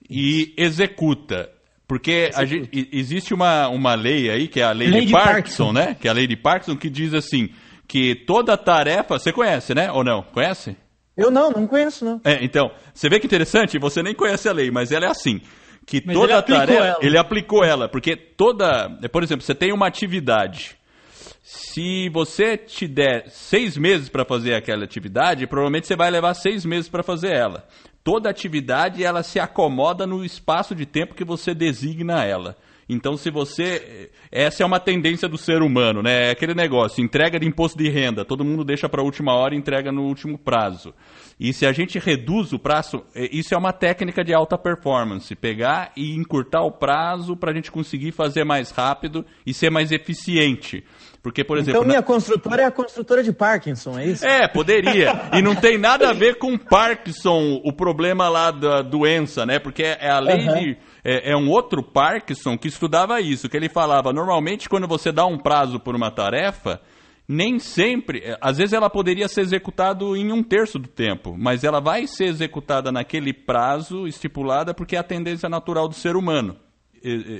e 0.08 0.54
executa. 0.56 1.50
Porque 1.86 2.30
gente, 2.46 2.88
existe 2.92 3.32
uma, 3.32 3.68
uma 3.68 3.94
lei 3.94 4.28
aí, 4.28 4.48
que 4.48 4.60
é 4.60 4.64
a 4.64 4.72
lei, 4.72 4.88
lei 4.88 5.06
de, 5.06 5.12
Parkinson, 5.12 5.32
Parkinson, 5.32 5.72
né? 5.72 5.96
Que 6.00 6.08
é 6.08 6.10
a 6.10 6.14
lei 6.14 6.26
de 6.26 6.36
Parkinson, 6.36 6.76
que 6.76 6.90
diz 6.90 7.14
assim, 7.14 7.50
que 7.86 8.14
toda 8.26 8.56
tarefa. 8.56 9.18
Você 9.18 9.32
conhece, 9.32 9.72
né? 9.72 9.90
Ou 9.92 10.02
não? 10.02 10.22
Conhece? 10.22 10.76
Eu 11.16 11.30
não, 11.30 11.50
não 11.50 11.66
conheço, 11.66 12.04
não. 12.04 12.20
É, 12.24 12.44
então, 12.44 12.70
você 12.92 13.08
vê 13.08 13.20
que 13.20 13.26
interessante, 13.26 13.78
você 13.78 14.02
nem 14.02 14.14
conhece 14.14 14.48
a 14.48 14.52
lei, 14.52 14.70
mas 14.70 14.90
ela 14.90 15.06
é 15.06 15.08
assim. 15.08 15.40
Que 15.86 16.02
mas 16.04 16.16
toda 16.16 16.34
ele 16.34 16.42
tarefa. 16.42 16.84
Ela. 16.84 16.98
Ele 17.00 17.18
aplicou 17.18 17.64
ela, 17.64 17.88
porque 17.88 18.16
toda. 18.16 18.90
Por 19.12 19.22
exemplo, 19.22 19.44
você 19.44 19.54
tem 19.54 19.72
uma 19.72 19.86
atividade. 19.86 20.76
Se 21.42 22.08
você 22.08 22.56
te 22.56 22.88
der 22.88 23.28
seis 23.28 23.76
meses 23.76 24.08
para 24.08 24.24
fazer 24.24 24.54
aquela 24.54 24.84
atividade, 24.84 25.46
provavelmente 25.46 25.86
você 25.86 25.94
vai 25.94 26.10
levar 26.10 26.34
seis 26.34 26.64
meses 26.64 26.88
para 26.88 27.04
fazer 27.04 27.32
ela 27.32 27.64
toda 28.06 28.30
atividade 28.30 29.02
ela 29.02 29.24
se 29.24 29.40
acomoda 29.40 30.06
no 30.06 30.24
espaço 30.24 30.76
de 30.76 30.86
tempo 30.86 31.12
que 31.12 31.24
você 31.24 31.52
designa 31.52 32.24
ela. 32.24 32.56
Então, 32.88 33.16
se 33.16 33.32
você. 33.32 34.12
Essa 34.30 34.62
é 34.62 34.66
uma 34.66 34.78
tendência 34.78 35.28
do 35.28 35.36
ser 35.36 35.60
humano, 35.60 36.04
né? 36.04 36.28
É 36.28 36.30
aquele 36.30 36.54
negócio: 36.54 37.02
entrega 37.02 37.36
de 37.36 37.44
imposto 37.44 37.76
de 37.76 37.88
renda, 37.88 38.24
todo 38.24 38.44
mundo 38.44 38.64
deixa 38.64 38.88
para 38.88 39.02
a 39.02 39.04
última 39.04 39.34
hora 39.34 39.56
e 39.56 39.58
entrega 39.58 39.90
no 39.90 40.02
último 40.02 40.38
prazo. 40.38 40.94
E 41.38 41.52
se 41.52 41.66
a 41.66 41.72
gente 41.72 41.98
reduz 41.98 42.52
o 42.52 42.60
prazo, 42.60 43.04
é, 43.12 43.28
isso 43.32 43.52
é 43.52 43.58
uma 43.58 43.72
técnica 43.72 44.22
de 44.22 44.32
alta 44.32 44.56
performance: 44.56 45.34
pegar 45.34 45.90
e 45.96 46.14
encurtar 46.14 46.62
o 46.62 46.70
prazo 46.70 47.36
para 47.36 47.50
a 47.50 47.54
gente 47.54 47.72
conseguir 47.72 48.12
fazer 48.12 48.44
mais 48.44 48.70
rápido 48.70 49.26
e 49.44 49.52
ser 49.52 49.68
mais 49.68 49.90
eficiente. 49.90 50.84
Porque, 51.26 51.42
por 51.42 51.58
exemplo. 51.58 51.80
Então, 51.80 51.84
minha 51.84 51.98
na... 51.98 52.06
construtora 52.06 52.62
é 52.62 52.64
a 52.66 52.70
construtora 52.70 53.20
de 53.20 53.32
Parkinson, 53.32 53.98
é 53.98 54.06
isso? 54.06 54.24
É, 54.24 54.46
poderia. 54.46 55.28
e 55.34 55.42
não 55.42 55.56
tem 55.56 55.76
nada 55.76 56.08
a 56.08 56.12
ver 56.12 56.38
com 56.38 56.56
Parkinson, 56.56 57.60
o 57.64 57.72
problema 57.72 58.28
lá 58.28 58.52
da 58.52 58.80
doença, 58.80 59.44
né? 59.44 59.58
Porque 59.58 59.82
é 59.82 60.08
a 60.08 60.20
lei 60.20 60.46
uhum. 60.46 60.54
de. 60.54 60.76
É, 61.02 61.32
é, 61.32 61.36
um 61.36 61.50
outro 61.50 61.82
Parkinson 61.82 62.56
que 62.56 62.68
estudava 62.68 63.20
isso, 63.20 63.48
que 63.48 63.56
ele 63.56 63.68
falava: 63.68 64.12
normalmente, 64.12 64.68
quando 64.68 64.86
você 64.86 65.10
dá 65.10 65.26
um 65.26 65.36
prazo 65.36 65.80
por 65.80 65.96
uma 65.96 66.12
tarefa, 66.12 66.80
nem 67.28 67.58
sempre. 67.58 68.20
É, 68.20 68.38
às 68.40 68.58
vezes 68.58 68.72
ela 68.72 68.88
poderia 68.88 69.26
ser 69.26 69.40
executada 69.40 70.04
em 70.04 70.30
um 70.30 70.44
terço 70.44 70.78
do 70.78 70.86
tempo, 70.86 71.34
mas 71.36 71.64
ela 71.64 71.80
vai 71.80 72.06
ser 72.06 72.26
executada 72.26 72.92
naquele 72.92 73.32
prazo 73.32 74.06
estipulada 74.06 74.72
porque 74.72 74.94
é 74.94 75.00
a 75.00 75.02
tendência 75.02 75.48
natural 75.48 75.88
do 75.88 75.94
ser 75.96 76.14
humano 76.14 76.56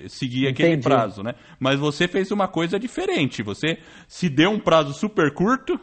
seguir 0.09 0.49
aquele 0.49 0.71
Entendi. 0.71 0.85
prazo, 0.85 1.23
né? 1.23 1.35
Mas 1.59 1.79
você 1.79 2.07
fez 2.09 2.31
uma 2.31 2.49
coisa 2.49 2.79
diferente. 2.79 3.43
Você 3.43 3.79
se 4.07 4.29
deu 4.29 4.51
um 4.51 4.59
prazo 4.59 4.93
super 4.93 5.33
curto 5.33 5.79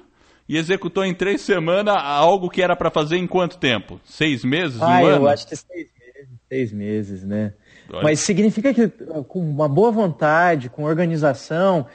e 0.47 0.57
executou 0.57 1.05
em 1.05 1.13
três 1.13 1.41
semanas 1.41 1.95
algo 1.97 2.49
que 2.49 2.61
era 2.61 2.75
para 2.75 2.91
fazer 2.91 3.17
em 3.17 3.27
quanto 3.27 3.57
tempo? 3.57 3.99
Seis 4.03 4.43
meses? 4.43 4.81
Ah, 4.81 4.99
um 4.99 5.07
eu 5.07 5.15
ano? 5.15 5.27
acho 5.27 5.47
que 5.47 5.55
seis 5.55 5.87
meses, 5.97 6.39
seis 6.49 6.73
meses, 6.73 7.23
né? 7.23 7.53
Olha. 7.91 8.03
Mas 8.03 8.19
significa 8.19 8.73
que 8.73 8.87
com 9.27 9.39
uma 9.39 9.67
boa 9.67 9.91
vontade, 9.91 10.69
com 10.69 10.83
organização, 10.83 11.85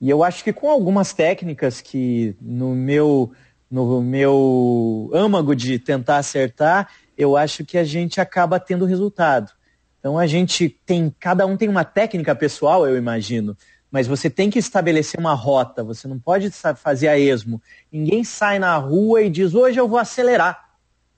e 0.00 0.08
eu 0.08 0.22
acho 0.22 0.44
que 0.44 0.52
com 0.52 0.70
algumas 0.70 1.12
técnicas 1.12 1.80
que 1.80 2.36
no 2.40 2.74
meu 2.74 3.32
no 3.70 4.00
meu 4.00 5.10
âmago 5.12 5.54
de 5.54 5.78
tentar 5.78 6.16
acertar, 6.16 6.88
eu 7.16 7.36
acho 7.36 7.64
que 7.64 7.76
a 7.76 7.84
gente 7.84 8.20
acaba 8.20 8.58
tendo 8.58 8.86
resultado. 8.86 9.52
Então 9.98 10.18
a 10.18 10.26
gente 10.26 10.68
tem, 10.68 11.14
cada 11.18 11.44
um 11.46 11.56
tem 11.56 11.68
uma 11.68 11.84
técnica 11.84 12.34
pessoal, 12.34 12.86
eu 12.86 12.96
imagino, 12.96 13.56
mas 13.90 14.06
você 14.06 14.28
tem 14.28 14.50
que 14.50 14.58
estabelecer 14.58 15.18
uma 15.18 15.34
rota, 15.34 15.82
você 15.82 16.06
não 16.06 16.18
pode 16.18 16.50
fazer 16.76 17.08
a 17.08 17.18
esmo. 17.18 17.60
Ninguém 17.90 18.22
sai 18.22 18.58
na 18.58 18.76
rua 18.76 19.22
e 19.22 19.30
diz, 19.30 19.54
hoje 19.54 19.80
eu 19.80 19.88
vou 19.88 19.98
acelerar 19.98 20.68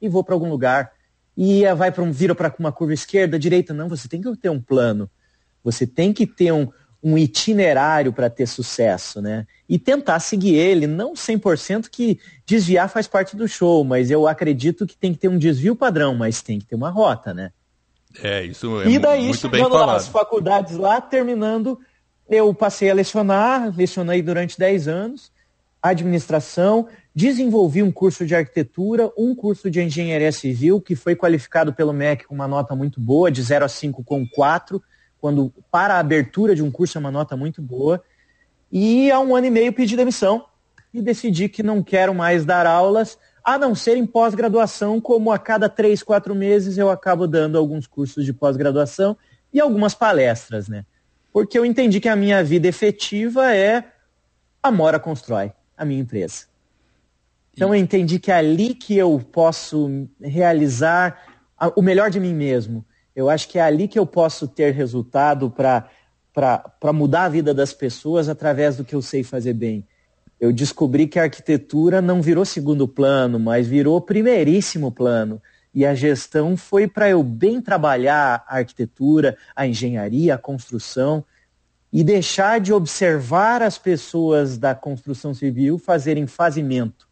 e 0.00 0.08
vou 0.08 0.22
para 0.22 0.34
algum 0.34 0.48
lugar. 0.48 0.92
E 1.36 1.64
vai 1.74 1.90
para 1.90 2.02
um, 2.02 2.12
vira 2.12 2.34
para 2.34 2.54
uma 2.58 2.70
curva 2.70 2.92
esquerda, 2.92 3.38
direita. 3.38 3.74
Não, 3.74 3.88
você 3.88 4.08
tem 4.08 4.20
que 4.20 4.36
ter 4.36 4.50
um 4.50 4.60
plano. 4.60 5.10
Você 5.64 5.86
tem 5.86 6.12
que 6.12 6.26
ter 6.26 6.52
um, 6.52 6.68
um 7.02 7.16
itinerário 7.16 8.12
para 8.12 8.30
ter 8.30 8.46
sucesso, 8.46 9.20
né? 9.20 9.46
E 9.68 9.78
tentar 9.78 10.20
seguir 10.20 10.54
ele, 10.54 10.86
não 10.86 11.14
100% 11.14 11.88
que 11.90 12.20
desviar 12.46 12.88
faz 12.88 13.06
parte 13.06 13.36
do 13.36 13.48
show, 13.48 13.82
mas 13.84 14.10
eu 14.10 14.28
acredito 14.28 14.86
que 14.86 14.96
tem 14.96 15.12
que 15.12 15.18
ter 15.18 15.28
um 15.28 15.38
desvio 15.38 15.74
padrão, 15.74 16.14
mas 16.14 16.42
tem 16.42 16.58
que 16.58 16.66
ter 16.66 16.74
uma 16.74 16.90
rota, 16.90 17.32
né? 17.32 17.52
É, 18.22 18.42
isso 18.44 18.80
é 18.80 18.88
e 18.88 18.98
daí, 18.98 19.28
muito 19.28 19.48
bem 19.48 19.62
falado. 19.62 19.86
Lá, 19.86 19.96
as 19.96 20.08
faculdades 20.08 20.76
lá, 20.76 21.00
terminando, 21.00 21.78
eu 22.28 22.52
passei 22.52 22.90
a 22.90 22.94
lecionar, 22.94 23.72
lecionei 23.76 24.22
durante 24.22 24.58
10 24.58 24.88
anos, 24.88 25.32
administração, 25.82 26.88
desenvolvi 27.14 27.82
um 27.82 27.90
curso 27.90 28.26
de 28.26 28.34
arquitetura, 28.34 29.10
um 29.16 29.34
curso 29.34 29.70
de 29.70 29.80
engenharia 29.80 30.32
civil, 30.32 30.80
que 30.80 30.94
foi 30.94 31.16
qualificado 31.16 31.72
pelo 31.72 31.92
MEC 31.92 32.26
com 32.26 32.34
uma 32.34 32.48
nota 32.48 32.74
muito 32.74 33.00
boa, 33.00 33.30
de 33.30 33.42
0 33.42 33.64
a 33.64 33.68
5 33.68 34.04
com 34.04 34.26
4, 34.28 34.82
quando 35.20 35.52
para 35.70 35.94
a 35.94 35.98
abertura 35.98 36.54
de 36.54 36.62
um 36.62 36.70
curso 36.70 36.98
é 36.98 37.00
uma 37.00 37.10
nota 37.10 37.36
muito 37.36 37.60
boa. 37.60 38.02
E 38.70 39.10
há 39.10 39.18
um 39.20 39.34
ano 39.34 39.46
e 39.46 39.50
meio 39.50 39.72
pedi 39.72 39.96
demissão 39.96 40.44
e 40.92 41.00
decidi 41.00 41.48
que 41.48 41.62
não 41.62 41.82
quero 41.82 42.14
mais 42.14 42.44
dar 42.44 42.66
aulas, 42.66 43.18
a 43.54 43.58
não 43.58 43.74
ser 43.74 43.96
em 43.96 44.06
pós-graduação, 44.06 45.00
como 45.00 45.32
a 45.32 45.38
cada 45.38 45.68
três, 45.68 46.02
quatro 46.02 46.34
meses 46.34 46.78
eu 46.78 46.90
acabo 46.90 47.26
dando 47.26 47.56
alguns 47.58 47.86
cursos 47.86 48.24
de 48.24 48.32
pós-graduação 48.32 49.16
e 49.52 49.60
algumas 49.60 49.94
palestras, 49.94 50.68
né? 50.68 50.84
Porque 51.32 51.58
eu 51.58 51.64
entendi 51.64 52.00
que 52.00 52.08
a 52.08 52.16
minha 52.16 52.42
vida 52.42 52.66
efetiva 52.66 53.54
é 53.54 53.84
a 54.62 54.70
Mora 54.70 54.98
Constrói, 54.98 55.52
a 55.76 55.84
minha 55.84 56.00
empresa. 56.00 56.46
Então 57.52 57.74
eu 57.74 57.80
entendi 57.80 58.18
que 58.18 58.30
é 58.30 58.34
ali 58.34 58.74
que 58.74 58.96
eu 58.96 59.20
posso 59.32 60.08
realizar 60.20 61.22
o 61.76 61.82
melhor 61.82 62.10
de 62.10 62.18
mim 62.18 62.34
mesmo. 62.34 62.84
Eu 63.14 63.28
acho 63.28 63.48
que 63.48 63.58
é 63.58 63.62
ali 63.62 63.86
que 63.88 63.98
eu 63.98 64.06
posso 64.06 64.48
ter 64.48 64.72
resultado 64.72 65.50
para 65.50 66.92
mudar 66.92 67.24
a 67.24 67.28
vida 67.28 67.52
das 67.52 67.72
pessoas 67.72 68.28
através 68.28 68.76
do 68.76 68.84
que 68.84 68.94
eu 68.94 69.02
sei 69.02 69.22
fazer 69.22 69.52
bem. 69.52 69.86
Eu 70.40 70.52
descobri 70.52 71.06
que 71.06 71.18
a 71.18 71.24
arquitetura 71.24 72.00
não 72.00 72.22
virou 72.22 72.46
segundo 72.46 72.88
plano, 72.88 73.38
mas 73.38 73.66
virou 73.66 74.00
primeiríssimo 74.00 74.90
plano. 74.90 75.40
E 75.74 75.84
a 75.84 75.94
gestão 75.94 76.56
foi 76.56 76.88
para 76.88 77.10
eu 77.10 77.22
bem 77.22 77.60
trabalhar 77.60 78.42
a 78.48 78.56
arquitetura, 78.56 79.36
a 79.54 79.66
engenharia, 79.66 80.34
a 80.34 80.38
construção 80.38 81.24
e 81.92 82.02
deixar 82.02 82.60
de 82.60 82.72
observar 82.72 83.62
as 83.62 83.76
pessoas 83.76 84.56
da 84.56 84.74
construção 84.74 85.34
civil 85.34 85.78
fazerem 85.78 86.26
fazimento 86.26 87.08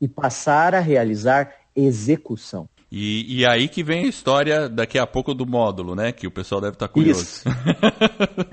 e 0.00 0.08
passar 0.08 0.74
a 0.74 0.80
realizar 0.80 1.52
execução. 1.74 2.68
E, 2.90 3.40
e, 3.40 3.46
aí 3.46 3.68
que 3.68 3.82
vem 3.82 4.04
a 4.04 4.08
história 4.08 4.68
daqui 4.68 4.96
a 4.96 5.06
pouco 5.06 5.34
do 5.34 5.44
módulo, 5.44 5.96
né? 5.96 6.12
Que 6.12 6.26
o 6.26 6.30
pessoal 6.30 6.60
deve 6.60 6.74
estar 6.74 6.86
curioso. 6.88 7.20
Isso. 7.20 7.44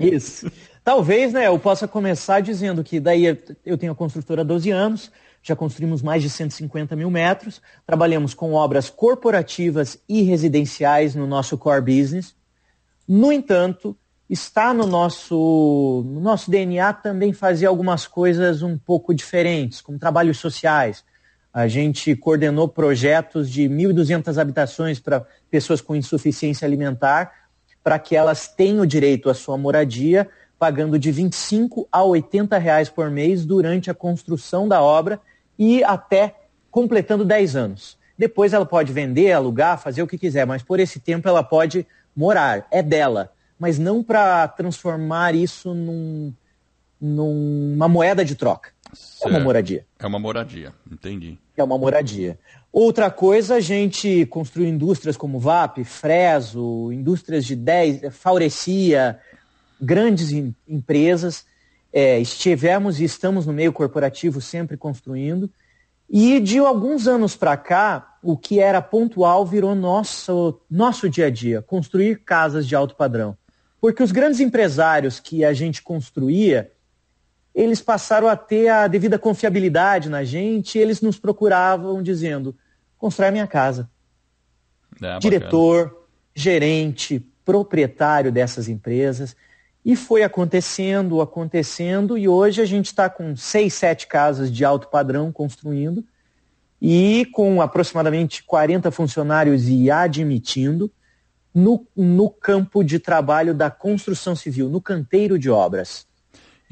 Isso. 0.00 0.52
Talvez, 0.84 1.32
né, 1.32 1.46
eu 1.46 1.58
possa 1.58 1.88
começar 1.88 2.40
dizendo 2.40 2.84
que 2.84 3.00
daí 3.00 3.24
eu 3.64 3.78
tenho 3.78 3.92
a 3.92 3.96
construtora 3.96 4.42
há 4.42 4.44
12 4.44 4.70
anos, 4.70 5.10
já 5.42 5.56
construímos 5.56 6.02
mais 6.02 6.22
de 6.22 6.28
150 6.28 6.94
mil 6.94 7.10
metros, 7.10 7.62
trabalhamos 7.86 8.34
com 8.34 8.52
obras 8.52 8.90
corporativas 8.90 9.98
e 10.06 10.20
residenciais 10.22 11.14
no 11.14 11.26
nosso 11.26 11.56
core 11.56 11.80
business. 11.80 12.36
No 13.08 13.32
entanto, 13.32 13.96
está 14.28 14.74
no 14.74 14.86
nosso, 14.86 16.02
no 16.06 16.20
nosso 16.20 16.50
DNA 16.50 16.92
também 16.92 17.32
fazer 17.32 17.64
algumas 17.64 18.06
coisas 18.06 18.62
um 18.62 18.76
pouco 18.76 19.14
diferentes, 19.14 19.80
como 19.80 19.98
trabalhos 19.98 20.38
sociais, 20.38 21.02
a 21.54 21.68
gente 21.68 22.16
coordenou 22.16 22.68
projetos 22.68 23.48
de 23.48 23.68
1.200 23.68 24.36
habitações 24.38 24.98
para 24.98 25.24
pessoas 25.48 25.80
com 25.80 25.94
insuficiência 25.94 26.66
alimentar, 26.66 27.32
para 27.82 27.96
que 27.98 28.16
elas 28.16 28.48
tenham 28.48 28.84
direito 28.84 29.30
à 29.30 29.34
sua 29.34 29.56
moradia, 29.56 30.28
pagando 30.58 30.98
de 30.98 31.10
25 31.10 31.88
a 31.90 32.02
80 32.02 32.56
reais 32.58 32.88
por 32.88 33.10
mês 33.10 33.44
durante 33.44 33.90
a 33.90 33.94
construção 33.94 34.66
da 34.68 34.80
obra 34.80 35.20
e 35.58 35.82
até 35.84 36.34
completando 36.70 37.24
10 37.24 37.56
anos. 37.56 37.98
Depois 38.16 38.52
ela 38.52 38.64
pode 38.64 38.92
vender, 38.92 39.32
alugar, 39.32 39.78
fazer 39.78 40.02
o 40.02 40.06
que 40.06 40.18
quiser, 40.18 40.46
mas 40.46 40.62
por 40.62 40.78
esse 40.78 41.00
tempo 41.00 41.28
ela 41.28 41.42
pode 41.42 41.86
morar, 42.16 42.66
é 42.70 42.82
dela, 42.82 43.32
mas 43.58 43.78
não 43.78 44.02
para 44.02 44.46
transformar 44.48 45.34
isso 45.34 45.74
num, 45.74 46.32
numa 47.00 47.88
moeda 47.88 48.24
de 48.24 48.34
troca. 48.34 48.70
Certo. 48.92 49.26
É 49.26 49.36
uma 49.36 49.40
moradia. 49.40 49.86
É 49.98 50.06
uma 50.06 50.18
moradia, 50.18 50.72
entendi. 50.90 51.38
É 51.56 51.64
uma 51.64 51.76
moradia. 51.76 52.38
Outra 52.72 53.10
coisa, 53.10 53.56
a 53.56 53.60
gente 53.60 54.26
construiu 54.26 54.68
indústrias 54.68 55.16
como 55.16 55.38
VAP, 55.38 55.84
Freso, 55.84 56.92
indústrias 56.92 57.44
de 57.44 57.54
10, 57.54 58.14
Faurecia, 58.14 59.18
grandes 59.84 60.32
em, 60.32 60.54
empresas. 60.66 61.46
É, 61.92 62.18
estivemos 62.18 62.98
e 62.98 63.04
estamos 63.04 63.46
no 63.46 63.52
meio 63.52 63.72
corporativo 63.72 64.40
sempre 64.40 64.76
construindo. 64.76 65.50
E 66.08 66.40
de 66.40 66.58
alguns 66.58 67.06
anos 67.06 67.36
para 67.36 67.56
cá, 67.56 68.18
o 68.22 68.36
que 68.36 68.60
era 68.60 68.82
pontual 68.82 69.46
virou 69.46 69.74
nosso, 69.74 70.60
nosso 70.70 71.08
dia 71.08 71.26
a 71.26 71.30
dia, 71.30 71.62
construir 71.62 72.20
casas 72.24 72.66
de 72.66 72.74
alto 72.74 72.94
padrão. 72.94 73.36
Porque 73.80 74.02
os 74.02 74.12
grandes 74.12 74.40
empresários 74.40 75.20
que 75.20 75.44
a 75.44 75.52
gente 75.52 75.82
construía, 75.82 76.72
eles 77.54 77.80
passaram 77.80 78.28
a 78.28 78.36
ter 78.36 78.68
a 78.68 78.88
devida 78.88 79.18
confiabilidade 79.18 80.08
na 80.08 80.24
gente, 80.24 80.78
eles 80.78 81.00
nos 81.00 81.18
procuravam 81.18 82.02
dizendo: 82.02 82.56
constrói 82.98 83.30
minha 83.30 83.46
casa. 83.46 83.88
É, 85.02 85.18
Diretor, 85.18 86.06
gerente, 86.34 87.24
proprietário 87.44 88.32
dessas 88.32 88.68
empresas. 88.68 89.36
E 89.84 89.94
foi 89.94 90.22
acontecendo, 90.22 91.20
acontecendo, 91.20 92.16
e 92.16 92.26
hoje 92.26 92.62
a 92.62 92.64
gente 92.64 92.86
está 92.86 93.10
com 93.10 93.36
seis, 93.36 93.74
sete 93.74 94.06
casas 94.06 94.50
de 94.50 94.64
alto 94.64 94.88
padrão 94.88 95.30
construindo, 95.30 96.02
e 96.80 97.26
com 97.32 97.60
aproximadamente 97.60 98.42
40 98.42 98.90
funcionários 98.90 99.68
e 99.68 99.90
admitindo 99.90 100.90
no, 101.54 101.86
no 101.96 102.28
campo 102.28 102.82
de 102.82 102.98
trabalho 102.98 103.54
da 103.54 103.70
construção 103.70 104.34
civil, 104.34 104.68
no 104.68 104.80
canteiro 104.80 105.38
de 105.38 105.48
obras. 105.48 106.06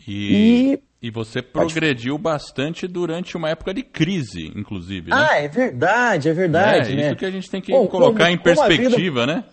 E, 0.06 0.78
e, 1.02 1.08
e 1.08 1.10
você 1.10 1.40
progrediu 1.40 2.14
Pode... 2.14 2.22
bastante 2.22 2.88
durante 2.88 3.36
uma 3.36 3.50
época 3.50 3.72
de 3.72 3.82
crise, 3.82 4.52
inclusive. 4.56 5.10
Né? 5.10 5.16
Ah, 5.16 5.38
é 5.38 5.48
verdade, 5.48 6.28
é 6.28 6.32
verdade. 6.32 6.92
É, 6.92 6.96
né? 6.96 7.06
isso 7.08 7.16
que 7.16 7.26
a 7.26 7.30
gente 7.30 7.48
tem 7.48 7.60
que 7.60 7.72
Bom, 7.72 7.86
colocar 7.86 8.24
como, 8.24 8.34
em 8.34 8.38
perspectiva, 8.38 8.96
vida, 8.96 9.26
né? 9.26 9.44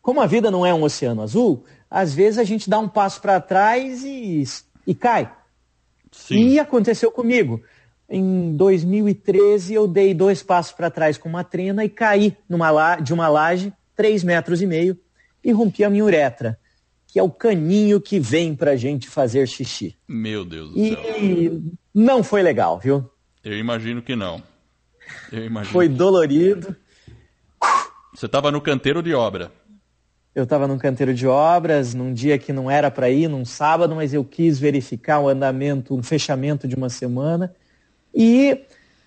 Como 0.00 0.20
a 0.20 0.26
vida 0.26 0.50
não 0.50 0.66
é 0.66 0.74
um 0.74 0.82
oceano 0.82 1.22
azul, 1.22 1.64
às 1.92 2.14
vezes 2.14 2.38
a 2.38 2.44
gente 2.44 2.70
dá 2.70 2.78
um 2.78 2.88
passo 2.88 3.20
para 3.20 3.40
trás 3.40 4.02
e, 4.02 4.42
e 4.86 4.94
cai. 4.94 5.30
Sim. 6.10 6.48
E 6.48 6.58
aconteceu 6.58 7.10
comigo. 7.12 7.62
Em 8.08 8.56
2013 8.56 9.74
eu 9.74 9.86
dei 9.86 10.14
dois 10.14 10.42
passos 10.42 10.72
para 10.72 10.90
trás 10.90 11.18
com 11.18 11.28
uma 11.28 11.44
trena 11.44 11.84
e 11.84 11.88
caí 11.88 12.36
numa 12.48 12.96
de 12.96 13.12
uma 13.12 13.28
laje, 13.28 13.72
três 13.94 14.24
metros 14.24 14.62
e 14.62 14.66
meio, 14.66 14.98
e 15.44 15.52
rompi 15.52 15.84
a 15.84 15.90
minha 15.90 16.04
uretra 16.04 16.58
que 17.12 17.18
é 17.18 17.22
o 17.22 17.30
caninho 17.30 18.00
que 18.00 18.18
vem 18.18 18.54
pra 18.54 18.74
gente 18.74 19.06
fazer 19.06 19.46
xixi. 19.46 19.94
Meu 20.08 20.46
Deus 20.46 20.70
do 20.70 20.78
céu. 20.78 21.22
E 21.22 21.62
não 21.94 22.24
foi 22.24 22.42
legal, 22.42 22.78
viu? 22.78 23.06
Eu 23.44 23.58
imagino 23.58 24.00
que 24.00 24.16
não. 24.16 24.42
Eu 25.30 25.44
imagino. 25.44 25.74
Foi 25.74 25.90
dolorido. 25.90 26.74
Você 28.14 28.24
estava 28.24 28.50
no 28.50 28.62
canteiro 28.62 29.02
de 29.02 29.12
obra. 29.12 29.52
Eu 30.34 30.44
estava 30.44 30.66
no 30.66 30.78
canteiro 30.78 31.12
de 31.12 31.26
obras, 31.26 31.92
num 31.92 32.12
dia 32.12 32.38
que 32.38 32.52
não 32.52 32.70
era 32.70 32.90
para 32.90 33.10
ir, 33.10 33.28
num 33.28 33.44
sábado, 33.44 33.94
mas 33.94 34.14
eu 34.14 34.24
quis 34.24 34.58
verificar 34.58 35.20
o 35.20 35.28
andamento, 35.28 35.94
um 35.94 36.02
fechamento 36.02 36.66
de 36.66 36.74
uma 36.74 36.88
semana. 36.88 37.54
E 38.14 38.64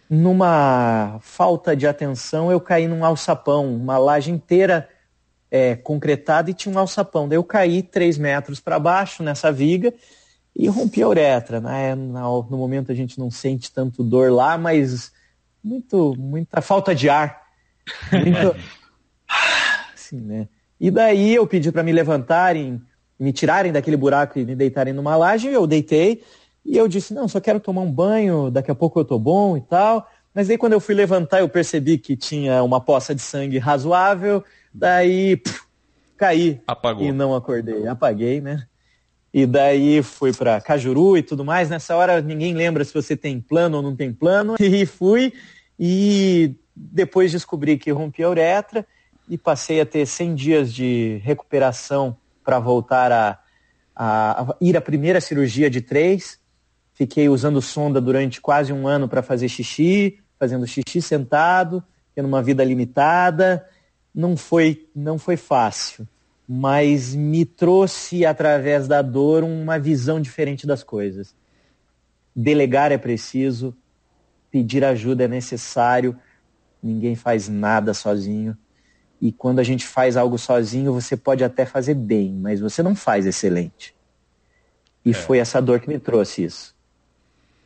numa 0.07 1.17
falta 1.21 1.75
de 1.75 1.87
atenção, 1.87 2.51
eu 2.51 2.61
caí 2.61 2.87
num 2.87 3.03
alçapão, 3.03 3.75
uma 3.75 3.97
laje 3.97 4.31
inteira 4.31 4.87
é, 5.49 5.75
concretada 5.75 6.51
e 6.51 6.53
tinha 6.53 6.73
um 6.73 6.77
alçapão. 6.77 7.27
Daí 7.27 7.37
eu 7.37 7.43
caí 7.43 7.81
três 7.81 8.19
metros 8.19 8.59
para 8.59 8.77
baixo 8.77 9.23
nessa 9.23 9.51
viga 9.51 9.91
e 10.55 10.67
rompi 10.67 11.01
a 11.01 11.07
uretra. 11.07 11.59
Né? 11.59 11.95
No 11.95 12.45
momento 12.51 12.91
a 12.91 12.95
gente 12.95 13.17
não 13.17 13.31
sente 13.31 13.71
tanto 13.71 14.03
dor 14.03 14.31
lá, 14.31 14.59
mas 14.59 15.11
muito, 15.63 16.15
muita 16.17 16.61
falta 16.61 16.93
de 16.93 17.09
ar. 17.09 17.43
Muito... 18.11 18.55
assim, 19.93 20.19
né? 20.19 20.47
E 20.85 20.91
daí 20.91 21.33
eu 21.33 21.47
pedi 21.47 21.71
para 21.71 21.81
me 21.81 21.91
levantarem, 21.91 22.79
me 23.19 23.33
tirarem 23.33 23.71
daquele 23.71 23.97
buraco 23.97 24.37
e 24.37 24.45
me 24.45 24.55
deitarem 24.55 24.93
numa 24.93 25.15
laje, 25.15 25.47
eu 25.47 25.65
deitei 25.65 26.21
e 26.63 26.77
eu 26.77 26.87
disse, 26.87 27.11
não, 27.11 27.27
só 27.27 27.39
quero 27.39 27.59
tomar 27.59 27.81
um 27.81 27.91
banho, 27.91 28.51
daqui 28.51 28.69
a 28.69 28.75
pouco 28.75 28.99
eu 28.99 29.03
tô 29.03 29.17
bom 29.17 29.57
e 29.57 29.61
tal. 29.61 30.07
Mas 30.31 30.47
aí 30.47 30.59
quando 30.59 30.73
eu 30.73 30.79
fui 30.79 30.93
levantar, 30.93 31.39
eu 31.39 31.49
percebi 31.49 31.97
que 31.97 32.15
tinha 32.15 32.61
uma 32.61 32.79
poça 32.79 33.15
de 33.15 33.21
sangue 33.23 33.57
razoável, 33.57 34.43
Daí, 34.71 35.37
pff, 35.37 35.59
caí 36.17 36.61
Apagou. 36.67 37.03
e 37.03 37.11
não 37.11 37.33
acordei. 37.33 37.87
Apaguei, 37.87 38.39
né? 38.39 38.67
E 39.33 39.47
daí 39.47 40.03
fui 40.03 40.33
para 40.33 40.61
Cajuru 40.61 41.17
e 41.17 41.23
tudo 41.23 41.43
mais. 41.43 41.67
Nessa 41.67 41.95
hora 41.95 42.21
ninguém 42.21 42.53
lembra 42.53 42.85
se 42.85 42.93
você 42.93 43.17
tem 43.17 43.41
plano 43.41 43.77
ou 43.77 43.81
não 43.81 43.95
tem 43.95 44.13
plano. 44.13 44.53
E 44.61 44.85
fui 44.85 45.33
e 45.79 46.53
depois 46.75 47.31
descobri 47.31 47.75
que 47.75 47.89
rompi 47.89 48.21
a 48.21 48.29
uretra 48.29 48.85
e 49.29 49.37
passei 49.37 49.81
a 49.81 49.85
ter 49.85 50.05
100 50.05 50.35
dias 50.35 50.73
de 50.73 51.19
recuperação 51.23 52.17
para 52.43 52.59
voltar 52.59 53.11
a, 53.11 53.39
a, 53.95 54.41
a, 54.41 54.55
ir 54.61 54.77
à 54.77 54.81
primeira 54.81 55.19
cirurgia 55.19 55.69
de 55.69 55.81
três. 55.81 56.39
Fiquei 56.93 57.27
usando 57.27 57.61
sonda 57.61 57.99
durante 57.99 58.39
quase 58.39 58.71
um 58.71 58.87
ano 58.87 59.07
para 59.09 59.23
fazer 59.23 59.49
xixi, 59.49 60.19
fazendo 60.39 60.67
xixi 60.67 61.01
sentado, 61.01 61.83
tendo 62.13 62.27
uma 62.27 62.41
vida 62.41 62.63
limitada. 62.63 63.67
Não 64.13 64.37
foi, 64.37 64.87
não 64.95 65.17
foi 65.17 65.35
fácil, 65.35 66.07
mas 66.47 67.13
me 67.13 67.43
trouxe, 67.43 68.25
através 68.25 68.87
da 68.87 69.01
dor, 69.01 69.43
uma 69.43 69.77
visão 69.77 70.21
diferente 70.21 70.65
das 70.65 70.83
coisas. 70.83 71.35
Delegar 72.33 72.91
é 72.91 72.97
preciso, 72.97 73.75
pedir 74.51 74.85
ajuda 74.85 75.25
é 75.25 75.27
necessário, 75.27 76.17
ninguém 76.81 77.15
faz 77.15 77.49
nada 77.49 77.93
sozinho. 77.93 78.57
E 79.25 79.31
quando 79.31 79.57
a 79.57 79.63
gente 79.63 79.87
faz 79.87 80.15
algo 80.17 80.37
sozinho, 80.37 80.93
você 80.93 81.17
pode 81.17 81.43
até 81.43 81.65
fazer 81.65 81.95
bem, 81.95 82.31
mas 82.31 82.59
você 82.59 82.83
não 82.83 82.95
faz 82.95 83.25
excelente. 83.25 83.95
E 85.03 85.09
é. 85.09 85.13
foi 85.13 85.39
essa 85.39 85.59
dor 85.59 85.79
que 85.79 85.89
me 85.89 85.97
trouxe 85.97 86.43
isso. 86.43 86.75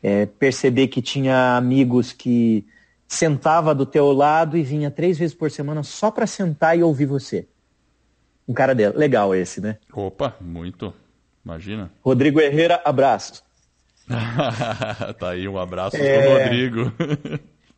É, 0.02 0.26
perceber 0.26 0.88
que 0.88 1.02
tinha 1.02 1.58
amigos 1.58 2.14
que 2.14 2.66
sentava 3.06 3.76
do 3.76 3.86
teu 3.86 4.14
lado 4.14 4.56
e 4.56 4.64
vinha 4.64 4.90
três 4.90 5.18
vezes 5.18 5.36
por 5.36 5.52
semana 5.52 5.84
só 5.84 6.10
para 6.10 6.26
sentar 6.26 6.78
e 6.78 6.82
ouvir 6.84 7.08
você. 7.08 7.46
Um 8.48 8.54
cara 8.54 8.74
dele. 8.74 8.94
Legal 8.96 9.36
esse, 9.36 9.60
né? 9.60 9.78
Opa, 9.92 10.38
muito. 10.40 10.94
Imagina. 11.44 11.92
Rodrigo 12.02 12.40
Herrera, 12.40 12.82
abraço. 12.86 13.44
tá 15.20 15.32
aí, 15.32 15.46
um 15.46 15.58
abraço 15.58 15.98
é... 15.98 16.22
pro 16.22 16.32
Rodrigo. 16.38 16.94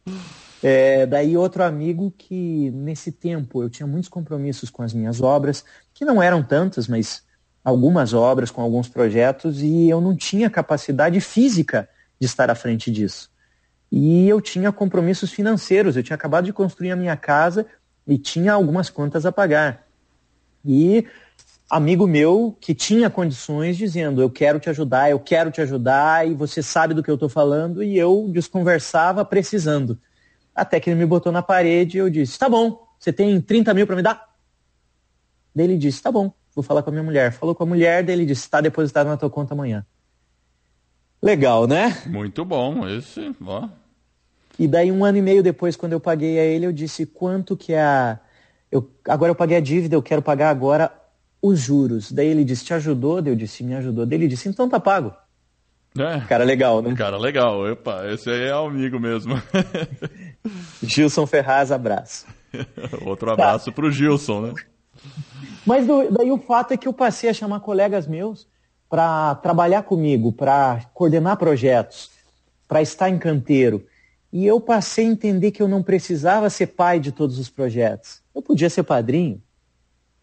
é, 0.63 1.05
daí 1.05 1.35
outro 1.35 1.63
amigo 1.63 2.13
que 2.15 2.69
nesse 2.71 3.11
tempo 3.11 3.63
eu 3.63 3.69
tinha 3.69 3.87
muitos 3.87 4.09
compromissos 4.09 4.69
com 4.69 4.83
as 4.83 4.93
minhas 4.93 5.21
obras, 5.21 5.65
que 5.93 6.05
não 6.05 6.21
eram 6.21 6.43
tantas, 6.43 6.87
mas 6.87 7.23
algumas 7.63 8.13
obras 8.13 8.51
com 8.51 8.61
alguns 8.61 8.87
projetos, 8.87 9.61
e 9.61 9.89
eu 9.89 9.99
não 9.99 10.15
tinha 10.15 10.49
capacidade 10.49 11.19
física 11.19 11.89
de 12.19 12.25
estar 12.25 12.49
à 12.49 12.55
frente 12.55 12.91
disso. 12.91 13.29
E 13.91 14.27
eu 14.27 14.39
tinha 14.39 14.71
compromissos 14.71 15.31
financeiros, 15.31 15.97
eu 15.97 16.03
tinha 16.03 16.15
acabado 16.15 16.45
de 16.45 16.53
construir 16.53 16.91
a 16.91 16.95
minha 16.95 17.17
casa 17.17 17.65
e 18.07 18.17
tinha 18.17 18.53
algumas 18.53 18.89
contas 18.89 19.25
a 19.25 19.31
pagar. 19.31 19.85
E 20.63 21.05
amigo 21.69 22.05
meu 22.05 22.55
que 22.61 22.75
tinha 22.75 23.09
condições 23.09 23.75
dizendo: 23.77 24.21
Eu 24.21 24.29
quero 24.29 24.59
te 24.59 24.69
ajudar, 24.69 25.09
eu 25.09 25.19
quero 25.19 25.51
te 25.51 25.59
ajudar, 25.61 26.27
e 26.27 26.33
você 26.33 26.61
sabe 26.61 26.93
do 26.93 27.03
que 27.03 27.09
eu 27.09 27.15
estou 27.15 27.29
falando, 27.29 27.83
e 27.83 27.97
eu 27.97 28.29
desconversava 28.31 29.25
precisando. 29.25 29.99
Até 30.61 30.79
que 30.79 30.91
ele 30.91 30.99
me 30.99 31.07
botou 31.07 31.31
na 31.31 31.41
parede 31.41 31.97
e 31.97 31.99
eu 31.99 32.07
disse: 32.07 32.37
Tá 32.37 32.47
bom, 32.47 32.87
você 32.99 33.11
tem 33.11 33.41
30 33.41 33.73
mil 33.73 33.87
para 33.87 33.95
me 33.95 34.03
dar? 34.03 34.29
Daí 35.55 35.65
ele 35.65 35.75
disse: 35.75 36.03
Tá 36.03 36.11
bom, 36.11 36.31
vou 36.53 36.61
falar 36.61 36.83
com 36.83 36.91
a 36.91 36.93
minha 36.93 37.03
mulher. 37.03 37.31
Falou 37.31 37.55
com 37.55 37.63
a 37.63 37.65
mulher, 37.65 38.03
daí 38.03 38.15
ele 38.15 38.27
disse: 38.27 38.43
Está 38.43 38.61
depositado 38.61 39.07
na 39.07 39.17
tua 39.17 39.27
conta 39.27 39.55
amanhã. 39.55 39.83
Legal, 41.19 41.65
né? 41.65 41.97
Muito 42.05 42.45
bom, 42.45 42.87
esse, 42.87 43.35
ó. 43.43 43.67
E 44.59 44.67
daí 44.67 44.91
um 44.91 45.03
ano 45.03 45.17
e 45.17 45.21
meio 45.23 45.41
depois, 45.41 45.75
quando 45.75 45.93
eu 45.93 45.99
paguei 45.99 46.37
a 46.37 46.43
ele, 46.43 46.67
eu 46.67 46.71
disse 46.71 47.07
quanto 47.07 47.57
que 47.57 47.73
é 47.73 47.81
a. 47.81 48.19
Eu, 48.71 48.87
agora 49.07 49.31
eu 49.31 49.35
paguei 49.35 49.57
a 49.57 49.61
dívida, 49.61 49.95
eu 49.95 50.03
quero 50.03 50.21
pagar 50.21 50.51
agora 50.51 50.93
os 51.41 51.59
juros. 51.59 52.11
Daí 52.11 52.27
ele 52.27 52.43
disse, 52.45 52.65
te 52.65 52.73
ajudou? 52.75 53.19
Daí 53.19 53.33
eu 53.33 53.35
disse, 53.35 53.63
me 53.63 53.73
ajudou. 53.73 54.05
Daí 54.05 54.19
ele 54.19 54.27
disse, 54.27 54.47
então 54.47 54.69
tá 54.69 54.79
pago. 54.79 55.11
É. 55.97 56.21
Cara 56.21 56.43
legal, 56.43 56.81
né? 56.81 56.93
Cara 56.95 57.17
legal. 57.17 57.69
Opa, 57.71 58.07
esse 58.11 58.29
aí 58.29 58.43
é 58.43 58.51
amigo 58.51 58.99
mesmo. 58.99 59.33
Gilson 60.81 61.25
Ferraz, 61.25 61.71
abraço. 61.71 62.25
Outro 63.05 63.31
abraço 63.31 63.65
tá. 63.65 63.71
pro 63.71 63.91
Gilson, 63.91 64.41
né? 64.41 64.53
Mas 65.65 65.85
do, 65.85 66.11
daí 66.11 66.31
o 66.31 66.37
fato 66.37 66.73
é 66.73 66.77
que 66.77 66.87
eu 66.87 66.93
passei 66.93 67.29
a 67.29 67.33
chamar 67.33 67.59
colegas 67.59 68.07
meus 68.07 68.47
para 68.89 69.35
trabalhar 69.35 69.83
comigo, 69.83 70.31
para 70.31 70.81
coordenar 70.93 71.37
projetos, 71.37 72.11
para 72.67 72.81
estar 72.81 73.09
em 73.09 73.17
canteiro. 73.17 73.85
E 74.33 74.45
eu 74.45 74.59
passei 74.59 75.05
a 75.05 75.09
entender 75.09 75.51
que 75.51 75.61
eu 75.61 75.67
não 75.67 75.83
precisava 75.83 76.49
ser 76.49 76.67
pai 76.67 76.99
de 76.99 77.11
todos 77.11 77.37
os 77.37 77.49
projetos. 77.49 78.21
Eu 78.33 78.41
podia 78.41 78.69
ser 78.69 78.83
padrinho. 78.83 79.41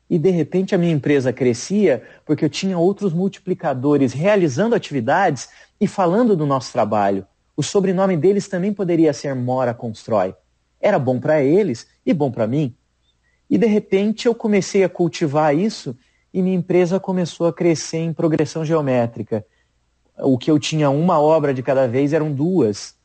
E 0.09 0.19
de 0.19 0.31
repente 0.31 0.75
a 0.75 0.79
minha 0.79 0.93
empresa 0.93 1.33
crescia 1.33 2.03
porque 2.25 2.45
eu 2.45 2.49
tinha 2.49 2.79
outros 2.79 3.13
multiplicadores 3.13 4.13
realizando 4.13 4.75
atividades 4.75 5.51
e 5.79 5.87
falando 5.87 6.35
do 6.35 6.47
nosso 6.47 6.73
trabalho. 6.73 7.27
O 7.59 7.63
sobrenome 7.65 8.17
deles 8.17 8.47
também 8.47 8.73
poderia 8.73 9.13
ser 9.13 9.35
Mora 9.35 9.75
Constrói. 9.75 10.33
Era 10.81 10.97
bom 10.97 11.19
para 11.19 11.43
eles 11.43 11.89
e 12.07 12.15
bom 12.15 12.31
para 12.31 12.47
mim. 12.47 12.73
E 13.51 13.59
de 13.59 13.67
repente 13.67 14.29
eu 14.29 14.35
comecei 14.35 14.85
a 14.85 14.89
cultivar 14.89 15.53
isso 15.57 15.99
e 16.33 16.41
minha 16.41 16.55
empresa 16.55 17.01
começou 17.01 17.49
a 17.49 17.53
crescer 17.53 17.99
em 17.99 18.13
progressão 18.13 18.65
geométrica. 18.65 19.45
O 20.19 20.39
que 20.39 20.49
eu 20.49 20.57
tinha 20.57 20.89
uma 20.89 21.21
obra 21.21 21.53
de 21.53 21.61
cada 21.61 21.89
vez 21.89 22.13
eram 22.13 22.33
duas 22.33 22.97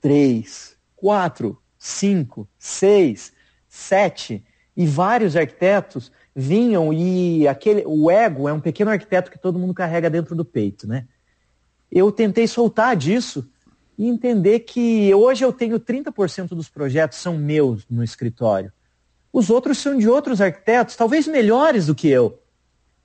três, 0.00 0.76
quatro, 0.94 1.60
cinco, 1.76 2.48
seis, 2.60 3.32
sete. 3.68 4.44
E 4.76 4.86
vários 4.86 5.34
arquitetos 5.34 6.12
vinham 6.32 6.92
e 6.92 7.48
aquele, 7.48 7.82
o 7.84 8.08
ego 8.08 8.48
é 8.48 8.52
um 8.52 8.60
pequeno 8.60 8.92
arquiteto 8.92 9.32
que 9.32 9.38
todo 9.38 9.58
mundo 9.58 9.74
carrega 9.74 10.08
dentro 10.08 10.36
do 10.36 10.44
peito, 10.44 10.86
né? 10.86 11.08
Eu 11.90 12.12
tentei 12.12 12.46
soltar 12.46 12.96
disso 12.96 13.48
e 13.96 14.06
entender 14.06 14.60
que 14.60 15.12
hoje 15.14 15.44
eu 15.44 15.52
tenho 15.52 15.80
30% 15.80 16.48
dos 16.50 16.68
projetos 16.68 17.18
são 17.18 17.36
meus 17.36 17.84
no 17.90 18.04
escritório. 18.04 18.72
Os 19.32 19.50
outros 19.50 19.78
são 19.78 19.96
de 19.98 20.08
outros 20.08 20.40
arquitetos, 20.40 20.96
talvez 20.96 21.26
melhores 21.26 21.86
do 21.86 21.94
que 21.94 22.08
eu, 22.08 22.40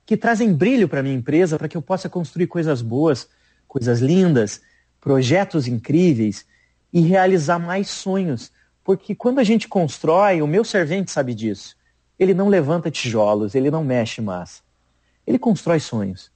que 0.06 0.16
trazem 0.16 0.52
brilho 0.52 0.88
para 0.88 1.02
minha 1.02 1.14
empresa 1.14 1.58
para 1.58 1.68
que 1.68 1.76
eu 1.76 1.82
possa 1.82 2.08
construir 2.08 2.46
coisas 2.46 2.80
boas, 2.80 3.28
coisas 3.66 4.00
lindas, 4.00 4.60
projetos 5.00 5.66
incríveis 5.66 6.46
e 6.92 7.00
realizar 7.00 7.58
mais 7.58 7.88
sonhos. 7.88 8.52
Porque 8.84 9.14
quando 9.14 9.38
a 9.38 9.44
gente 9.44 9.66
constrói, 9.66 10.42
o 10.42 10.46
meu 10.46 10.64
servente 10.64 11.10
sabe 11.10 11.34
disso. 11.34 11.76
Ele 12.18 12.34
não 12.34 12.48
levanta 12.48 12.90
tijolos, 12.90 13.54
ele 13.54 13.70
não 13.70 13.82
mexe 13.82 14.20
massa. 14.20 14.62
Ele 15.26 15.38
constrói 15.38 15.80
sonhos. 15.80 16.30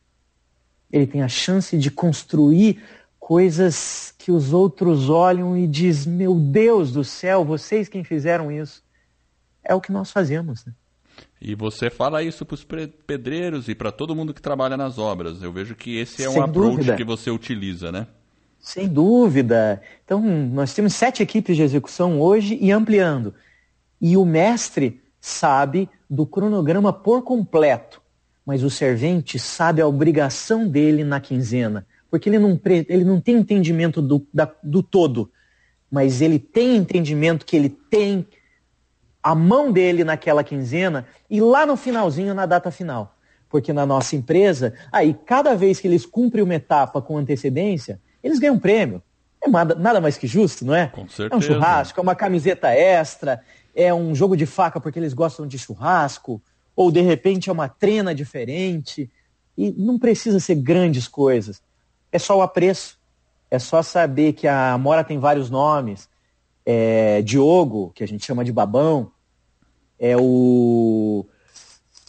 Ele 0.90 1.06
tem 1.06 1.22
a 1.22 1.28
chance 1.28 1.76
de 1.76 1.90
construir 1.90 2.82
coisas 3.18 4.14
que 4.18 4.30
os 4.32 4.52
outros 4.52 5.08
olham 5.10 5.56
e 5.56 5.66
diz: 5.66 6.06
"Meu 6.06 6.34
Deus 6.34 6.92
do 6.92 7.04
céu, 7.04 7.44
vocês 7.44 7.88
quem 7.88 8.02
fizeram 8.02 8.50
isso?" 8.50 8.82
É 9.62 9.74
o 9.74 9.80
que 9.80 9.92
nós 9.92 10.10
fazemos, 10.10 10.64
né? 10.64 10.72
E 11.40 11.54
você 11.54 11.90
fala 11.90 12.22
isso 12.22 12.44
para 12.44 12.54
os 12.54 12.64
pedreiros 12.64 13.68
e 13.68 13.74
para 13.74 13.92
todo 13.92 14.14
mundo 14.14 14.34
que 14.34 14.42
trabalha 14.42 14.76
nas 14.76 14.98
obras. 14.98 15.42
Eu 15.42 15.52
vejo 15.52 15.74
que 15.74 15.96
esse 15.98 16.24
é 16.24 16.28
Sem 16.28 16.40
um 16.40 16.42
approach 16.42 16.76
dúvida. 16.76 16.96
que 16.96 17.04
você 17.04 17.30
utiliza, 17.30 17.92
né? 17.92 18.06
Sem 18.58 18.88
dúvida. 18.88 19.80
Então, 20.04 20.20
nós 20.20 20.74
temos 20.74 20.94
sete 20.94 21.22
equipes 21.22 21.56
de 21.56 21.62
execução 21.62 22.20
hoje 22.20 22.58
e 22.60 22.72
ampliando. 22.72 23.34
E 24.00 24.16
o 24.16 24.24
mestre 24.24 25.00
sabe 25.20 25.88
do 26.10 26.26
cronograma 26.26 26.92
por 26.92 27.22
completo, 27.22 28.00
mas 28.48 28.62
o 28.62 28.70
servente 28.70 29.38
sabe 29.38 29.82
a 29.82 29.86
obrigação 29.86 30.66
dele 30.66 31.04
na 31.04 31.20
quinzena, 31.20 31.86
porque 32.10 32.30
ele 32.30 32.38
não, 32.38 32.58
ele 32.64 33.04
não 33.04 33.20
tem 33.20 33.36
entendimento 33.36 34.00
do, 34.00 34.26
da, 34.32 34.50
do 34.62 34.82
todo, 34.82 35.30
mas 35.90 36.22
ele 36.22 36.38
tem 36.38 36.74
entendimento 36.76 37.44
que 37.44 37.54
ele 37.54 37.68
tem 37.68 38.26
a 39.22 39.34
mão 39.34 39.70
dele 39.70 40.02
naquela 40.02 40.42
quinzena 40.42 41.06
e 41.28 41.42
lá 41.42 41.66
no 41.66 41.76
finalzinho, 41.76 42.32
na 42.32 42.46
data 42.46 42.70
final. 42.70 43.18
Porque 43.50 43.70
na 43.70 43.84
nossa 43.84 44.16
empresa, 44.16 44.72
aí 44.90 45.12
cada 45.12 45.54
vez 45.54 45.78
que 45.78 45.86
eles 45.86 46.06
cumprem 46.06 46.42
uma 46.42 46.54
etapa 46.54 47.02
com 47.02 47.18
antecedência, 47.18 48.00
eles 48.24 48.38
ganham 48.38 48.54
um 48.54 48.58
prêmio. 48.58 49.02
É 49.44 49.48
nada 49.50 50.00
mais 50.00 50.16
que 50.16 50.26
justo, 50.26 50.64
não 50.64 50.74
é? 50.74 50.86
Com 50.86 51.06
certeza. 51.06 51.34
É 51.34 51.36
um 51.36 51.40
churrasco, 51.42 52.00
é 52.00 52.02
uma 52.02 52.14
camiseta 52.14 52.70
extra, 52.70 53.42
é 53.74 53.92
um 53.92 54.14
jogo 54.14 54.34
de 54.34 54.46
faca 54.46 54.80
porque 54.80 54.98
eles 54.98 55.12
gostam 55.12 55.46
de 55.46 55.58
churrasco, 55.58 56.40
ou 56.78 56.92
de 56.92 57.00
repente 57.00 57.50
é 57.50 57.52
uma 57.52 57.68
trena 57.68 58.14
diferente. 58.14 59.10
E 59.56 59.72
não 59.72 59.98
precisa 59.98 60.38
ser 60.38 60.54
grandes 60.54 61.08
coisas. 61.08 61.60
É 62.12 62.20
só 62.20 62.38
o 62.38 62.40
apreço. 62.40 62.96
É 63.50 63.58
só 63.58 63.82
saber 63.82 64.34
que 64.34 64.46
a 64.46 64.74
Amora 64.74 65.02
tem 65.02 65.18
vários 65.18 65.50
nomes. 65.50 66.08
É 66.64 67.20
Diogo, 67.22 67.90
que 67.96 68.04
a 68.04 68.06
gente 68.06 68.24
chama 68.24 68.44
de 68.44 68.52
Babão. 68.52 69.10
É 69.98 70.16
o 70.16 71.26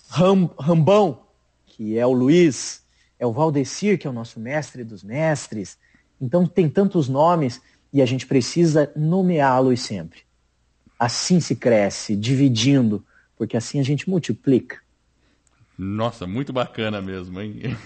Ram, 0.07 0.51
Rambão, 0.59 1.21
que 1.65 1.97
é 1.97 2.05
o 2.05 2.13
Luiz. 2.13 2.83
É 3.17 3.25
o 3.25 3.33
Valdecir, 3.33 3.97
que 3.97 4.05
é 4.05 4.09
o 4.11 4.13
nosso 4.13 4.39
mestre 4.39 4.83
dos 4.83 5.03
mestres. 5.03 5.79
Então 6.21 6.45
tem 6.45 6.69
tantos 6.69 7.09
nomes 7.09 7.59
e 7.91 8.03
a 8.03 8.05
gente 8.05 8.27
precisa 8.27 8.91
nomeá-los 8.95 9.79
sempre. 9.79 10.19
Assim 10.99 11.39
se 11.39 11.55
cresce, 11.55 12.15
dividindo, 12.15 13.03
porque 13.39 13.55
assim 13.55 13.79
a 13.79 13.83
gente 13.83 14.09
multiplica. 14.09 14.81
Nossa, 15.77 16.27
muito 16.27 16.51
bacana 16.51 17.01
mesmo, 17.01 17.39
hein? 17.39 17.77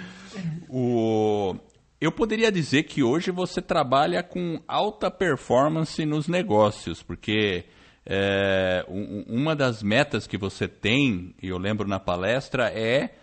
o... 0.70 1.54
Eu 2.00 2.10
poderia 2.10 2.50
dizer 2.50 2.84
que 2.84 3.02
hoje 3.02 3.30
você 3.30 3.60
trabalha 3.60 4.22
com 4.22 4.58
alta 4.66 5.10
performance 5.10 6.02
nos 6.06 6.28
negócios, 6.28 7.02
porque 7.02 7.66
é, 8.06 8.84
uma 9.28 9.54
das 9.54 9.82
metas 9.82 10.26
que 10.26 10.38
você 10.38 10.66
tem, 10.66 11.34
e 11.42 11.48
eu 11.48 11.58
lembro 11.58 11.86
na 11.86 12.00
palestra, 12.00 12.70
é 12.70 13.14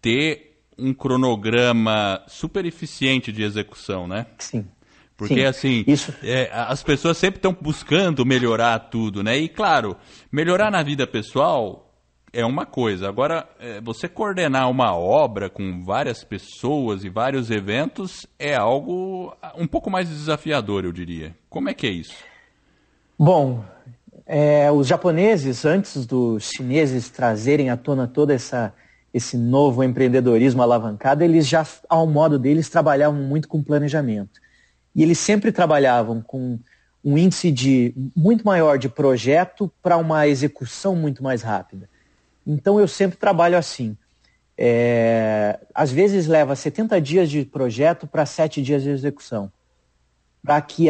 ter 0.00 0.62
um 0.78 0.94
cronograma 0.94 2.22
super 2.28 2.64
eficiente 2.64 3.30
de 3.30 3.42
execução, 3.42 4.08
né? 4.08 4.26
Sim. 4.38 4.66
Porque 5.20 5.34
Sim, 5.34 5.44
assim, 5.44 5.84
isso... 5.86 6.14
é, 6.22 6.50
as 6.50 6.82
pessoas 6.82 7.18
sempre 7.18 7.36
estão 7.36 7.54
buscando 7.60 8.24
melhorar 8.24 8.78
tudo, 8.78 9.22
né? 9.22 9.36
E 9.36 9.50
claro, 9.50 9.94
melhorar 10.32 10.70
na 10.70 10.82
vida 10.82 11.06
pessoal 11.06 11.92
é 12.32 12.42
uma 12.42 12.64
coisa. 12.64 13.06
Agora, 13.06 13.46
é, 13.60 13.82
você 13.82 14.08
coordenar 14.08 14.70
uma 14.70 14.96
obra 14.96 15.50
com 15.50 15.84
várias 15.84 16.24
pessoas 16.24 17.04
e 17.04 17.10
vários 17.10 17.50
eventos 17.50 18.26
é 18.38 18.56
algo 18.56 19.36
um 19.58 19.66
pouco 19.66 19.90
mais 19.90 20.08
desafiador, 20.08 20.86
eu 20.86 20.92
diria. 20.92 21.36
Como 21.50 21.68
é 21.68 21.74
que 21.74 21.86
é 21.86 21.90
isso? 21.90 22.16
Bom, 23.18 23.62
é, 24.24 24.72
os 24.72 24.86
japoneses, 24.86 25.66
antes 25.66 26.06
dos 26.06 26.48
chineses 26.48 27.10
trazerem 27.10 27.68
à 27.68 27.76
tona 27.76 28.08
toda 28.08 28.32
essa 28.32 28.72
esse 29.12 29.36
novo 29.36 29.82
empreendedorismo 29.82 30.62
alavancado, 30.62 31.22
eles 31.24 31.46
já, 31.46 31.66
ao 31.88 32.06
modo 32.06 32.38
deles, 32.38 32.70
trabalhavam 32.70 33.20
muito 33.20 33.48
com 33.48 33.62
planejamento. 33.62 34.40
E 34.94 35.02
eles 35.02 35.18
sempre 35.18 35.52
trabalhavam 35.52 36.20
com 36.20 36.58
um 37.04 37.16
índice 37.16 37.50
de 37.50 37.94
muito 38.14 38.44
maior 38.44 38.78
de 38.78 38.88
projeto 38.88 39.72
para 39.82 39.96
uma 39.96 40.26
execução 40.26 40.94
muito 40.94 41.22
mais 41.22 41.42
rápida. 41.42 41.88
Então 42.46 42.78
eu 42.78 42.86
sempre 42.86 43.16
trabalho 43.16 43.56
assim. 43.56 43.96
É, 44.56 45.58
às 45.74 45.90
vezes 45.90 46.26
leva 46.26 46.54
70 46.54 47.00
dias 47.00 47.30
de 47.30 47.44
projeto 47.44 48.06
para 48.06 48.26
7 48.26 48.62
dias 48.62 48.82
de 48.82 48.90
execução. 48.90 49.50
Para 50.42 50.60
que 50.60 50.88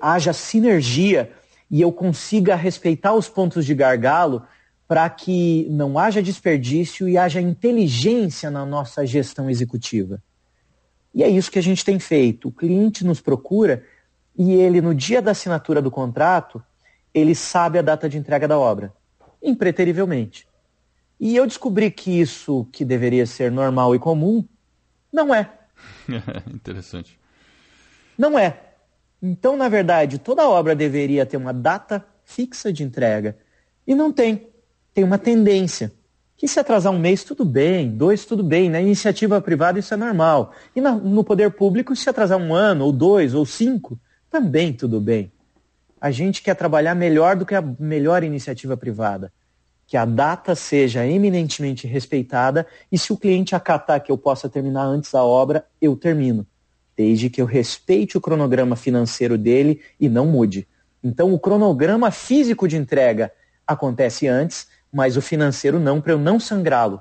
haja 0.00 0.32
sinergia 0.32 1.32
e 1.70 1.80
eu 1.80 1.90
consiga 1.90 2.54
respeitar 2.54 3.14
os 3.14 3.28
pontos 3.28 3.64
de 3.64 3.74
gargalo 3.74 4.46
para 4.86 5.08
que 5.08 5.66
não 5.70 5.98
haja 5.98 6.22
desperdício 6.22 7.08
e 7.08 7.16
haja 7.16 7.40
inteligência 7.40 8.50
na 8.50 8.66
nossa 8.66 9.06
gestão 9.06 9.48
executiva. 9.48 10.22
E 11.14 11.22
é 11.22 11.28
isso 11.28 11.50
que 11.50 11.58
a 11.58 11.62
gente 11.62 11.84
tem 11.84 11.98
feito. 11.98 12.48
O 12.48 12.52
cliente 12.52 13.04
nos 13.04 13.20
procura 13.20 13.84
e 14.36 14.52
ele, 14.52 14.80
no 14.80 14.94
dia 14.94 15.20
da 15.20 15.32
assinatura 15.32 15.82
do 15.82 15.90
contrato, 15.90 16.62
ele 17.12 17.34
sabe 17.34 17.78
a 17.78 17.82
data 17.82 18.08
de 18.08 18.16
entrega 18.16 18.48
da 18.48 18.58
obra 18.58 18.92
impreterivelmente. 19.42 20.46
E 21.18 21.36
eu 21.36 21.46
descobri 21.46 21.90
que 21.90 22.20
isso, 22.20 22.66
que 22.72 22.84
deveria 22.84 23.26
ser 23.26 23.50
normal 23.50 23.94
e 23.94 23.98
comum, 23.98 24.44
não 25.12 25.34
é. 25.34 25.50
Interessante. 26.52 27.18
Não 28.16 28.38
é. 28.38 28.58
Então, 29.20 29.56
na 29.56 29.68
verdade, 29.68 30.18
toda 30.18 30.48
obra 30.48 30.74
deveria 30.74 31.26
ter 31.26 31.36
uma 31.36 31.52
data 31.52 32.04
fixa 32.24 32.72
de 32.72 32.82
entrega. 32.82 33.36
E 33.86 33.94
não 33.94 34.12
tem. 34.12 34.48
Tem 34.94 35.04
uma 35.04 35.18
tendência. 35.18 35.92
Que 36.42 36.48
se 36.48 36.58
atrasar 36.58 36.92
um 36.92 36.98
mês, 36.98 37.22
tudo 37.22 37.44
bem. 37.44 37.88
Dois, 37.88 38.24
tudo 38.24 38.42
bem. 38.42 38.68
Na 38.68 38.80
iniciativa 38.80 39.40
privada, 39.40 39.78
isso 39.78 39.94
é 39.94 39.96
normal. 39.96 40.52
E 40.74 40.80
no 40.80 41.22
poder 41.22 41.52
público, 41.52 41.94
se 41.94 42.10
atrasar 42.10 42.36
um 42.36 42.52
ano, 42.52 42.84
ou 42.84 42.90
dois, 42.92 43.32
ou 43.32 43.46
cinco, 43.46 43.96
também 44.28 44.72
tudo 44.72 45.00
bem 45.00 45.30
a 46.02 46.10
gente 46.10 46.42
quer 46.42 46.56
trabalhar 46.56 46.96
melhor 46.96 47.36
do 47.36 47.46
que 47.46 47.54
a 47.54 47.62
melhor 47.62 48.24
iniciativa 48.24 48.76
privada. 48.76 49.32
Que 49.86 49.96
a 49.96 50.04
data 50.04 50.52
seja 50.56 51.06
eminentemente 51.06 51.86
respeitada 51.86 52.66
e 52.90 52.98
se 52.98 53.12
o 53.12 53.16
cliente 53.16 53.54
acatar 53.54 54.02
que 54.02 54.10
eu 54.10 54.18
possa 54.18 54.48
terminar 54.48 54.82
antes 54.82 55.12
da 55.12 55.22
obra, 55.22 55.64
eu 55.80 55.94
termino. 55.94 56.44
Desde 56.96 57.30
que 57.30 57.40
eu 57.40 57.46
respeite 57.46 58.18
o 58.18 58.20
cronograma 58.20 58.74
financeiro 58.74 59.38
dele 59.38 59.80
e 60.00 60.08
não 60.08 60.26
mude. 60.26 60.66
Então, 61.04 61.32
o 61.32 61.38
cronograma 61.38 62.10
físico 62.10 62.66
de 62.66 62.76
entrega 62.76 63.30
acontece 63.64 64.26
antes, 64.26 64.66
mas 64.92 65.16
o 65.16 65.22
financeiro 65.22 65.80
não, 65.80 66.00
para 66.00 66.12
eu 66.12 66.18
não 66.18 66.38
sangrá-lo 66.38 67.00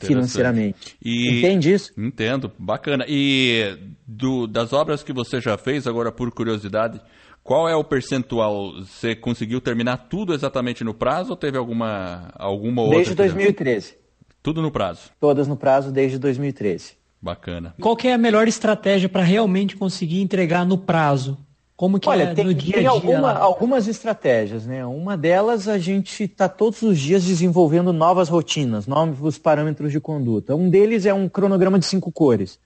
financeiramente. 0.00 0.96
E... 1.02 1.38
Entende 1.38 1.72
isso? 1.72 1.92
Entendo, 1.98 2.52
bacana. 2.58 3.04
E 3.08 3.76
do, 4.06 4.46
das 4.46 4.72
obras 4.72 5.02
que 5.02 5.12
você 5.12 5.40
já 5.40 5.58
fez, 5.58 5.86
agora 5.86 6.12
por 6.12 6.30
curiosidade, 6.30 7.00
qual 7.42 7.68
é 7.68 7.74
o 7.74 7.84
percentual? 7.84 8.72
Você 8.80 9.14
conseguiu 9.14 9.60
terminar 9.60 10.08
tudo 10.08 10.32
exatamente 10.32 10.84
no 10.84 10.94
prazo 10.94 11.30
ou 11.30 11.36
teve 11.36 11.58
alguma, 11.58 12.30
alguma 12.34 12.82
outra? 12.82 12.98
Desde 12.98 13.14
2013. 13.14 13.96
Tudo 14.42 14.62
no 14.62 14.70
prazo? 14.70 15.10
Todas 15.20 15.46
no 15.46 15.56
prazo 15.56 15.90
desde 15.92 16.18
2013. 16.18 16.94
Bacana. 17.20 17.74
Qual 17.80 17.96
é 18.02 18.12
a 18.12 18.18
melhor 18.18 18.48
estratégia 18.48 19.08
para 19.08 19.22
realmente 19.22 19.76
conseguir 19.76 20.20
entregar 20.20 20.66
no 20.66 20.76
prazo? 20.76 21.38
Como 21.82 21.98
que 21.98 22.08
Olha, 22.08 22.22
é 22.22 22.32
tem, 22.32 22.44
no 22.44 22.54
dia 22.54 22.74
tem? 22.74 22.86
Alguma, 22.86 23.32
algumas 23.32 23.88
estratégias, 23.88 24.64
né? 24.64 24.86
Uma 24.86 25.16
delas 25.16 25.66
a 25.66 25.78
gente 25.78 26.22
está 26.22 26.48
todos 26.48 26.80
os 26.82 26.96
dias 26.96 27.24
desenvolvendo 27.24 27.92
novas 27.92 28.28
rotinas, 28.28 28.86
novos 28.86 29.36
parâmetros 29.36 29.90
de 29.90 29.98
conduta. 29.98 30.54
Um 30.54 30.70
deles 30.70 31.06
é 31.06 31.12
um 31.12 31.28
cronograma 31.28 31.80
de 31.80 31.86
cinco 31.86 32.12
cores. 32.12 32.56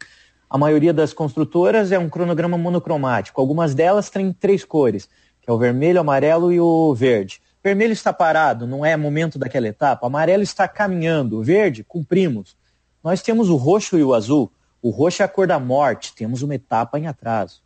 A 0.50 0.58
maioria 0.58 0.92
das 0.92 1.14
construtoras 1.14 1.92
é 1.92 1.98
um 1.98 2.10
cronograma 2.10 2.58
monocromático. 2.58 3.40
Algumas 3.40 3.74
delas 3.74 4.10
têm 4.10 4.34
três 4.34 4.66
cores, 4.66 5.08
que 5.40 5.48
é 5.48 5.52
o 5.54 5.56
vermelho, 5.56 5.96
o 5.96 6.00
amarelo 6.02 6.52
e 6.52 6.60
o 6.60 6.94
verde. 6.94 7.40
Vermelho 7.64 7.94
está 7.94 8.12
parado, 8.12 8.66
não 8.66 8.84
é 8.84 8.98
momento 8.98 9.38
daquela 9.38 9.66
etapa. 9.66 10.04
O 10.04 10.08
amarelo 10.08 10.42
está 10.42 10.68
caminhando. 10.68 11.38
O 11.38 11.42
verde, 11.42 11.82
cumprimos. 11.82 12.54
Nós 13.02 13.22
temos 13.22 13.48
o 13.48 13.56
roxo 13.56 13.96
e 13.96 14.04
o 14.04 14.12
azul. 14.12 14.52
O 14.82 14.90
roxo 14.90 15.22
é 15.22 15.24
a 15.24 15.28
cor 15.28 15.46
da 15.46 15.58
morte, 15.58 16.14
temos 16.14 16.42
uma 16.42 16.54
etapa 16.54 16.98
em 16.98 17.06
atraso. 17.06 17.64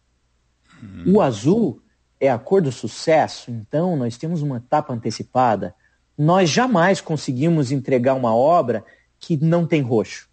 O 1.07 1.21
azul 1.21 1.81
é 2.19 2.31
a 2.31 2.39
cor 2.39 2.63
do 2.63 2.73
sucesso, 2.73 3.51
então 3.51 3.97
nós 3.97 4.17
temos 4.17 4.43
uma 4.43 4.59
etapa 4.59 4.93
antecipada. 4.93 5.75
Nós 6.17 6.51
jamais 6.51 7.01
conseguimos 7.01 7.73
entregar 7.73 8.15
uma 8.15 8.35
obra 8.35 8.85
que 9.19 9.37
não 9.37 9.67
tem 9.67 9.81
roxo 9.81 10.31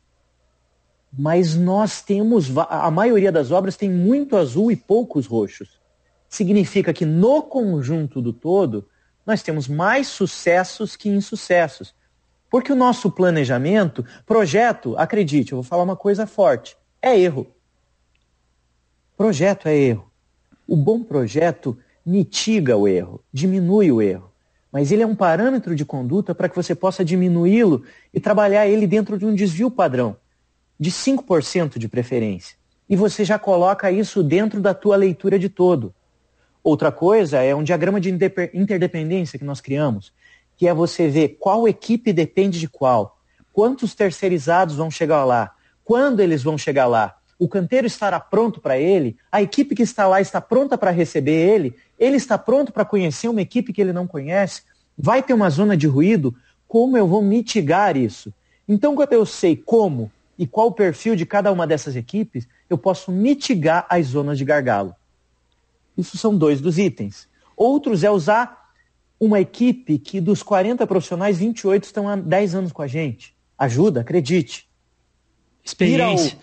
mas 1.18 1.56
nós 1.56 2.02
temos, 2.02 2.56
a 2.58 2.92
maioria 2.92 3.32
das 3.32 3.52
obras 3.52 3.76
tem 3.76 3.90
muito 3.90 4.36
azul 4.36 4.72
e 4.72 4.76
poucos 4.76 5.26
roxos. 5.26 5.80
Significa 6.30 6.94
que 6.94 7.06
no 7.06 7.42
conjunto 7.42 8.22
do 8.22 8.34
todo, 8.34 8.88
nós 9.26 9.42
temos 9.42 9.68
mais 9.68 10.08
sucessos 10.08 10.96
que 10.96 11.10
insucessos. 11.10 11.96
Porque 12.50 12.72
o 12.72 12.76
nosso 12.76 13.12
planejamento, 13.12 14.06
projeto, 14.26 14.96
acredite, 14.98 15.52
eu 15.52 15.58
vou 15.58 15.64
falar 15.64 15.84
uma 15.84 15.96
coisa 15.96 16.28
forte, 16.28 16.78
é 17.02 17.18
erro. 17.18 17.48
Projeto 19.18 19.68
é 19.68 19.76
erro. 19.76 20.07
O 20.68 20.76
bom 20.76 21.02
projeto 21.02 21.78
mitiga 22.06 22.76
o 22.76 22.88
erro, 22.88 23.24
diminui 23.32 23.92
o 23.92 24.02
erro. 24.02 24.32
Mas 24.72 24.92
ele 24.92 25.02
é 25.02 25.08
um 25.08 25.16
parâmetro 25.16 25.76
de 25.76 25.86
conduta 25.86 26.36
para 26.36 26.50
que 26.50 26.56
você 26.56 26.76
possa 26.76 27.04
diminuí-lo 27.04 27.84
e 28.14 28.20
trabalhar 28.20 28.68
ele 28.68 28.86
dentro 28.86 29.18
de 29.18 29.26
um 29.26 29.34
desvio 29.34 29.72
padrão 29.72 30.18
de 30.80 30.92
5% 30.92 31.78
de 31.80 31.88
preferência. 31.88 32.58
E 32.90 32.96
você 32.96 33.26
já 33.26 33.40
coloca 33.40 33.92
isso 33.92 34.22
dentro 34.22 34.62
da 34.62 34.74
tua 34.74 34.96
leitura 34.96 35.40
de 35.40 35.50
todo. 35.50 35.94
Outra 36.64 36.92
coisa 36.92 37.42
é 37.42 37.56
um 37.56 37.64
diagrama 37.64 38.00
de 38.00 38.10
interdependência 38.54 39.40
que 39.40 39.46
nós 39.46 39.62
criamos, 39.62 40.14
que 40.56 40.68
é 40.68 40.74
você 40.74 41.08
ver 41.08 41.38
qual 41.40 41.68
equipe 41.68 42.12
depende 42.14 42.60
de 42.60 42.68
qual, 42.68 43.20
quantos 43.52 43.96
terceirizados 43.96 44.76
vão 44.76 44.92
chegar 44.92 45.24
lá, 45.24 45.54
quando 45.84 46.20
eles 46.20 46.44
vão 46.44 46.58
chegar 46.58 46.88
lá. 46.88 47.17
O 47.40 47.48
canteiro 47.48 47.86
estará 47.86 48.20
pronto 48.20 48.60
para 48.60 48.80
ele, 48.80 49.16
a 49.32 49.42
equipe 49.42 49.76
que 49.76 49.84
está 49.84 50.08
lá 50.08 50.20
está 50.20 50.42
pronta 50.42 50.78
para 50.78 50.92
receber 50.92 51.34
ele, 51.34 51.76
ele 52.00 52.18
está 52.18 52.38
pronto 52.38 52.72
para 52.72 52.86
conhecer 52.86 53.28
uma 53.28 53.42
equipe 53.42 53.72
que 53.72 53.82
ele 53.82 53.94
não 53.94 54.08
conhece, 54.08 54.64
vai 54.98 55.22
ter 55.22 55.34
uma 55.34 55.50
zona 55.50 55.78
de 55.78 55.86
ruído, 55.88 56.36
como 56.68 56.98
eu 56.98 57.08
vou 57.08 57.22
mitigar 57.22 57.96
isso? 57.96 58.34
Então, 58.68 58.96
quando 58.96 59.14
eu 59.14 59.26
sei 59.26 59.56
como 59.56 60.12
e 60.38 60.46
qual 60.46 60.68
o 60.68 60.72
perfil 60.72 61.16
de 61.16 61.26
cada 61.26 61.52
uma 61.52 61.66
dessas 61.66 61.96
equipes, 61.96 62.48
eu 62.70 62.78
posso 62.78 63.12
mitigar 63.12 63.86
as 63.90 64.08
zonas 64.08 64.38
de 64.38 64.46
gargalo. 64.46 64.96
Isso 65.98 66.18
são 66.18 66.38
dois 66.38 66.60
dos 66.60 66.78
itens. 66.78 67.28
Outros 67.56 68.04
é 68.04 68.12
usar 68.12 68.68
uma 69.20 69.40
equipe 69.40 69.98
que 69.98 70.22
dos 70.22 70.44
40 70.44 70.86
profissionais, 70.86 71.38
28 71.38 71.84
estão 71.84 72.08
há 72.08 72.16
10 72.16 72.56
anos 72.56 72.72
com 72.72 72.82
a 72.82 72.88
gente. 72.88 73.36
Ajuda, 73.58 74.02
acredite. 74.02 74.68
Experiência. 75.64 76.38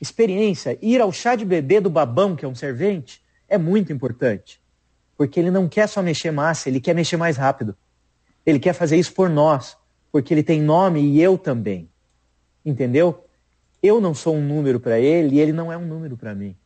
Experiência. 0.00 0.78
Ir 0.80 1.00
ao 1.00 1.12
chá 1.12 1.34
de 1.34 1.44
bebê 1.44 1.80
do 1.80 1.90
babão, 1.90 2.36
que 2.36 2.44
é 2.44 2.48
um 2.48 2.54
servente, 2.54 3.22
é 3.48 3.56
muito 3.56 3.92
importante. 3.92 4.60
Porque 5.16 5.38
ele 5.40 5.50
não 5.50 5.68
quer 5.68 5.88
só 5.88 6.02
mexer 6.02 6.30
massa, 6.30 6.68
ele 6.68 6.80
quer 6.80 6.94
mexer 6.94 7.16
mais 7.16 7.36
rápido. 7.36 7.76
Ele 8.44 8.58
quer 8.58 8.72
fazer 8.72 8.96
isso 8.96 9.12
por 9.12 9.28
nós, 9.28 9.76
porque 10.10 10.32
ele 10.32 10.42
tem 10.42 10.60
nome 10.60 11.00
e 11.00 11.20
eu 11.20 11.36
também. 11.36 11.88
Entendeu? 12.64 13.24
Eu 13.82 14.00
não 14.00 14.14
sou 14.14 14.34
um 14.34 14.46
número 14.46 14.80
para 14.80 14.98
ele 14.98 15.36
e 15.36 15.40
ele 15.40 15.52
não 15.52 15.72
é 15.72 15.76
um 15.76 15.86
número 15.86 16.16
para 16.16 16.34
mim. 16.34 16.56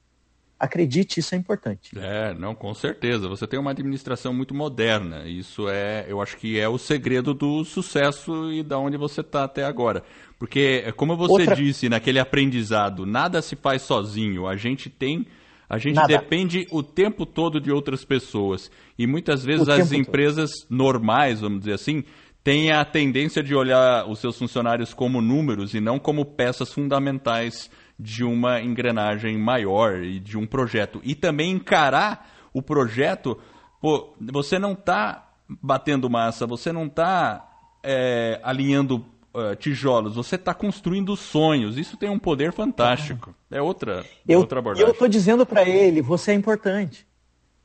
Acredite, 0.63 1.19
isso 1.19 1.35
é 1.35 1.39
importante. 1.39 1.91
É, 1.99 2.33
não, 2.35 2.55
com 2.55 2.73
certeza. 2.73 3.27
Você 3.27 3.49
tem 3.49 3.59
uma 3.59 3.73
administração 3.73 4.33
muito 4.33 4.55
moderna. 4.55 5.27
Isso 5.27 5.69
é, 5.69 6.07
eu 6.09 6.23
acho 6.23 6.37
que 6.37 6.57
é 6.57 6.69
o 6.69 6.79
segredo 6.79 7.35
do 7.35 7.65
sucesso 7.65 8.49
e 8.53 8.63
da 8.63 8.79
onde 8.79 8.97
você 8.97 9.23
está 9.23 9.43
até 9.43 9.65
agora. 9.65 10.05
Porque, 10.39 10.93
como 10.97 11.17
você 11.17 11.33
Outra... 11.33 11.57
disse 11.57 11.89
naquele 11.89 12.21
aprendizado, 12.21 13.05
nada 13.05 13.43
se 13.43 13.57
faz 13.57 13.83
sozinho. 13.83 14.47
A 14.47 14.55
gente 14.55 14.89
tem. 14.89 15.27
A 15.69 15.79
gente 15.79 15.97
Nada. 15.97 16.07
depende 16.07 16.65
o 16.71 16.81
tempo 16.81 17.27
todo 17.27 17.61
de 17.61 17.73
outras 17.73 18.05
pessoas. 18.05 18.71
E 18.97 19.05
muitas 19.05 19.45
vezes 19.45 19.67
o 19.67 19.73
as 19.73 19.91
empresas 19.91 20.51
todo. 20.61 20.79
normais, 20.79 21.41
vamos 21.41 21.59
dizer 21.59 21.73
assim, 21.73 22.05
têm 22.45 22.71
a 22.71 22.85
tendência 22.85 23.43
de 23.43 23.53
olhar 23.53 24.09
os 24.09 24.21
seus 24.21 24.39
funcionários 24.39 24.95
como 24.95 25.21
números 25.21 25.75
e 25.75 25.81
não 25.81 25.99
como 25.99 26.25
peças 26.25 26.73
fundamentais 26.73 27.69
de 28.03 28.25
uma 28.25 28.61
engrenagem 28.61 29.39
maior 29.39 30.03
e 30.03 30.19
de 30.19 30.37
um 30.37 30.47
projeto. 30.47 31.01
E 31.05 31.15
também 31.15 31.53
encarar 31.53 32.29
o 32.53 32.61
projeto, 32.61 33.39
pô, 33.81 34.15
você 34.21 34.59
não 34.59 34.73
está 34.73 35.31
batendo 35.49 36.11
massa, 36.11 36.47
você 36.47 36.73
não 36.73 36.87
está 36.87 37.49
é, 37.83 38.41
alinhando 38.43 39.05
uh, 39.33 39.55
tijolos, 39.57 40.17
você 40.17 40.35
está 40.35 40.53
construindo 40.53 41.17
sonhos. 41.17 41.79
Isso 41.79 41.97
tem 41.97 42.11
um 42.11 42.19
poder 42.19 42.53
fantástico. 42.53 43.35
É 43.51 43.63
outra, 43.63 44.05
eu, 44.27 44.41
outra 44.41 44.59
abordagem. 44.59 44.87
Eu 44.87 44.93
estou 44.93 45.09
dizendo 45.09 45.47
para 45.47 45.63
ele, 45.63 46.03
você 46.03 46.33
é 46.33 46.35
importante. 46.35 47.07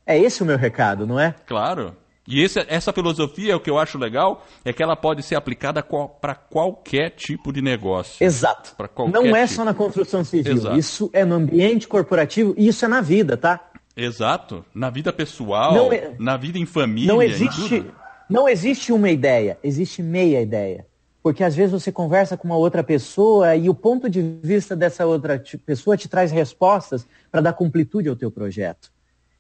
É 0.06 0.18
esse 0.18 0.44
o 0.44 0.46
meu 0.46 0.58
recado, 0.58 1.06
não 1.06 1.20
é? 1.20 1.34
Claro. 1.46 1.96
E 2.28 2.44
esse, 2.44 2.60
essa 2.68 2.92
filosofia, 2.92 3.56
o 3.56 3.60
que 3.60 3.70
eu 3.70 3.80
acho 3.80 3.98
legal, 3.98 4.46
é 4.66 4.74
que 4.74 4.84
ela 4.84 4.98
pode 4.98 5.24
ser 5.24 5.36
aplicada 5.36 5.82
para 5.82 6.36
qualquer 6.36 7.12
tipo 7.12 7.54
de 7.54 7.62
negócio. 7.62 8.22
Exato. 8.24 8.76
Não 9.10 9.34
é 9.34 9.44
tipo. 9.44 9.56
só 9.56 9.64
na 9.64 9.74
construção 9.74 10.26
civil. 10.26 10.54
Exato. 10.54 10.78
Isso 10.78 11.10
é 11.14 11.24
no 11.24 11.36
ambiente 11.36 11.88
corporativo 11.88 12.54
e 12.58 12.68
isso 12.68 12.84
é 12.84 12.88
na 12.90 13.00
vida, 13.00 13.38
tá? 13.38 13.72
Exato. 13.96 14.66
Na 14.76 14.90
vida 14.90 15.14
pessoal, 15.14 15.92
é, 15.94 16.16
na 16.20 16.36
vida 16.36 16.60
em 16.60 16.66
família. 16.66 17.14
Não 17.14 17.22
existe, 17.22 17.86
não 18.30 18.50
existe 18.50 18.92
uma 18.92 19.10
ideia, 19.10 19.58
existe 19.64 20.04
meia 20.04 20.42
ideia. 20.42 20.86
Porque 21.24 21.44
às 21.44 21.56
vezes 21.56 21.72
você 21.72 21.92
conversa 21.92 22.36
com 22.36 22.48
uma 22.48 22.58
outra 22.58 22.84
pessoa 22.84 23.56
e 23.56 23.70
o 23.70 23.74
ponto 23.74 24.10
de 24.10 24.22
vista 24.44 24.76
dessa 24.76 25.06
outra 25.06 25.42
pessoa 25.66 25.96
te 25.96 26.10
traz 26.10 26.30
respostas 26.30 27.08
para 27.32 27.40
dar 27.40 27.54
completude 27.54 28.10
ao 28.10 28.16
teu 28.18 28.30
projeto. 28.30 28.92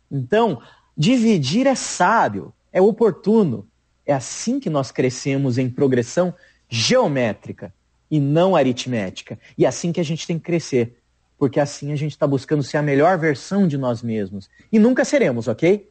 Então, 0.10 0.62
dividir 0.98 1.68
é 1.68 1.76
sábio 1.76 2.54
é 2.78 2.82
oportuno. 2.82 3.68
É 4.06 4.14
assim 4.14 4.60
que 4.60 4.70
nós 4.70 4.92
crescemos 4.92 5.58
em 5.58 5.70
progressão 5.70 6.34
geométrica 6.70 7.74
e 8.10 8.20
não 8.20 8.56
aritmética. 8.56 9.38
E 9.58 9.66
é 9.66 9.68
assim 9.68 9.92
que 9.92 10.00
a 10.00 10.04
gente 10.04 10.26
tem 10.26 10.38
que 10.38 10.46
crescer. 10.46 10.98
Porque 11.38 11.60
assim 11.60 11.92
a 11.92 11.96
gente 11.96 12.12
está 12.12 12.26
buscando 12.26 12.64
ser 12.64 12.78
a 12.78 12.82
melhor 12.82 13.18
versão 13.18 13.68
de 13.68 13.78
nós 13.78 14.02
mesmos. 14.02 14.50
E 14.72 14.80
nunca 14.80 15.04
seremos, 15.04 15.48
ok? 15.48 15.90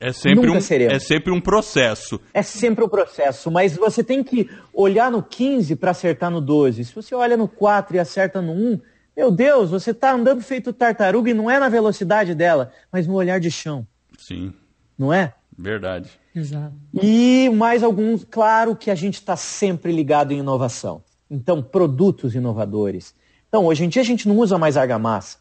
É 0.00 0.12
sempre, 0.12 0.46
nunca 0.46 0.58
um, 0.58 0.60
seremos. 0.60 0.94
é 0.94 0.98
sempre 0.98 1.32
um 1.32 1.40
processo. 1.40 2.20
É 2.32 2.42
sempre 2.42 2.84
um 2.84 2.88
processo, 2.88 3.50
mas 3.50 3.76
você 3.76 4.02
tem 4.02 4.24
que 4.24 4.50
olhar 4.72 5.10
no 5.10 5.22
15 5.22 5.76
para 5.76 5.92
acertar 5.92 6.30
no 6.30 6.40
12. 6.40 6.86
Se 6.86 6.94
você 6.94 7.14
olha 7.14 7.36
no 7.36 7.46
4 7.46 7.96
e 7.96 8.00
acerta 8.00 8.40
no 8.40 8.52
1, 8.52 8.80
meu 9.16 9.30
Deus, 9.30 9.70
você 9.70 9.90
está 9.90 10.12
andando 10.12 10.40
feito 10.40 10.72
tartaruga 10.72 11.30
e 11.30 11.34
não 11.34 11.50
é 11.50 11.60
na 11.60 11.68
velocidade 11.68 12.34
dela, 12.34 12.72
mas 12.90 13.06
no 13.06 13.14
olhar 13.14 13.38
de 13.38 13.50
chão. 13.50 13.86
Sim. 14.18 14.52
Não 14.98 15.12
é? 15.12 15.34
Verdade. 15.56 16.10
Exato. 16.34 16.74
E 16.94 17.50
mais 17.50 17.82
alguns, 17.82 18.24
claro 18.24 18.74
que 18.74 18.90
a 18.90 18.94
gente 18.94 19.14
está 19.14 19.36
sempre 19.36 19.92
ligado 19.92 20.32
em 20.32 20.38
inovação. 20.38 21.02
Então, 21.30 21.62
produtos 21.62 22.34
inovadores. 22.34 23.14
Então, 23.48 23.66
hoje 23.66 23.84
em 23.84 23.88
dia 23.88 24.02
a 24.02 24.04
gente 24.04 24.26
não 24.26 24.38
usa 24.38 24.58
mais 24.58 24.76
argamassa. 24.76 25.38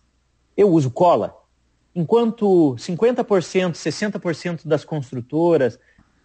Eu 0.55 0.69
uso 0.69 0.91
cola. 0.91 1.35
Enquanto 1.95 2.75
50%, 2.77 3.71
60% 3.73 4.67
das 4.67 4.83
construtoras, 4.83 5.79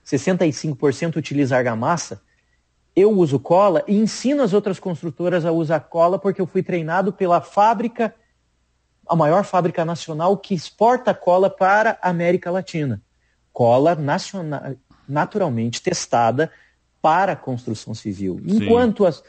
65% 0.04 1.16
utiliza 1.16 1.56
argamassa, 1.56 2.20
eu 2.94 3.10
uso 3.10 3.38
cola 3.38 3.84
e 3.86 3.96
ensino 3.96 4.42
as 4.42 4.52
outras 4.52 4.78
construtoras 4.78 5.44
a 5.44 5.52
usar 5.52 5.80
cola 5.80 6.18
porque 6.18 6.40
eu 6.40 6.46
fui 6.46 6.62
treinado 6.62 7.12
pela 7.12 7.40
fábrica, 7.40 8.14
a 9.06 9.14
maior 9.14 9.44
fábrica 9.44 9.84
nacional 9.84 10.36
que 10.36 10.54
exporta 10.54 11.12
cola 11.12 11.50
para 11.50 11.98
a 12.00 12.08
América 12.08 12.50
Latina 12.50 13.02
cola 13.56 13.94
nacional, 13.94 14.74
naturalmente 15.08 15.80
testada 15.80 16.50
para 17.00 17.32
a 17.32 17.36
construção 17.36 17.94
civil. 17.94 18.38
Sim. 18.46 18.56
Enquanto 18.56 19.06
as, 19.06 19.24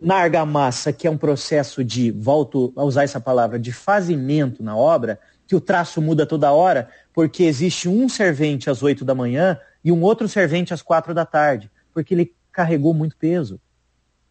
na 0.00 0.18
argamassa, 0.18 0.92
que 0.92 1.04
é 1.04 1.10
um 1.10 1.16
processo 1.16 1.82
de, 1.82 2.12
volto 2.12 2.72
a 2.76 2.84
usar 2.84 3.02
essa 3.02 3.20
palavra, 3.20 3.58
de 3.58 3.72
fazimento 3.72 4.62
na 4.62 4.76
obra, 4.76 5.18
que 5.48 5.56
o 5.56 5.60
traço 5.60 6.00
muda 6.00 6.24
toda 6.24 6.52
hora, 6.52 6.90
porque 7.12 7.42
existe 7.42 7.88
um 7.88 8.08
servente 8.08 8.70
às 8.70 8.84
8 8.84 9.04
da 9.04 9.16
manhã 9.16 9.58
e 9.84 9.90
um 9.90 10.00
outro 10.00 10.28
servente 10.28 10.72
às 10.72 10.80
4 10.80 11.12
da 11.12 11.26
tarde, 11.26 11.68
porque 11.92 12.14
ele 12.14 12.32
carregou 12.52 12.94
muito 12.94 13.16
peso. 13.16 13.60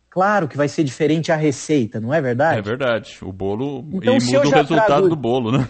Claro 0.10 0.48
que 0.48 0.56
vai 0.56 0.70
ser 0.70 0.86
diferente 0.86 1.30
a 1.30 1.36
receita, 1.36 2.00
não 2.00 2.14
é 2.14 2.22
verdade? 2.22 2.60
É 2.60 2.62
verdade. 2.62 3.18
O 3.22 3.34
bolo 3.34 3.86
então, 3.92 4.16
e 4.16 4.24
muda 4.24 4.48
o 4.48 4.52
resultado 4.52 4.86
trago... 4.86 5.10
do 5.10 5.16
bolo, 5.18 5.52
né? 5.52 5.68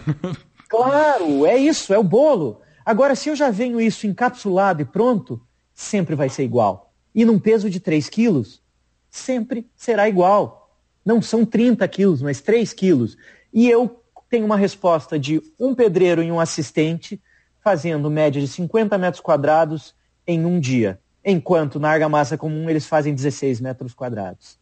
Claro, 0.68 1.44
é 1.46 1.56
isso, 1.56 1.92
é 1.92 1.98
o 1.98 2.04
bolo. 2.04 2.62
Agora, 2.84 3.14
se 3.14 3.28
eu 3.28 3.36
já 3.36 3.50
venho 3.50 3.80
isso 3.80 4.06
encapsulado 4.06 4.82
e 4.82 4.84
pronto, 4.84 5.40
sempre 5.72 6.14
vai 6.14 6.28
ser 6.28 6.44
igual. 6.44 6.92
E 7.14 7.24
num 7.24 7.38
peso 7.38 7.68
de 7.68 7.78
3 7.80 8.08
quilos, 8.08 8.62
sempre 9.10 9.66
será 9.76 10.08
igual. 10.08 10.76
Não 11.04 11.20
são 11.20 11.44
30 11.44 11.86
quilos, 11.88 12.22
mas 12.22 12.40
3 12.40 12.72
quilos. 12.72 13.16
E 13.52 13.68
eu 13.68 14.02
tenho 14.28 14.46
uma 14.46 14.56
resposta 14.56 15.18
de 15.18 15.42
um 15.60 15.74
pedreiro 15.74 16.22
e 16.22 16.32
um 16.32 16.40
assistente 16.40 17.20
fazendo 17.62 18.10
média 18.10 18.40
de 18.40 18.48
50 18.48 18.96
metros 18.98 19.20
quadrados 19.20 19.94
em 20.26 20.44
um 20.44 20.58
dia. 20.58 20.98
Enquanto 21.24 21.78
na 21.78 21.90
argamassa 21.90 22.36
comum 22.36 22.68
eles 22.68 22.86
fazem 22.86 23.14
16 23.14 23.60
metros 23.60 23.94
quadrados. 23.94 24.58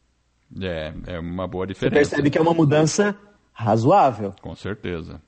É, 0.61 0.93
é 1.07 1.19
uma 1.19 1.47
boa 1.47 1.67
diferença. 1.67 1.95
Você 1.95 2.11
percebe 2.11 2.31
que 2.31 2.37
é 2.37 2.41
uma 2.41 2.53
mudança 2.53 3.17
razoável. 3.53 4.35
Com 4.43 4.55
certeza. 4.57 5.23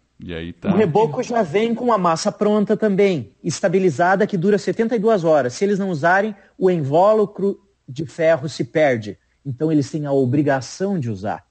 Tá. 0.61 0.73
O 0.73 0.77
reboco 0.77 1.20
já 1.23 1.43
vem 1.43 1.75
com 1.75 1.93
a 1.93 1.99
massa 1.99 2.31
pronta 2.31 2.77
também, 2.77 3.33
estabilizada, 3.43 4.27
que 4.27 4.37
dura 4.37 4.57
72 4.57 5.25
horas. 5.25 5.55
Se 5.55 5.64
eles 5.64 5.81
não 5.81 5.91
usarem, 5.91 6.35
o 6.57 6.70
invólucro 6.70 7.61
de 7.89 8.07
ferro 8.07 8.49
se 8.49 8.64
perde. 8.64 9.18
Então 9.45 9.73
eles 9.73 9.91
têm 9.91 10.07
a 10.07 10.12
obrigação 10.12 10.99
de 10.99 11.11
usar 11.11 11.45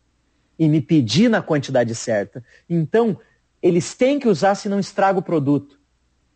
e 0.58 0.70
me 0.70 0.80
pedir 0.80 1.30
na 1.30 1.42
quantidade 1.42 1.94
certa. 1.94 2.44
Então, 2.70 3.20
eles 3.62 3.94
têm 3.94 4.20
que 4.20 4.28
usar 4.28 4.56
se 4.56 4.70
não 4.70 4.80
estraga 4.80 5.20
o 5.20 5.24
produto. 5.24 5.80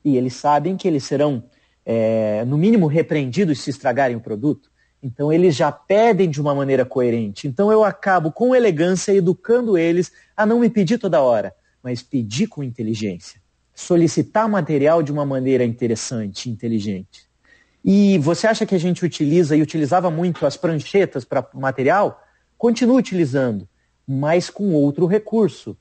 E 0.03 0.17
eles 0.17 0.33
sabem 0.33 0.75
que 0.75 0.87
eles 0.87 1.03
serão, 1.03 1.43
é, 1.85 2.43
no 2.45 2.57
mínimo, 2.57 2.87
repreendidos 2.87 3.61
se 3.61 3.69
estragarem 3.69 4.15
o 4.15 4.19
produto. 4.19 4.69
Então, 5.01 5.31
eles 5.31 5.55
já 5.55 5.71
pedem 5.71 6.29
de 6.29 6.41
uma 6.41 6.55
maneira 6.55 6.83
coerente. 6.83 7.47
Então, 7.47 7.71
eu 7.71 7.83
acabo, 7.83 8.31
com 8.31 8.55
elegância, 8.55 9.11
educando 9.13 9.77
eles 9.77 10.11
a 10.35 10.45
não 10.45 10.59
me 10.59 10.69
pedir 10.69 10.97
toda 10.97 11.21
hora 11.21 11.53
mas 11.85 12.01
pedir 12.01 12.47
com 12.47 12.63
inteligência. 12.63 13.39
Solicitar 13.71 14.49
material 14.49 15.03
de 15.03 15.11
uma 15.11 15.23
maneira 15.23 15.63
interessante, 15.63 16.49
inteligente. 16.49 17.27
E 17.83 18.17
você 18.17 18.47
acha 18.47 18.65
que 18.65 18.73
a 18.73 18.79
gente 18.79 19.05
utiliza 19.05 19.55
e 19.55 19.61
utilizava 19.61 20.09
muito 20.09 20.47
as 20.47 20.57
pranchetas 20.57 21.23
para 21.23 21.47
material? 21.53 22.23
Continua 22.57 22.97
utilizando, 22.97 23.69
mas 24.07 24.49
com 24.49 24.73
outro 24.73 25.05
recurso. 25.05 25.77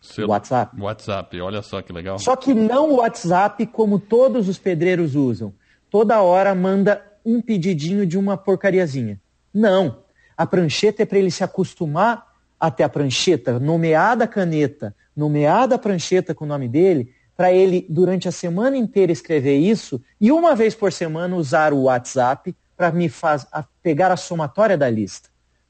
Seu 0.00 0.28
WhatsApp. 0.28 0.80
WhatsApp, 0.80 1.38
olha 1.42 1.60
só 1.60 1.82
que 1.82 1.92
legal. 1.92 2.18
Só 2.18 2.36
que 2.36 2.54
não 2.54 2.92
o 2.92 2.96
WhatsApp 2.96 3.66
como 3.66 3.98
todos 3.98 4.48
os 4.48 4.56
pedreiros 4.56 5.14
usam. 5.14 5.52
Toda 5.90 6.22
hora 6.22 6.54
manda 6.54 7.04
um 7.22 7.42
pedidinho 7.42 8.06
de 8.06 8.16
uma 8.16 8.38
porcariazinha. 8.38 9.20
Não. 9.52 10.04
A 10.34 10.46
prancheta 10.46 11.02
é 11.02 11.06
para 11.06 11.18
ele 11.18 11.30
se 11.30 11.44
acostumar 11.44 12.32
até 12.58 12.82
a 12.82 12.88
prancheta, 12.88 13.60
nomeada 13.60 14.26
caneta, 14.26 14.94
nomeada 15.16 15.74
a 15.74 15.78
prancheta 15.78 16.34
com 16.34 16.44
o 16.44 16.48
nome 16.48 16.68
dele, 16.68 17.12
para 17.36 17.52
ele, 17.52 17.84
durante 17.88 18.28
a 18.28 18.32
semana 18.32 18.76
inteira, 18.76 19.10
escrever 19.10 19.56
isso 19.56 20.00
e 20.20 20.30
uma 20.30 20.54
vez 20.54 20.74
por 20.74 20.92
semana 20.92 21.34
usar 21.36 21.72
o 21.72 21.82
WhatsApp 21.82 22.54
para 22.76 22.92
me 22.92 23.08
faz, 23.08 23.46
a 23.52 23.64
pegar 23.82 24.12
a 24.12 24.16
somatória 24.16 24.76
da 24.76 24.88
lista. 24.88 25.28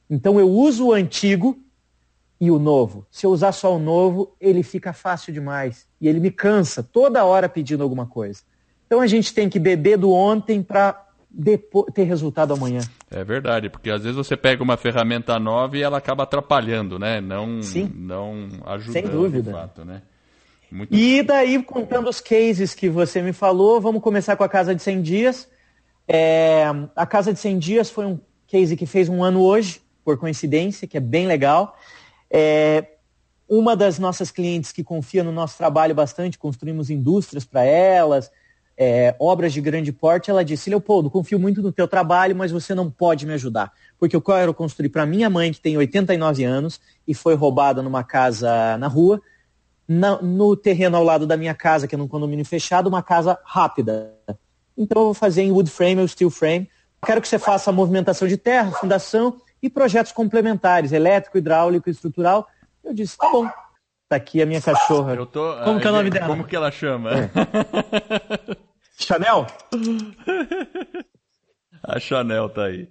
Então 0.08 0.38
eu 0.38 0.48
uso 0.48 0.88
o 0.88 0.92
antigo 0.92 1.58
e 2.40 2.50
o 2.50 2.58
novo. 2.58 3.06
Se 3.10 3.24
eu 3.26 3.30
usar 3.30 3.52
só 3.52 3.74
o 3.74 3.78
novo, 3.78 4.34
ele 4.40 4.62
fica 4.62 4.92
fácil 4.92 5.32
demais. 5.32 5.86
E 6.00 6.08
ele 6.08 6.20
me 6.20 6.30
cansa 6.30 6.82
toda 6.82 7.24
hora 7.24 7.48
pedindo 7.48 7.82
alguma 7.82 8.06
coisa. 8.06 8.42
Então 8.86 9.00
a 9.00 9.06
gente 9.06 9.32
tem 9.32 9.48
que 9.48 9.58
beber 9.58 9.96
do 9.96 10.12
ontem 10.12 10.62
para 10.62 11.06
ter 11.94 12.04
resultado 12.04 12.52
amanhã. 12.52 12.80
É 13.14 13.22
verdade, 13.22 13.70
porque 13.70 13.90
às 13.90 14.02
vezes 14.02 14.16
você 14.16 14.36
pega 14.36 14.60
uma 14.60 14.76
ferramenta 14.76 15.38
nova 15.38 15.78
e 15.78 15.82
ela 15.82 15.98
acaba 15.98 16.24
atrapalhando, 16.24 16.98
né? 16.98 17.20
Não, 17.20 17.62
Sim. 17.62 17.88
não 17.94 18.48
ajudando 18.66 18.92
Sem 18.92 19.02
dúvida. 19.04 19.52
de 19.52 19.56
fato, 19.56 19.84
né? 19.84 20.02
Muito... 20.68 20.92
E 20.92 21.22
daí, 21.22 21.62
contando 21.62 22.10
os 22.10 22.20
cases 22.20 22.74
que 22.74 22.88
você 22.88 23.22
me 23.22 23.32
falou, 23.32 23.80
vamos 23.80 24.02
começar 24.02 24.34
com 24.34 24.42
a 24.42 24.48
Casa 24.48 24.74
de 24.74 24.82
100 24.82 25.02
Dias. 25.02 25.48
É, 26.08 26.64
a 26.96 27.06
Casa 27.06 27.32
de 27.32 27.38
100 27.38 27.58
Dias 27.60 27.88
foi 27.88 28.04
um 28.04 28.18
case 28.48 28.76
que 28.76 28.84
fez 28.84 29.08
um 29.08 29.22
ano 29.22 29.40
hoje, 29.40 29.80
por 30.04 30.18
coincidência, 30.18 30.88
que 30.88 30.96
é 30.96 31.00
bem 31.00 31.28
legal. 31.28 31.78
É, 32.28 32.84
uma 33.48 33.76
das 33.76 33.96
nossas 33.96 34.32
clientes 34.32 34.72
que 34.72 34.82
confia 34.82 35.22
no 35.22 35.30
nosso 35.30 35.56
trabalho 35.56 35.94
bastante, 35.94 36.36
construímos 36.36 36.90
indústrias 36.90 37.44
para 37.44 37.64
elas, 37.64 38.28
é, 38.76 39.14
obras 39.20 39.52
de 39.52 39.60
grande 39.60 39.92
porte, 39.92 40.30
ela 40.30 40.44
disse, 40.44 40.68
Leopoldo, 40.68 41.10
confio 41.10 41.38
muito 41.38 41.62
no 41.62 41.72
teu 41.72 41.86
trabalho, 41.86 42.34
mas 42.34 42.50
você 42.50 42.74
não 42.74 42.90
pode 42.90 43.26
me 43.26 43.34
ajudar. 43.34 43.72
Porque 43.98 44.16
eu 44.16 44.20
quero 44.20 44.52
construir 44.52 44.88
para 44.88 45.06
minha 45.06 45.30
mãe, 45.30 45.52
que 45.52 45.60
tem 45.60 45.76
89 45.76 46.44
anos 46.44 46.80
e 47.06 47.14
foi 47.14 47.34
roubada 47.34 47.82
numa 47.82 48.02
casa 48.02 48.76
na 48.78 48.88
rua, 48.88 49.20
na, 49.86 50.20
no 50.20 50.56
terreno 50.56 50.96
ao 50.96 51.04
lado 51.04 51.26
da 51.26 51.36
minha 51.36 51.54
casa, 51.54 51.86
que 51.86 51.94
é 51.94 51.98
num 51.98 52.08
condomínio 52.08 52.44
fechado, 52.44 52.88
uma 52.88 53.02
casa 53.02 53.38
rápida. 53.44 54.12
Então 54.76 55.02
eu 55.02 55.06
vou 55.06 55.14
fazer 55.14 55.42
em 55.42 55.52
wood 55.52 55.70
frame 55.70 56.00
ou 56.00 56.08
steel 56.08 56.30
frame. 56.30 56.68
Quero 57.04 57.20
que 57.20 57.28
você 57.28 57.38
faça 57.38 57.70
a 57.70 57.72
movimentação 57.72 58.26
de 58.26 58.36
terra, 58.36 58.72
fundação 58.72 59.40
e 59.62 59.70
projetos 59.70 60.10
complementares, 60.10 60.90
elétrico, 60.90 61.38
hidráulico, 61.38 61.88
estrutural. 61.88 62.48
Eu 62.82 62.92
disse, 62.92 63.16
tá 63.16 63.30
bom. 63.30 63.48
Tá 64.08 64.16
aqui 64.16 64.42
a 64.42 64.46
minha 64.46 64.60
cachorra. 64.60 65.14
Eu 65.14 65.26
tô, 65.26 65.54
como 65.64 65.80
que 65.80 65.86
é 65.86 65.90
o 65.90 65.94
nome 65.94 66.10
dela? 66.10 66.26
Como 66.26 66.44
que 66.44 66.54
ela 66.56 66.70
chama? 66.70 67.10
É. 67.10 67.30
Chanel? 68.98 69.46
A 71.82 71.98
Chanel 71.98 72.48
tá 72.48 72.64
aí. 72.64 72.88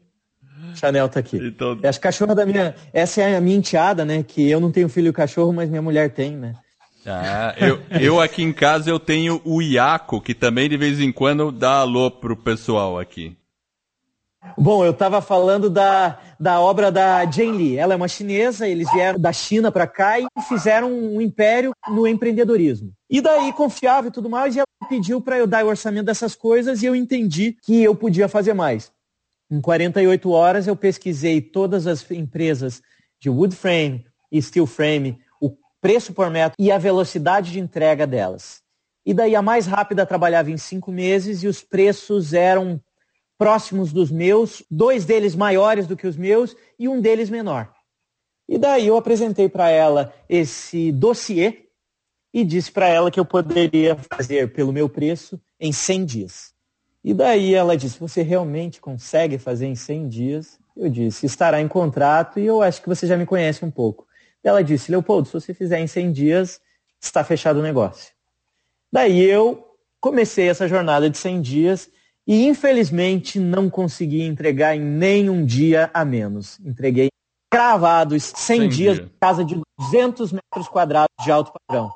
Chanel 0.76 1.08
tá 1.10 1.20
aqui. 1.20 1.38
Então... 1.38 1.80
É 1.82 1.88
as 1.88 1.98
cachorras 1.98 2.36
da 2.36 2.46
minha. 2.46 2.76
Essa 2.92 3.22
é 3.22 3.36
a 3.36 3.42
minha 3.42 3.58
enteada, 3.58 4.04
né? 4.04 4.24
Que 4.24 4.50
eu 4.50 4.60
não 4.60 4.72
tenho 4.72 4.90
filho 4.90 5.14
cachorro, 5.14 5.54
mas 5.54 5.70
minha 5.70 5.82
mulher 5.82 6.10
tem, 6.12 6.36
né? 6.36 6.54
Ah, 7.06 7.54
eu, 7.58 7.82
eu 8.00 8.22
aqui 8.22 8.44
em 8.44 8.54
casa 8.54 8.90
eu 8.90 8.98
tenho 8.98 9.42
o 9.44 9.62
Iaco, 9.62 10.22
que 10.22 10.34
também 10.34 10.70
de 10.70 10.78
vez 10.78 11.02
em 11.02 11.12
quando 11.12 11.52
dá 11.52 11.80
alô 11.80 12.10
pro 12.10 12.36
pessoal 12.36 12.98
aqui. 12.98 13.36
Bom, 14.58 14.84
eu 14.84 14.92
estava 14.92 15.22
falando 15.22 15.70
da, 15.70 16.20
da 16.40 16.60
obra 16.60 16.92
da 16.92 17.26
Jane 17.30 17.58
Lee. 17.58 17.78
Ela 17.78 17.94
é 17.94 17.96
uma 17.96 18.08
chinesa, 18.08 18.68
eles 18.68 18.92
vieram 18.92 19.20
da 19.20 19.32
China 19.32 19.72
para 19.72 19.88
cá 19.88 20.20
e 20.20 20.28
fizeram 20.48 20.92
um 20.92 21.22
império 21.22 21.74
no 21.88 22.06
empreendedorismo. 22.06 22.94
E 23.10 23.22
daí, 23.22 23.54
confiável 23.54 24.10
e 24.10 24.14
tudo 24.14 24.30
mais, 24.30 24.56
e 24.56 24.60
ela 24.60 24.68
pediu 24.90 25.22
para 25.22 25.38
eu 25.38 25.48
dar 25.48 25.66
o 25.66 25.70
orçamento 25.70 26.06
dessas 26.06 26.36
coisas 26.36 26.84
e 26.84 26.86
eu 26.86 26.96
entendi 26.96 27.58
que 27.64 27.82
eu 27.82 27.96
podia 27.96 28.28
fazer 28.28 28.54
mais. 28.54 28.92
Em 29.50 29.62
48 29.62 30.30
horas, 30.30 30.68
eu 30.68 30.76
pesquisei 30.76 31.40
todas 31.42 31.88
as 31.88 32.10
empresas 32.12 32.82
de 33.20 33.30
wood 33.30 33.56
frame 33.56 34.06
e 34.32 34.42
steel 34.42 34.68
frame, 34.68 35.20
o 35.40 35.56
preço 35.80 36.12
por 36.12 36.30
metro 36.30 36.56
e 36.60 36.72
a 36.72 36.78
velocidade 36.78 37.52
de 37.52 37.60
entrega 37.60 38.06
delas. 38.06 38.62
E 39.06 39.14
daí, 39.14 39.36
a 39.36 39.42
mais 39.42 39.68
rápida 39.68 40.06
trabalhava 40.06 40.52
em 40.52 40.58
cinco 40.58 40.92
meses 40.92 41.44
e 41.44 41.48
os 41.48 41.62
preços 41.62 42.34
eram 42.34 42.82
próximos 43.38 43.92
dos 43.92 44.12
meus, 44.12 44.64
dois 44.70 45.06
deles 45.06 45.36
maiores 45.36 45.88
do 45.88 45.98
que 45.98 46.08
os 46.08 46.16
meus 46.16 46.56
e 46.78 46.88
um 46.88 47.02
deles 47.02 47.30
menor. 47.30 47.72
E 48.48 48.58
daí 48.58 48.88
eu 48.88 48.98
apresentei 48.98 49.48
para 49.50 49.70
ela 49.70 50.14
esse 50.28 50.92
dossiê 50.92 51.64
e 52.34 52.44
disse 52.44 52.72
para 52.72 52.88
ela 52.88 53.12
que 53.12 53.20
eu 53.20 53.26
poderia 53.26 53.96
fazer 53.96 54.54
pelo 54.54 54.74
meu 54.74 54.90
preço 54.90 55.40
em 55.60 55.72
100 55.72 56.06
dias. 56.06 56.54
E 57.04 57.14
daí 57.14 57.54
ela 57.54 57.78
disse: 57.78 58.00
Você 58.00 58.22
realmente 58.22 58.80
consegue 58.80 59.38
fazer 59.38 59.68
em 59.68 59.76
100 59.76 60.10
dias? 60.10 60.60
Eu 60.76 60.90
disse: 60.90 61.26
Estará 61.26 61.62
em 61.62 61.68
contrato 61.68 62.40
e 62.40 62.46
eu 62.46 62.62
acho 62.62 62.82
que 62.82 62.90
você 62.90 63.06
já 63.06 63.18
me 63.18 63.26
conhece 63.26 63.64
um 63.64 63.72
pouco. 63.72 64.08
Ela 64.44 64.64
disse: 64.64 64.92
Leopoldo, 64.92 65.28
se 65.28 65.34
você 65.34 65.54
fizer 65.54 65.80
em 65.80 65.88
100 65.88 66.12
dias, 66.12 66.62
está 67.00 67.24
fechado 67.24 67.60
o 67.60 67.64
negócio. 67.64 68.14
Daí 68.92 69.22
eu 69.22 69.68
comecei 70.00 70.50
essa 70.50 70.68
jornada 70.68 71.10
de 71.10 71.18
100 71.18 71.42
dias 71.42 71.90
e 72.26 72.46
infelizmente 72.46 73.40
não 73.40 73.70
consegui 73.70 74.22
entregar 74.22 74.76
em 74.76 74.82
nenhum 74.82 75.46
dia 75.46 75.90
a 75.94 76.06
menos. 76.06 76.60
Entreguei 76.66 77.10
cravados 77.52 78.24
100 78.36 78.70
dias, 78.70 78.96
dia. 78.98 79.12
casa 79.20 79.44
de 79.44 79.62
200 79.78 80.32
metros 80.32 80.68
quadrados 80.68 81.14
de 81.24 81.32
alto 81.32 81.52
padrão. 81.68 81.92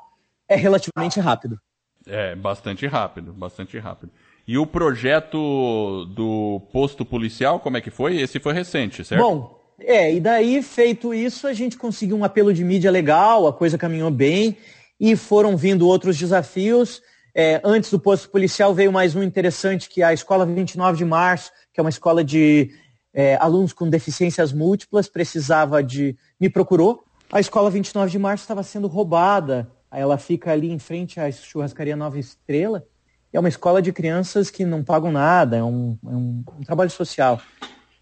É 0.48 0.54
relativamente 0.54 1.18
rápido. 1.18 1.58
É, 2.06 2.34
bastante 2.34 2.86
rápido, 2.86 3.32
bastante 3.32 3.78
rápido. 3.78 4.12
E 4.46 4.56
o 4.56 4.66
projeto 4.66 6.06
do 6.14 6.62
posto 6.72 7.04
policial, 7.04 7.60
como 7.60 7.76
é 7.76 7.80
que 7.80 7.90
foi? 7.90 8.20
Esse 8.20 8.40
foi 8.40 8.54
recente, 8.54 9.04
certo? 9.04 9.20
Bom, 9.20 9.58
é, 9.80 10.14
e 10.14 10.20
daí, 10.20 10.62
feito 10.62 11.12
isso, 11.12 11.46
a 11.46 11.52
gente 11.52 11.76
conseguiu 11.76 12.16
um 12.16 12.24
apelo 12.24 12.52
de 12.52 12.64
mídia 12.64 12.90
legal, 12.90 13.46
a 13.46 13.52
coisa 13.52 13.76
caminhou 13.76 14.10
bem, 14.10 14.56
e 14.98 15.14
foram 15.16 15.56
vindo 15.56 15.86
outros 15.86 16.16
desafios. 16.16 17.02
É, 17.34 17.60
antes 17.64 17.90
do 17.90 18.00
posto 18.00 18.30
policial 18.30 18.74
veio 18.74 18.92
mais 18.92 19.14
um 19.14 19.22
interessante, 19.22 19.88
que 19.88 20.02
é 20.02 20.06
a 20.06 20.12
Escola 20.12 20.44
29 20.46 20.98
de 20.98 21.04
Março, 21.04 21.50
que 21.72 21.80
é 21.80 21.82
uma 21.82 21.90
escola 21.90 22.24
de 22.24 22.70
é, 23.12 23.36
alunos 23.36 23.72
com 23.72 23.88
deficiências 23.88 24.52
múltiplas, 24.52 25.08
precisava 25.08 25.82
de. 25.82 26.16
me 26.40 26.48
procurou. 26.48 27.04
A 27.30 27.40
Escola 27.40 27.70
29 27.70 28.10
de 28.10 28.18
Março 28.18 28.42
estava 28.42 28.62
sendo 28.62 28.88
roubada. 28.88 29.70
Ela 29.90 30.18
fica 30.18 30.52
ali 30.52 30.70
em 30.70 30.78
frente 30.78 31.18
à 31.20 31.30
churrascaria 31.30 31.96
Nova 31.96 32.18
Estrela. 32.18 32.84
É 33.32 33.38
uma 33.38 33.48
escola 33.48 33.82
de 33.82 33.92
crianças 33.92 34.50
que 34.50 34.64
não 34.64 34.82
pagam 34.82 35.12
nada, 35.12 35.56
é 35.56 35.62
um, 35.62 35.98
é 36.04 36.08
um, 36.08 36.44
um 36.58 36.64
trabalho 36.64 36.90
social. 36.90 37.40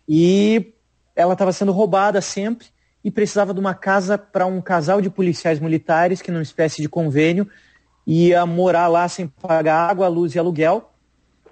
E 0.08 0.72
ela 1.14 1.32
estava 1.32 1.52
sendo 1.52 1.72
roubada 1.72 2.20
sempre 2.20 2.68
e 3.02 3.10
precisava 3.10 3.52
de 3.52 3.60
uma 3.60 3.74
casa 3.74 4.16
para 4.16 4.46
um 4.46 4.60
casal 4.60 5.00
de 5.00 5.10
policiais 5.10 5.58
militares, 5.58 6.22
que 6.22 6.30
numa 6.30 6.42
espécie 6.42 6.82
de 6.82 6.88
convênio, 6.88 7.48
ia 8.06 8.46
morar 8.46 8.86
lá 8.86 9.08
sem 9.08 9.26
pagar 9.26 9.90
água, 9.90 10.06
luz 10.06 10.34
e 10.34 10.38
aluguel, 10.38 10.92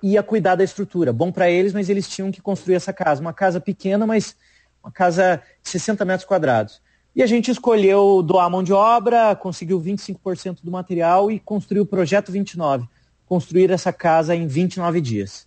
ia 0.03 0.23
cuidar 0.23 0.55
da 0.55 0.63
estrutura. 0.63 1.13
Bom 1.13 1.33
para 1.33 1.51
eles, 1.51 1.73
mas 1.73 1.89
eles 1.89 2.09
tinham 2.09 2.31
que 2.31 2.41
construir 2.41 2.77
essa 2.77 2.93
casa. 2.93 3.21
Uma 3.21 3.33
casa 3.33 3.61
pequena, 3.61 4.07
mas 4.07 4.37
uma 4.83 4.93
casa 4.93 5.43
de 5.63 5.71
60 5.71 6.05
metros 6.05 6.27
quadrados. 6.27 6.81
E 7.17 7.23
a 7.23 7.27
gente 7.27 7.51
escolheu 7.51 8.23
doar 8.23 8.51
mão 8.51 8.63
de 8.63 8.73
obra, 8.73 9.35
conseguiu 9.35 9.81
25% 9.81 10.59
do 10.63 10.71
material 10.71 11.31
e 11.31 11.41
construiu 11.41 11.85
o 11.85 11.87
projeto 11.87 12.31
29. 12.31 12.89
Construir 13.27 13.71
essa 13.71 13.93
casa 13.93 14.35
em 14.35 14.47
29 14.47 15.01
dias. 15.01 15.47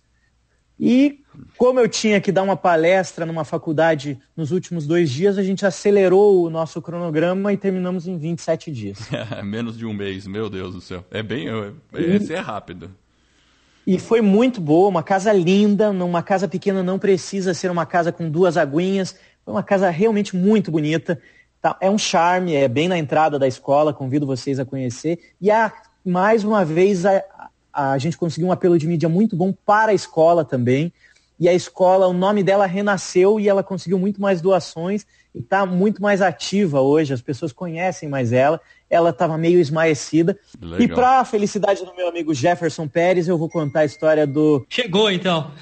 E 0.80 1.22
como 1.56 1.80
eu 1.80 1.88
tinha 1.88 2.20
que 2.20 2.32
dar 2.32 2.42
uma 2.42 2.56
palestra 2.56 3.26
numa 3.26 3.44
faculdade 3.44 4.18
nos 4.36 4.50
últimos 4.50 4.86
dois 4.86 5.10
dias, 5.10 5.38
a 5.38 5.42
gente 5.42 5.64
acelerou 5.64 6.42
o 6.44 6.50
nosso 6.50 6.80
cronograma 6.80 7.52
e 7.52 7.56
terminamos 7.56 8.06
em 8.06 8.16
27 8.16 8.70
dias. 8.70 8.98
Menos 9.44 9.76
de 9.76 9.86
um 9.86 9.92
mês, 9.92 10.26
meu 10.26 10.48
Deus 10.48 10.74
do 10.74 10.80
céu. 10.80 11.04
É 11.10 11.22
bem. 11.22 11.46
Esse 11.92 12.34
é 12.34 12.38
rápido. 12.38 12.90
E 13.86 13.98
foi 13.98 14.20
muito 14.20 14.60
boa, 14.60 14.88
uma 14.88 15.02
casa 15.02 15.32
linda, 15.32 15.92
numa 15.92 16.22
casa 16.22 16.46
pequena 16.46 16.82
não 16.82 16.98
precisa 16.98 17.54
ser 17.54 17.70
uma 17.70 17.86
casa 17.86 18.12
com 18.12 18.28
duas 18.28 18.56
aguinhas. 18.56 19.16
Foi 19.44 19.54
uma 19.54 19.62
casa 19.62 19.88
realmente 19.88 20.36
muito 20.36 20.70
bonita. 20.70 21.18
Tá, 21.60 21.76
é 21.80 21.88
um 21.88 21.96
charme, 21.96 22.54
é 22.54 22.68
bem 22.68 22.86
na 22.86 22.98
entrada 22.98 23.38
da 23.38 23.48
escola, 23.48 23.94
convido 23.94 24.26
vocês 24.26 24.60
a 24.60 24.64
conhecer. 24.64 25.18
E 25.40 25.50
a, 25.50 25.72
mais 26.04 26.44
uma 26.44 26.64
vez 26.66 27.06
a, 27.06 27.24
a 27.72 27.96
gente 27.96 28.18
conseguiu 28.18 28.48
um 28.48 28.52
apelo 28.52 28.78
de 28.78 28.86
mídia 28.86 29.08
muito 29.08 29.34
bom 29.36 29.54
para 29.64 29.92
a 29.92 29.94
escola 29.94 30.44
também. 30.44 30.92
E 31.38 31.48
a 31.48 31.54
escola, 31.54 32.08
o 32.08 32.12
nome 32.12 32.42
dela 32.42 32.66
renasceu 32.66 33.38
e 33.38 33.48
ela 33.48 33.62
conseguiu 33.62 33.98
muito 33.98 34.20
mais 34.20 34.40
doações 34.40 35.06
e 35.32 35.38
está 35.38 35.64
muito 35.64 36.02
mais 36.02 36.20
ativa 36.20 36.80
hoje. 36.80 37.12
As 37.12 37.20
pessoas 37.20 37.52
conhecem 37.52 38.08
mais 38.08 38.32
ela. 38.32 38.60
Ela 38.90 39.10
estava 39.10 39.38
meio 39.38 39.60
esmaecida. 39.60 40.36
Legal. 40.60 40.80
E 40.80 40.88
para 40.88 41.20
a 41.20 41.24
felicidade 41.24 41.84
do 41.84 41.94
meu 41.94 42.08
amigo 42.08 42.34
Jefferson 42.34 42.88
Pérez, 42.88 43.28
eu 43.28 43.38
vou 43.38 43.48
contar 43.48 43.80
a 43.80 43.84
história 43.84 44.26
do. 44.26 44.66
Chegou 44.68 45.10
então. 45.10 45.52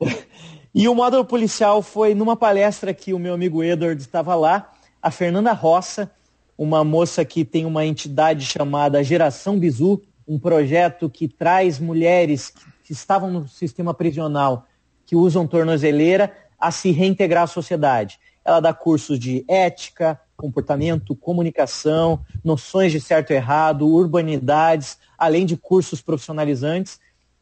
e 0.74 0.88
o 0.88 0.94
módulo 0.94 1.24
policial 1.24 1.82
foi 1.82 2.14
numa 2.14 2.36
palestra 2.36 2.94
que 2.94 3.12
o 3.12 3.18
meu 3.18 3.34
amigo 3.34 3.62
Edward 3.62 4.00
estava 4.00 4.34
lá. 4.34 4.72
A 5.02 5.10
Fernanda 5.10 5.52
Roça, 5.52 6.10
uma 6.56 6.82
moça 6.82 7.24
que 7.24 7.44
tem 7.44 7.66
uma 7.66 7.84
entidade 7.84 8.46
chamada 8.46 9.04
Geração 9.04 9.58
Bizu, 9.58 10.00
um 10.26 10.38
projeto 10.38 11.08
que 11.08 11.28
traz 11.28 11.78
mulheres 11.78 12.52
que 12.82 12.92
estavam 12.92 13.30
no 13.30 13.48
sistema 13.48 13.92
prisional, 13.92 14.66
que 15.08 15.16
usam 15.16 15.46
tornozeleira, 15.46 16.30
a 16.60 16.70
se 16.70 16.90
reintegrar 16.90 17.44
à 17.44 17.46
sociedade. 17.46 18.20
Ela 18.44 18.60
dá 18.60 18.74
cursos 18.74 19.18
de 19.18 19.42
ética, 19.48 20.20
comportamento, 20.36 21.16
comunicação, 21.16 22.20
noções 22.44 22.92
de 22.92 23.00
certo 23.00 23.32
e 23.32 23.36
errado, 23.36 23.88
urbanidades, 23.88 24.98
além 25.16 25.46
de 25.46 25.56
cursos 25.56 26.02
profissionalizantes, 26.02 27.00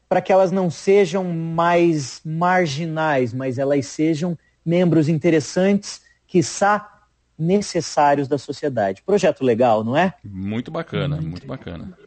para 0.09 0.21
que 0.21 0.33
elas 0.33 0.53
não 0.53 0.71
sejam 0.71 1.25
mais 1.25 2.21
marginais, 2.25 3.35
mas 3.35 3.59
elas 3.59 3.87
sejam 3.87 4.39
membros 4.65 5.09
interessantes, 5.09 6.03
quiçá 6.25 7.01
necessários 7.37 8.29
da 8.29 8.39
sociedade. 8.39 9.03
Projeto 9.05 9.43
legal, 9.43 9.83
não 9.83 9.97
é? 9.97 10.15
Muito 10.25 10.71
bacana, 10.71 11.21
muito 11.21 11.49
bacana. 11.49 11.99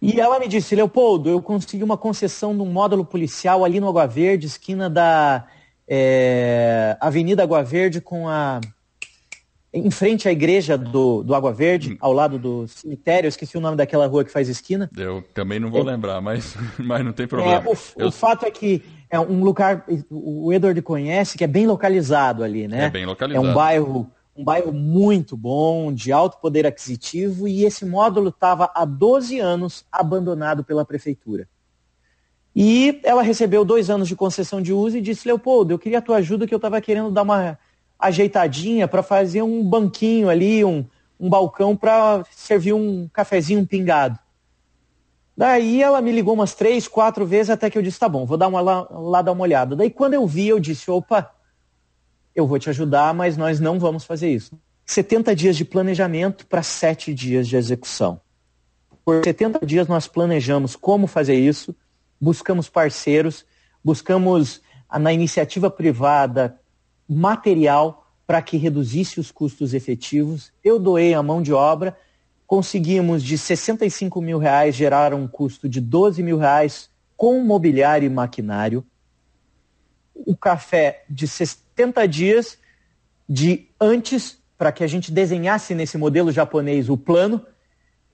E 0.00 0.20
ela 0.20 0.38
me 0.38 0.46
disse, 0.46 0.76
Leopoldo, 0.76 1.28
eu 1.28 1.42
consegui 1.42 1.82
uma 1.82 1.96
concessão 1.96 2.54
de 2.54 2.62
um 2.62 2.66
módulo 2.66 3.04
policial 3.04 3.64
ali 3.64 3.80
no 3.80 3.88
Água 3.88 4.06
Verde, 4.06 4.46
esquina 4.46 4.88
da 4.88 5.44
é, 5.88 6.96
Avenida 7.00 7.42
Água 7.42 7.62
Verde 7.62 8.00
com 8.00 8.28
a. 8.28 8.60
Em 9.70 9.90
frente 9.90 10.26
à 10.26 10.32
igreja 10.32 10.78
do, 10.78 11.22
do 11.22 11.34
Água 11.34 11.52
Verde, 11.52 11.96
ao 12.00 12.12
lado 12.12 12.38
do 12.38 12.66
cemitério, 12.68 13.26
eu 13.26 13.28
esqueci 13.28 13.58
o 13.58 13.60
nome 13.60 13.76
daquela 13.76 14.06
rua 14.06 14.24
que 14.24 14.32
faz 14.32 14.48
esquina. 14.48 14.88
Eu 14.96 15.22
também 15.34 15.60
não 15.60 15.70
vou 15.70 15.82
é, 15.82 15.84
lembrar, 15.84 16.22
mas, 16.22 16.56
mas 16.78 17.04
não 17.04 17.12
tem 17.12 17.26
problema. 17.26 17.56
É, 17.56 17.68
o, 17.68 17.76
eu... 17.98 18.06
o 18.08 18.10
fato 18.10 18.46
é 18.46 18.50
que 18.50 18.82
é 19.10 19.20
um 19.20 19.42
lugar, 19.42 19.84
o 20.10 20.52
Edward 20.52 20.80
conhece, 20.80 21.36
que 21.36 21.44
é 21.44 21.46
bem 21.46 21.66
localizado 21.66 22.42
ali, 22.42 22.66
né? 22.66 22.84
É 22.84 22.90
bem 22.90 23.04
localizado. 23.04 23.46
É 23.46 23.50
um 23.50 23.52
bairro 23.52 24.10
um 24.38 24.44
bairro 24.44 24.72
muito 24.72 25.36
bom, 25.36 25.92
de 25.92 26.12
alto 26.12 26.38
poder 26.38 26.64
aquisitivo, 26.64 27.48
e 27.48 27.64
esse 27.64 27.84
módulo 27.84 28.28
estava 28.28 28.70
há 28.72 28.84
12 28.84 29.40
anos 29.40 29.84
abandonado 29.90 30.62
pela 30.62 30.84
prefeitura. 30.84 31.48
E 32.54 33.00
ela 33.02 33.20
recebeu 33.20 33.64
dois 33.64 33.90
anos 33.90 34.06
de 34.06 34.14
concessão 34.14 34.62
de 34.62 34.72
uso 34.72 34.96
e 34.96 35.00
disse, 35.00 35.26
Leopoldo, 35.26 35.72
eu 35.72 35.78
queria 35.78 35.98
a 35.98 36.02
tua 36.02 36.18
ajuda 36.18 36.46
que 36.46 36.54
eu 36.54 36.58
estava 36.58 36.80
querendo 36.80 37.10
dar 37.10 37.22
uma 37.22 37.58
ajeitadinha 37.98 38.86
para 38.86 39.02
fazer 39.02 39.42
um 39.42 39.62
banquinho 39.68 40.28
ali, 40.28 40.64
um, 40.64 40.86
um 41.18 41.28
balcão 41.28 41.76
para 41.76 42.24
servir 42.30 42.72
um 42.72 43.08
cafezinho 43.12 43.66
pingado. 43.66 44.20
Daí 45.36 45.82
ela 45.82 46.00
me 46.00 46.12
ligou 46.12 46.34
umas 46.34 46.54
três, 46.54 46.86
quatro 46.86 47.26
vezes 47.26 47.50
até 47.50 47.68
que 47.68 47.76
eu 47.76 47.82
disse, 47.82 47.98
tá 47.98 48.08
bom, 48.08 48.24
vou 48.24 48.36
dar 48.36 48.46
uma 48.46 48.60
lá, 48.60 48.86
lá 48.88 49.20
dar 49.20 49.32
uma 49.32 49.42
olhada. 49.42 49.74
Daí 49.74 49.90
quando 49.90 50.14
eu 50.14 50.24
vi, 50.28 50.46
eu 50.46 50.60
disse, 50.60 50.88
opa, 50.88 51.32
eu 52.38 52.46
vou 52.46 52.58
te 52.58 52.70
ajudar, 52.70 53.12
mas 53.12 53.36
nós 53.36 53.58
não 53.58 53.80
vamos 53.80 54.04
fazer 54.04 54.30
isso. 54.30 54.56
70 54.86 55.34
dias 55.34 55.56
de 55.56 55.64
planejamento 55.64 56.46
para 56.46 56.62
7 56.62 57.12
dias 57.12 57.48
de 57.48 57.56
execução. 57.56 58.20
Por 59.04 59.24
70 59.24 59.66
dias 59.66 59.88
nós 59.88 60.06
planejamos 60.06 60.76
como 60.76 61.08
fazer 61.08 61.34
isso, 61.34 61.74
buscamos 62.20 62.68
parceiros, 62.68 63.44
buscamos 63.84 64.60
na 65.00 65.12
iniciativa 65.12 65.68
privada 65.68 66.60
material 67.08 68.06
para 68.24 68.40
que 68.40 68.56
reduzisse 68.56 69.18
os 69.18 69.32
custos 69.32 69.74
efetivos. 69.74 70.52
Eu 70.62 70.78
doei 70.78 71.14
a 71.14 71.22
mão 71.22 71.42
de 71.42 71.52
obra, 71.52 71.96
conseguimos 72.46 73.22
de 73.22 73.36
65 73.36 74.20
mil 74.20 74.38
reais 74.38 74.76
gerar 74.76 75.12
um 75.12 75.26
custo 75.26 75.68
de 75.68 75.80
12 75.80 76.22
mil 76.22 76.38
reais 76.38 76.88
com 77.16 77.42
mobiliário 77.42 78.06
e 78.06 78.10
maquinário. 78.10 78.86
O 80.26 80.36
café 80.36 81.04
de 81.08 81.26
70 81.26 82.06
dias 82.06 82.58
de 83.28 83.68
antes, 83.80 84.38
para 84.56 84.72
que 84.72 84.82
a 84.82 84.86
gente 84.86 85.12
desenhasse 85.12 85.74
nesse 85.74 85.98
modelo 85.98 86.32
japonês 86.32 86.88
o 86.88 86.96
plano. 86.96 87.44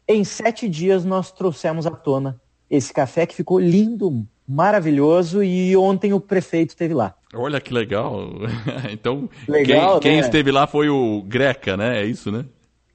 Em 0.06 0.24
sete 0.24 0.68
dias 0.68 1.04
nós 1.04 1.30
trouxemos 1.32 1.86
à 1.86 1.90
tona 1.90 2.40
esse 2.68 2.92
café 2.92 3.26
que 3.26 3.34
ficou 3.34 3.58
lindo, 3.58 4.26
maravilhoso 4.46 5.42
e 5.42 5.76
ontem 5.76 6.12
o 6.12 6.20
prefeito 6.20 6.70
esteve 6.70 6.94
lá. 6.94 7.14
Olha 7.32 7.60
que 7.60 7.72
legal. 7.72 8.28
então, 8.90 9.28
legal, 9.48 10.00
quem, 10.00 10.10
quem 10.10 10.20
né? 10.20 10.26
esteve 10.26 10.50
lá 10.50 10.66
foi 10.66 10.88
o 10.88 11.22
Greca, 11.22 11.76
né? 11.76 12.02
É 12.02 12.04
isso, 12.04 12.30
né? 12.30 12.44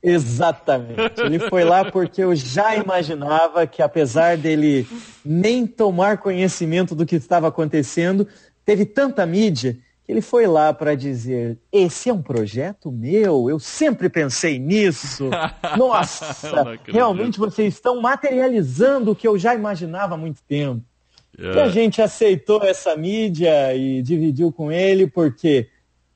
Exatamente. 0.02 1.20
Ele 1.20 1.40
foi 1.50 1.66
lá 1.66 1.84
porque 1.92 2.24
eu 2.24 2.34
já 2.34 2.76
imaginava 2.76 3.68
que, 3.68 3.82
apesar 3.82 4.38
dele 4.38 4.88
nem 5.26 5.68
tomar 5.68 6.20
conhecimento 6.20 6.96
do 6.96 7.06
que 7.06 7.18
estava 7.18 7.50
acontecendo, 7.50 8.26
teve 8.70 8.86
tanta 8.86 9.26
mídia 9.26 9.80
que 10.06 10.12
ele 10.12 10.22
foi 10.22 10.46
lá 10.46 10.72
para 10.72 10.96
dizer: 10.96 11.58
Esse 11.72 12.10
é 12.10 12.14
um 12.14 12.22
projeto 12.22 12.92
meu, 12.92 13.50
eu 13.50 13.58
sempre 13.58 14.10
pensei 14.10 14.60
nisso. 14.60 15.28
Nossa, 15.76 16.78
realmente 16.86 17.40
vocês 17.40 17.74
estão 17.74 18.00
materializando 18.00 19.12
o 19.12 19.16
que 19.16 19.28
eu 19.28 19.40
já 19.40 19.56
imaginava 19.56 20.14
há 20.14 20.18
muito 20.18 20.44
tempo. 20.48 20.84
Yeah. 21.36 21.62
E 21.62 21.64
a 21.64 21.66
é. 21.66 21.72
gente 21.72 22.00
aceitou 22.00 22.62
essa 22.64 22.96
mídia 22.96 23.74
e 23.76 24.04
dividiu 24.04 24.52
com 24.52 24.72
ele, 24.72 25.08
porque 25.08 25.68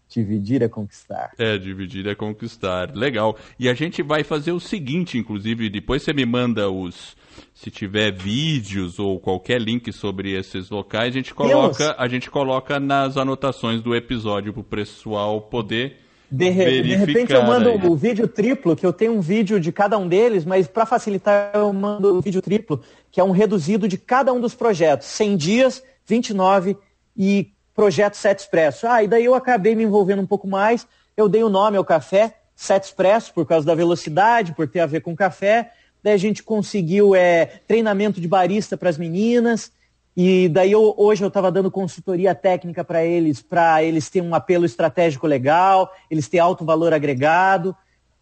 dividir 0.08 0.62
é 0.62 0.68
conquistar. 0.68 1.32
É, 1.39 1.58
dividir 1.58 2.06
é 2.06 2.14
conquistar. 2.14 2.95
Legal. 2.95 3.36
E 3.58 3.68
a 3.68 3.74
gente 3.74 4.04
vai 4.04 4.24
fazer 4.24 4.51
o 4.51 4.60
seguinte, 4.60 5.18
inclusive, 5.18 5.72
depois 5.72 6.04
você 6.04 6.14
me 6.14 6.26
manda 6.26 6.70
os. 6.70 7.16
Se 7.53 7.71
tiver 7.71 8.11
vídeos 8.11 8.99
ou 8.99 9.19
qualquer 9.19 9.61
link 9.61 9.91
sobre 9.93 10.38
esses 10.38 10.69
locais, 10.69 11.13
a 11.13 11.17
gente 11.17 11.34
coloca, 11.34 11.95
a 11.97 12.07
gente 12.07 12.29
coloca 12.29 12.79
nas 12.79 13.17
anotações 13.17 13.81
do 13.81 13.95
episódio 13.95 14.51
para 14.51 14.61
o 14.61 14.63
pessoal 14.63 15.41
poder 15.41 16.03
de, 16.34 16.49
re, 16.49 16.81
de, 16.81 16.95
repente 16.95 17.31
eu 17.31 17.43
mando 17.43 17.69
o 17.88 17.95
vídeo 17.95 18.27
triplo, 18.27 18.75
que 18.75 18.84
eu 18.84 18.91
tenho 18.91 19.13
um 19.13 19.21
vídeo 19.21 19.59
de 19.59 19.71
cada 19.71 19.99
um 19.99 20.07
deles, 20.07 20.43
mas 20.43 20.65
para 20.65 20.84
facilitar 20.84 21.51
eu 21.53 21.71
mando 21.71 22.17
o 22.17 22.21
vídeo 22.21 22.41
triplo, 22.41 22.81
que 23.11 23.19
é 23.19 23.23
um 23.23 23.29
reduzido 23.29 23.88
de 23.88 23.99
cada 23.99 24.34
um 24.34 24.41
dos 24.41 24.55
projetos. 24.55 25.05
100 25.09 25.38
dias, 25.38 25.84
29 26.07 26.75
e 27.15 27.51
projeto 27.75 28.15
Set 28.15 28.39
Expresso. 28.39 28.88
Ah, 28.88 29.03
e 29.03 29.07
daí 29.07 29.25
eu 29.25 29.36
acabei 29.36 29.75
me 29.75 29.84
envolvendo 29.84 30.23
um 30.23 30.25
pouco 30.25 30.47
mais, 30.47 30.88
eu 31.15 31.29
dei 31.29 31.43
o 31.43 31.49
nome 31.49 31.77
ao 31.77 31.86
café, 31.86 32.36
Set 32.55 32.84
Expresso, 32.84 33.31
por 33.31 33.45
causa 33.45 33.67
da 33.67 33.75
velocidade, 33.75 34.55
por 34.55 34.67
ter 34.67 34.79
a 34.79 34.88
ver 34.88 35.01
com 35.01 35.15
café. 35.15 35.71
Daí 36.04 36.14
a 36.14 36.18
gente 36.18 36.43
conseguiu 36.43 37.16
é, 37.16 37.45
treinamento 37.68 38.20
de 38.20 38.28
barista 38.28 38.76
para 38.76 38.89
as 38.89 38.97
meninas, 38.97 39.72
e 40.16 40.47
daí 40.49 40.72
eu, 40.72 40.93
hoje 40.97 41.24
eu 41.24 41.28
estava 41.28 41.51
dando 41.51 41.72
consultoria 41.72 42.36
técnica 42.36 42.84
para 42.84 43.04
eles, 43.04 43.41
para 43.41 43.84
eles 43.84 44.10
terem 44.10 44.30
um 44.30 44.36
apelo 44.36 44.66
estratégico 44.66 45.26
legal, 45.26 45.91
eles 46.12 46.28
terem 46.28 46.45
alto 46.45 46.64
valor 46.64 46.93
agregado. 46.93 47.76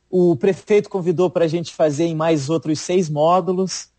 O 0.10 0.36
prefeito 0.36 0.90
convidou 0.90 1.30
para 1.30 1.46
a 1.46 1.48
gente 1.48 1.74
fazer 1.74 2.06
em 2.06 2.16
mais 2.16 2.50
outros 2.50 2.80
seis 2.80 3.10
módulos. 3.10 3.91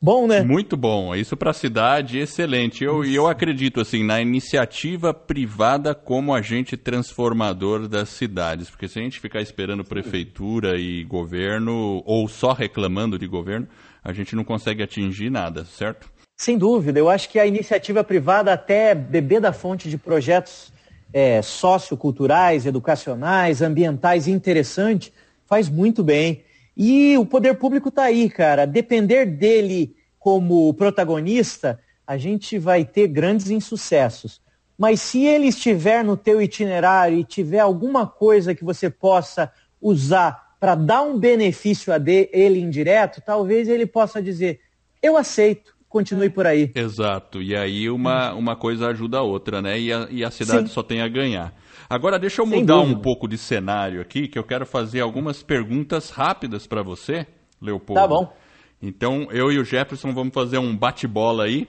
Bom, 0.00 0.28
né? 0.28 0.42
Muito 0.42 0.76
bom. 0.76 1.12
Isso 1.12 1.36
para 1.36 1.50
a 1.50 1.54
cidade, 1.54 2.18
excelente. 2.18 2.84
Eu, 2.84 3.04
e 3.04 3.14
eu 3.16 3.26
acredito 3.26 3.80
assim 3.80 4.04
na 4.04 4.20
iniciativa 4.20 5.12
privada 5.12 5.92
como 5.92 6.32
agente 6.32 6.76
transformador 6.76 7.88
das 7.88 8.08
cidades, 8.10 8.70
porque 8.70 8.86
se 8.86 9.00
a 9.00 9.02
gente 9.02 9.18
ficar 9.18 9.40
esperando 9.40 9.84
prefeitura 9.84 10.78
e 10.78 11.02
governo 11.02 12.00
ou 12.06 12.28
só 12.28 12.52
reclamando 12.52 13.18
de 13.18 13.26
governo, 13.26 13.66
a 14.04 14.12
gente 14.12 14.36
não 14.36 14.44
consegue 14.44 14.84
atingir 14.84 15.30
nada, 15.30 15.64
certo? 15.64 16.08
Sem 16.36 16.56
dúvida, 16.56 17.00
eu 17.00 17.10
acho 17.10 17.28
que 17.28 17.40
a 17.40 17.46
iniciativa 17.46 18.04
privada 18.04 18.52
até 18.52 18.94
beber 18.94 19.40
da 19.40 19.52
fonte 19.52 19.90
de 19.90 19.98
projetos 19.98 20.72
é, 21.12 21.42
socioculturais, 21.42 22.66
educacionais, 22.66 23.60
ambientais 23.60 24.28
interessantes, 24.28 25.12
faz 25.46 25.68
muito 25.68 26.04
bem. 26.04 26.44
E 26.78 27.18
o 27.18 27.26
poder 27.26 27.54
público 27.54 27.88
está 27.88 28.04
aí, 28.04 28.30
cara. 28.30 28.64
Depender 28.64 29.26
dele 29.26 29.96
como 30.16 30.72
protagonista, 30.74 31.80
a 32.06 32.16
gente 32.16 32.56
vai 32.56 32.84
ter 32.84 33.08
grandes 33.08 33.50
insucessos. 33.50 34.40
Mas 34.78 35.00
se 35.00 35.24
ele 35.24 35.48
estiver 35.48 36.04
no 36.04 36.16
teu 36.16 36.40
itinerário 36.40 37.18
e 37.18 37.24
tiver 37.24 37.58
alguma 37.58 38.06
coisa 38.06 38.54
que 38.54 38.64
você 38.64 38.88
possa 38.88 39.52
usar 39.82 40.54
para 40.60 40.76
dar 40.76 41.02
um 41.02 41.18
benefício 41.18 41.92
a 41.92 41.96
ele 42.06 42.60
indireto, 42.60 43.20
talvez 43.26 43.68
ele 43.68 43.84
possa 43.84 44.22
dizer: 44.22 44.60
eu 45.02 45.16
aceito 45.16 45.76
continue 45.88 46.30
por 46.30 46.46
aí. 46.46 46.70
Exato. 46.74 47.42
E 47.42 47.56
aí 47.56 47.88
uma, 47.90 48.32
uma 48.34 48.54
coisa 48.54 48.88
ajuda 48.88 49.18
a 49.18 49.22
outra, 49.22 49.62
né? 49.62 49.80
E 49.80 49.92
a, 49.92 50.06
e 50.10 50.24
a 50.24 50.30
cidade 50.30 50.68
Sim. 50.68 50.74
só 50.74 50.82
tem 50.82 51.00
a 51.00 51.08
ganhar. 51.08 51.52
Agora 51.90 52.18
deixa 52.18 52.42
eu 52.42 52.46
mudar 52.46 52.80
um 52.80 53.00
pouco 53.00 53.26
de 53.26 53.38
cenário 53.38 54.00
aqui, 54.02 54.28
que 54.28 54.38
eu 54.38 54.44
quero 54.44 54.66
fazer 54.66 55.00
algumas 55.00 55.42
perguntas 55.42 56.10
rápidas 56.10 56.66
para 56.66 56.82
você, 56.82 57.26
Leopoldo. 57.60 58.00
Tá 58.00 58.06
bom. 58.06 58.32
Então 58.80 59.28
eu 59.30 59.50
e 59.50 59.58
o 59.58 59.64
Jefferson 59.64 60.12
vamos 60.12 60.34
fazer 60.34 60.58
um 60.58 60.76
bate-bola 60.76 61.44
aí. 61.44 61.66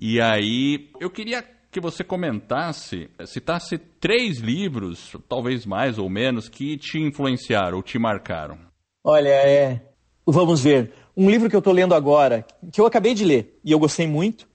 E 0.00 0.20
aí 0.20 0.90
eu 1.00 1.10
queria 1.10 1.44
que 1.70 1.80
você 1.80 2.04
comentasse, 2.04 3.10
citasse 3.26 3.76
três 3.78 4.38
livros, 4.38 5.16
talvez 5.28 5.66
mais 5.66 5.98
ou 5.98 6.08
menos, 6.08 6.48
que 6.48 6.76
te 6.78 6.98
influenciaram 6.98 7.76
ou 7.76 7.82
te 7.82 7.98
marcaram. 7.98 8.58
Olha, 9.04 9.28
é... 9.28 9.82
vamos 10.24 10.62
ver. 10.62 10.92
Um 11.16 11.28
livro 11.28 11.50
que 11.50 11.56
eu 11.56 11.58
estou 11.58 11.72
lendo 11.72 11.94
agora, 11.94 12.46
que 12.72 12.80
eu 12.80 12.86
acabei 12.86 13.12
de 13.12 13.24
ler 13.24 13.58
e 13.64 13.72
eu 13.72 13.78
gostei 13.78 14.06
muito, 14.06 14.48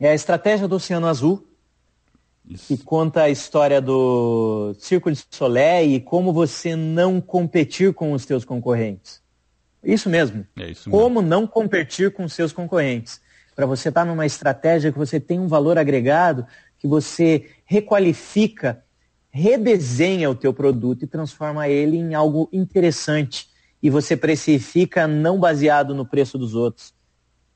é 0.00 0.10
A 0.10 0.14
Estratégia 0.14 0.66
do 0.66 0.76
Oceano 0.76 1.06
Azul, 1.06 1.46
Isso. 2.50 2.66
que 2.66 2.82
conta 2.82 3.22
a 3.22 3.30
história 3.30 3.80
do 3.80 4.74
Círculo 4.78 5.14
de 5.14 5.24
Solé 5.30 5.84
e 5.84 6.00
como 6.00 6.32
você 6.32 6.74
não 6.74 7.20
competir 7.20 7.94
com 7.94 8.12
os 8.12 8.26
teus 8.26 8.44
concorrentes. 8.44 9.22
Isso 9.82 10.10
mesmo. 10.10 10.44
É 10.58 10.70
isso 10.70 10.90
mesmo. 10.90 10.90
Como 10.90 11.22
não 11.22 11.46
competir 11.46 12.12
com 12.12 12.24
os 12.24 12.32
seus 12.32 12.52
concorrentes. 12.52 13.20
Para 13.54 13.66
você 13.66 13.88
estar 13.88 14.02
tá 14.02 14.06
numa 14.06 14.26
estratégia 14.26 14.90
que 14.90 14.98
você 14.98 15.20
tem 15.20 15.38
um 15.38 15.46
valor 15.46 15.78
agregado, 15.78 16.44
que 16.76 16.88
você 16.88 17.50
requalifica, 17.64 18.82
redesenha 19.30 20.28
o 20.28 20.34
teu 20.34 20.52
produto 20.52 21.04
e 21.04 21.06
transforma 21.06 21.68
ele 21.68 21.96
em 21.96 22.14
algo 22.14 22.48
interessante 22.52 23.48
e 23.82 23.88
você 23.88 24.16
precifica 24.16 25.06
não 25.06 25.38
baseado 25.38 25.94
no 25.94 26.04
preço 26.04 26.36
dos 26.36 26.54
outros, 26.54 26.92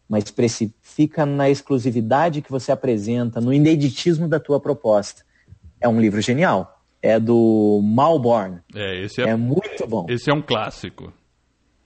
mas 0.08 0.30
precifica 0.30 1.24
na 1.24 1.48
exclusividade 1.48 2.42
que 2.42 2.50
você 2.50 2.70
apresenta, 2.70 3.40
no 3.40 3.52
ineditismo 3.52 4.28
da 4.28 4.38
tua 4.38 4.60
proposta. 4.60 5.22
É 5.80 5.88
um 5.88 6.00
livro 6.00 6.20
genial. 6.20 6.82
É 7.02 7.20
do 7.20 7.80
Malborn. 7.82 8.60
É, 8.74 9.02
esse 9.02 9.20
é, 9.20 9.28
é 9.28 9.36
muito 9.36 9.86
bom. 9.86 10.06
Esse 10.08 10.30
é 10.30 10.34
um 10.34 10.40
clássico. 10.40 11.12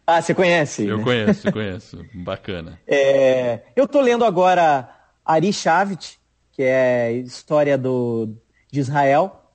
Ah, 0.06 0.22
você 0.22 0.34
conhece? 0.34 0.86
Eu 0.86 0.98
né? 0.98 1.04
conheço, 1.04 1.52
conheço. 1.52 2.04
Bacana. 2.14 2.80
É, 2.86 3.62
eu 3.76 3.84
estou 3.84 4.00
lendo 4.00 4.24
agora 4.24 4.88
Ari 5.24 5.52
Shavit, 5.52 6.18
que 6.52 6.62
é 6.62 7.12
história 7.12 7.76
do, 7.76 8.34
de 8.72 8.80
Israel, 8.80 9.52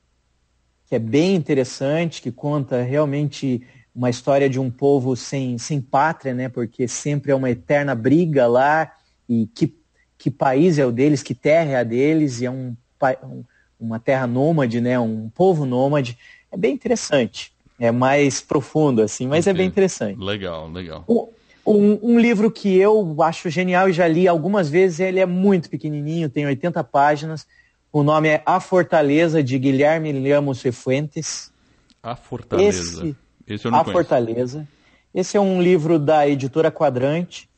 que 0.86 0.96
é 0.96 1.00
bem 1.00 1.34
interessante, 1.34 2.22
que 2.22 2.32
conta 2.32 2.84
realmente 2.84 3.66
uma 3.96 4.10
história 4.10 4.50
de 4.50 4.60
um 4.60 4.72
povo 4.72 5.16
sem, 5.16 5.58
sem 5.58 5.80
pátria, 5.80 6.34
né? 6.34 6.50
Porque 6.50 6.88
sempre 6.88 7.32
é 7.32 7.36
uma 7.36 7.50
eterna 7.50 7.94
briga 7.94 8.48
lá 8.48 8.92
e 9.30 9.48
que, 9.54 9.76
que 10.18 10.32
país 10.32 10.78
é 10.78 10.86
o 10.86 10.92
deles, 10.92 11.22
que 11.22 11.36
terra 11.36 11.72
é 11.72 11.76
a 11.76 11.84
deles, 11.84 12.42
e 12.42 12.46
é 12.46 12.52
um, 12.52 12.76
um 13.24 13.44
uma 13.84 14.00
terra 14.00 14.26
nômade, 14.26 14.80
né? 14.80 14.98
Um 15.00 15.30
povo 15.30 15.66
nômade. 15.66 16.18
É 16.52 16.58
bem 16.58 16.74
interessante. 16.74 17.52
É 17.80 17.92
mais 17.92 18.40
profundo, 18.40 19.02
assim, 19.02 19.28
mas 19.28 19.46
okay. 19.46 19.52
é 19.52 19.54
bem 19.58 19.68
interessante. 19.68 20.18
Legal, 20.18 20.70
legal. 20.72 21.04
Um, 21.66 22.00
um, 22.02 22.20
livro 22.20 22.50
que 22.52 22.78
eu 22.78 23.22
acho 23.22 23.50
genial 23.50 23.90
e 23.90 23.94
já 23.94 24.08
li 24.08 24.28
algumas 24.28 24.70
vezes, 24.70 25.00
ele 25.00 25.20
é 25.20 25.26
muito 25.26 25.70
pequenininho, 25.70 26.30
tem 26.30 26.46
80 26.46 26.84
páginas. 26.84 27.46
O 27.92 28.04
nome 28.04 28.30
é 28.30 28.42
A 28.46 28.60
Fortaleza, 28.60 29.44
de 29.44 29.58
Guilherme 29.58 30.12
Lemos 30.12 30.64
Fuentes. 30.72 31.52
A 32.02 32.16
Fortaleza. 32.16 32.80
Esse, 32.80 33.16
Esse 33.48 33.66
eu 33.66 33.72
não 33.72 33.80
A 33.80 33.84
conheço. 33.84 33.98
Fortaleza. 33.98 34.68
Esse 35.14 35.38
é 35.38 35.40
um 35.40 35.62
livro 35.62 36.00
da 36.00 36.28
editora 36.28 36.72
Quadrante. 36.72 37.50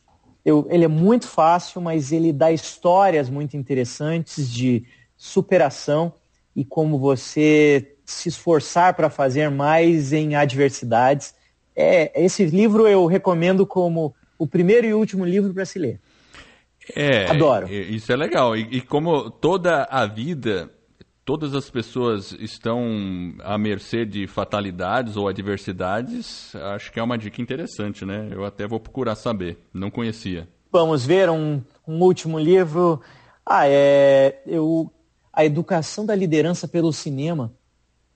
Eu, 0.44 0.68
ele 0.70 0.86
é 0.86 0.88
muito 0.88 1.28
fácil, 1.28 1.82
mas 1.82 2.12
ele 2.12 2.32
dá 2.32 2.52
histórias 2.52 3.30
muito 3.30 3.56
interessantes 3.58 4.52
de 4.52 4.86
superação 5.18 6.14
e 6.56 6.64
como 6.64 7.00
você 7.00 7.96
se 8.06 8.30
esforçar 8.30 8.94
para 8.94 9.10
fazer 9.10 9.50
mais 9.50 10.14
em 10.14 10.36
adversidades. 10.36 11.34
É, 11.76 12.24
esse 12.24 12.46
livro 12.46 12.88
eu 12.88 13.06
recomendo 13.06 13.66
como 13.66 14.14
o 14.38 14.46
primeiro 14.46 14.86
e 14.86 14.94
último 14.94 15.26
livro 15.26 15.54
para 15.54 15.66
se 15.66 15.80
ler. 15.80 16.00
É, 16.96 17.26
Adoro. 17.26 17.68
Isso 17.68 18.12
é 18.12 18.16
legal. 18.16 18.56
E, 18.56 18.78
e, 18.78 18.82
como 18.82 19.30
toda 19.30 19.84
a 19.90 20.06
vida, 20.06 20.70
todas 21.26 21.56
as 21.56 21.70
pessoas 21.72 22.32
estão 22.40 23.34
à 23.44 23.58
mercê 23.58 24.06
de 24.06 24.28
fatalidades 24.28 25.18
ou 25.18 25.28
adversidades, 25.28 26.56
acho 26.56 26.92
que 26.92 27.00
é 27.00 27.04
uma 27.04 27.18
dica 27.18 27.42
interessante, 27.42 28.06
né? 28.06 28.30
Eu 28.32 28.46
até 28.46 28.68
vou 28.68 28.80
procurar 28.80 29.16
saber. 29.16 29.58
Não 29.74 29.90
conhecia. 29.90 30.48
Vamos 30.72 31.04
ver 31.04 31.30
um, 31.30 31.62
um 31.88 32.00
último 32.02 32.38
livro. 32.38 33.02
Ah, 33.44 33.68
é. 33.68 34.40
Eu, 34.46 34.92
a 35.34 35.44
Educação 35.44 36.06
da 36.06 36.14
Liderança 36.14 36.68
pelo 36.68 36.94
Cinema, 36.94 37.52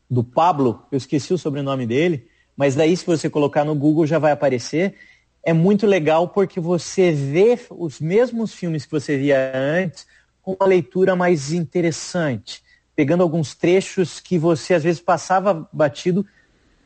do 0.09 0.23
Pablo, 0.23 0.83
eu 0.91 0.97
esqueci 0.97 1.33
o 1.33 1.37
sobrenome 1.37 1.85
dele, 1.85 2.27
mas 2.55 2.75
daí 2.75 2.95
se 2.95 3.05
você 3.05 3.29
colocar 3.29 3.65
no 3.65 3.75
Google 3.75 4.05
já 4.05 4.19
vai 4.19 4.31
aparecer. 4.31 4.95
É 5.41 5.53
muito 5.53 5.87
legal 5.87 6.27
porque 6.27 6.59
você 6.59 7.11
vê 7.11 7.57
os 7.71 7.99
mesmos 7.99 8.53
filmes 8.53 8.85
que 8.85 8.91
você 8.91 9.17
via 9.17 9.51
antes 9.55 10.05
com 10.41 10.55
uma 10.59 10.67
leitura 10.67 11.15
mais 11.15 11.53
interessante, 11.53 12.61
pegando 12.99 13.23
alguns 13.23 13.55
trechos 13.55 14.19
que 14.19 14.37
você 14.37 14.73
às 14.73 14.83
vezes 14.83 14.99
passava 14.99 15.65
batido, 15.71 16.25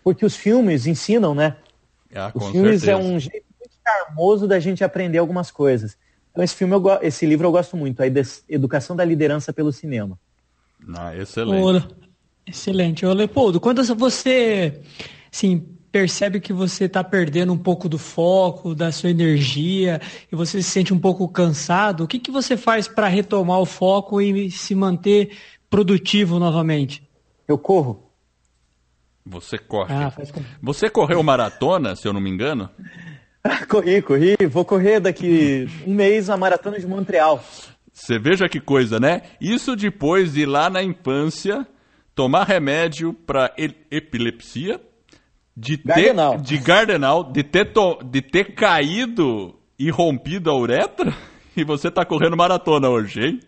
porque 0.03 0.23
os 0.23 0.35
filmes 0.35 0.85
ensinam, 0.85 1.33
né? 1.33 1.55
Ah, 2.13 2.31
os 2.35 2.49
filmes 2.49 2.81
certeza. 2.81 2.91
é 2.91 2.95
um 2.95 3.19
jeito 3.19 3.47
muito 3.59 3.75
charmoso 3.83 4.47
da 4.47 4.59
gente 4.59 4.83
aprender 4.83 5.17
algumas 5.17 5.49
coisas. 5.49 5.97
Então 6.31 6.43
esse 6.43 6.53
filme, 6.53 6.75
eu, 6.75 6.83
esse 7.01 7.25
livro 7.25 7.47
eu 7.47 7.51
gosto 7.51 7.75
muito, 7.75 8.03
a 8.03 8.05
Educação 8.47 8.95
da 8.95 9.03
Liderança 9.03 9.51
pelo 9.51 9.73
Cinema. 9.73 10.19
Ah, 10.95 11.17
excelente. 11.17 11.87
Excelente. 12.45 13.05
Ô, 13.07 13.13
Leopoldo, 13.13 13.59
quando 13.59 13.83
você 13.95 14.83
sim, 15.31 15.65
percebe 15.91 16.39
que 16.39 16.53
você 16.53 16.85
está 16.85 17.03
perdendo 17.03 17.53
um 17.53 17.57
pouco 17.57 17.87
do 17.89 17.99
foco, 17.99 18.73
da 18.75 18.91
sua 18.91 19.09
energia, 19.09 20.01
e 20.31 20.35
você 20.35 20.59
se 20.61 20.69
sente 20.69 20.93
um 20.93 20.99
pouco 20.99 21.27
cansado, 21.27 22.03
o 22.03 22.07
que, 22.07 22.19
que 22.19 22.31
você 22.31 22.57
faz 22.57 22.87
para 22.87 23.07
retomar 23.07 23.59
o 23.59 23.65
foco 23.65 24.19
e 24.19 24.49
se 24.49 24.73
manter 24.73 25.37
produtivo 25.73 26.37
novamente? 26.37 27.01
Eu 27.47 27.57
corro. 27.57 28.11
Você 29.25 29.57
corre. 29.57 29.91
Ah, 29.91 30.11
faz... 30.11 30.31
Você 30.61 30.87
correu 30.87 31.23
maratona, 31.23 31.95
se 31.95 32.07
eu 32.07 32.13
não 32.13 32.21
me 32.21 32.29
engano? 32.29 32.69
corri, 33.67 33.99
corri. 34.03 34.35
Vou 34.51 34.63
correr 34.63 34.99
daqui 34.99 35.67
um 35.87 35.95
mês 35.95 36.29
a 36.29 36.37
maratona 36.37 36.79
de 36.79 36.85
Montreal. 36.85 37.43
Você 37.91 38.19
veja 38.19 38.47
que 38.47 38.59
coisa, 38.59 38.99
né? 38.99 39.23
Isso 39.41 39.75
depois 39.75 40.33
de 40.33 40.41
ir 40.41 40.45
lá 40.45 40.69
na 40.69 40.83
infância 40.83 41.65
tomar 42.13 42.43
remédio 42.43 43.11
para 43.11 43.51
epilepsia, 43.89 44.79
de 45.57 45.75
ter 45.75 45.87
Gardenal. 45.87 46.37
de 46.37 46.57
Gardenal, 46.59 47.23
de 47.31 47.43
ter, 47.43 47.73
to, 47.73 47.97
de 48.03 48.21
ter 48.21 48.53
caído 48.53 49.59
e 49.79 49.89
rompido 49.89 50.51
a 50.51 50.55
uretra, 50.55 51.11
e 51.57 51.63
você 51.63 51.89
tá 51.89 52.05
correndo 52.05 52.37
maratona 52.37 52.89
hoje, 52.89 53.21
hein? 53.21 53.39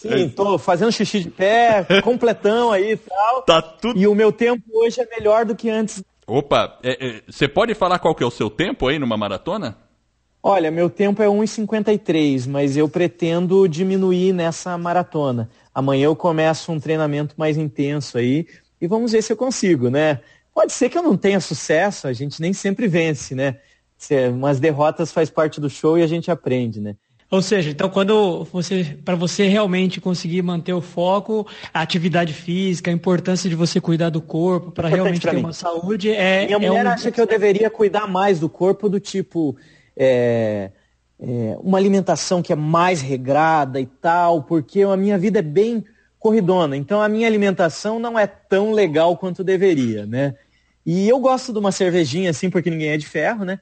Sim, 0.00 0.26
é 0.26 0.28
tô 0.28 0.56
fazendo 0.58 0.92
xixi 0.92 1.20
de 1.20 1.30
pé, 1.30 1.84
completão 2.04 2.70
aí 2.70 2.92
e 2.92 2.96
tal. 2.96 3.42
Tá 3.42 3.60
tudo... 3.60 3.98
E 3.98 4.06
o 4.06 4.14
meu 4.14 4.30
tempo 4.30 4.62
hoje 4.72 5.00
é 5.00 5.06
melhor 5.06 5.44
do 5.44 5.56
que 5.56 5.68
antes. 5.68 6.04
Opa, 6.24 6.78
você 7.26 7.44
é, 7.44 7.48
é, 7.48 7.48
pode 7.48 7.74
falar 7.74 7.98
qual 7.98 8.14
que 8.14 8.22
é 8.22 8.26
o 8.26 8.30
seu 8.30 8.48
tempo 8.48 8.86
aí 8.86 8.96
numa 8.96 9.16
maratona? 9.16 9.76
Olha, 10.40 10.70
meu 10.70 10.88
tempo 10.88 11.20
é 11.20 11.26
1,53, 11.26 12.46
mas 12.48 12.76
eu 12.76 12.88
pretendo 12.88 13.66
diminuir 13.66 14.32
nessa 14.32 14.78
maratona. 14.78 15.50
Amanhã 15.74 16.04
eu 16.04 16.14
começo 16.14 16.70
um 16.70 16.78
treinamento 16.78 17.34
mais 17.36 17.56
intenso 17.56 18.18
aí 18.18 18.46
e 18.80 18.86
vamos 18.86 19.10
ver 19.10 19.22
se 19.22 19.32
eu 19.32 19.36
consigo, 19.36 19.90
né? 19.90 20.20
Pode 20.54 20.72
ser 20.72 20.88
que 20.88 20.96
eu 20.96 21.02
não 21.02 21.16
tenha 21.16 21.40
sucesso, 21.40 22.06
a 22.06 22.12
gente 22.12 22.40
nem 22.40 22.52
sempre 22.52 22.86
vence, 22.86 23.34
né? 23.34 23.58
Umas 24.32 24.60
derrotas 24.60 25.10
faz 25.10 25.28
parte 25.28 25.60
do 25.60 25.68
show 25.68 25.98
e 25.98 26.02
a 26.04 26.06
gente 26.06 26.30
aprende, 26.30 26.80
né? 26.80 26.94
Ou 27.30 27.42
seja, 27.42 27.70
então 27.70 27.90
quando 27.90 28.44
você, 28.44 28.96
para 29.04 29.14
você 29.14 29.46
realmente 29.46 30.00
conseguir 30.00 30.40
manter 30.40 30.72
o 30.72 30.80
foco, 30.80 31.46
a 31.74 31.82
atividade 31.82 32.32
física, 32.32 32.90
a 32.90 32.94
importância 32.94 33.50
de 33.50 33.56
você 33.56 33.80
cuidar 33.80 34.08
do 34.08 34.22
corpo 34.22 34.70
para 34.70 34.88
realmente 34.88 35.20
ter 35.20 35.34
mim. 35.34 35.40
uma 35.40 35.52
saúde 35.52 36.10
é. 36.10 36.46
Minha 36.46 36.56
é 36.56 36.68
mulher 36.68 36.86
um... 36.86 36.88
acha 36.88 37.10
que 37.10 37.20
eu 37.20 37.26
deveria 37.26 37.68
cuidar 37.68 38.06
mais 38.06 38.40
do 38.40 38.48
corpo 38.48 38.88
do 38.88 38.98
tipo 38.98 39.54
é, 39.94 40.70
é, 41.20 41.58
uma 41.60 41.76
alimentação 41.76 42.40
que 42.40 42.50
é 42.52 42.56
mais 42.56 43.02
regrada 43.02 43.78
e 43.78 43.86
tal, 43.86 44.42
porque 44.42 44.82
a 44.82 44.96
minha 44.96 45.18
vida 45.18 45.40
é 45.40 45.42
bem 45.42 45.84
corridona, 46.18 46.76
então 46.76 47.00
a 47.00 47.08
minha 47.08 47.26
alimentação 47.26 47.98
não 47.98 48.18
é 48.18 48.26
tão 48.26 48.72
legal 48.72 49.16
quanto 49.16 49.44
deveria, 49.44 50.04
né? 50.06 50.34
E 50.84 51.08
eu 51.08 51.20
gosto 51.20 51.52
de 51.52 51.58
uma 51.58 51.70
cervejinha 51.70 52.30
assim, 52.30 52.48
porque 52.48 52.70
ninguém 52.70 52.88
é 52.88 52.96
de 52.96 53.06
ferro, 53.06 53.44
né? 53.44 53.60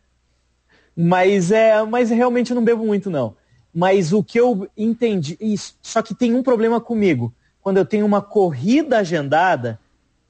Mas 0.97 1.51
é, 1.51 1.83
mas 1.83 2.11
realmente 2.11 2.51
eu 2.51 2.55
não 2.55 2.65
bebo 2.65 2.87
muito 2.87 3.11
não. 3.11 3.35
Mas 3.79 4.11
o 4.11 4.25
que 4.25 4.41
eu 4.41 4.67
entendi, 4.75 5.37
isso, 5.39 5.75
só 5.83 6.01
que 6.01 6.15
tem 6.15 6.35
um 6.35 6.43
problema 6.43 6.81
comigo. 6.81 7.35
Quando 7.61 7.77
eu 7.77 7.85
tenho 7.85 8.07
uma 8.07 8.23
corrida 8.23 8.97
agendada, 8.97 9.79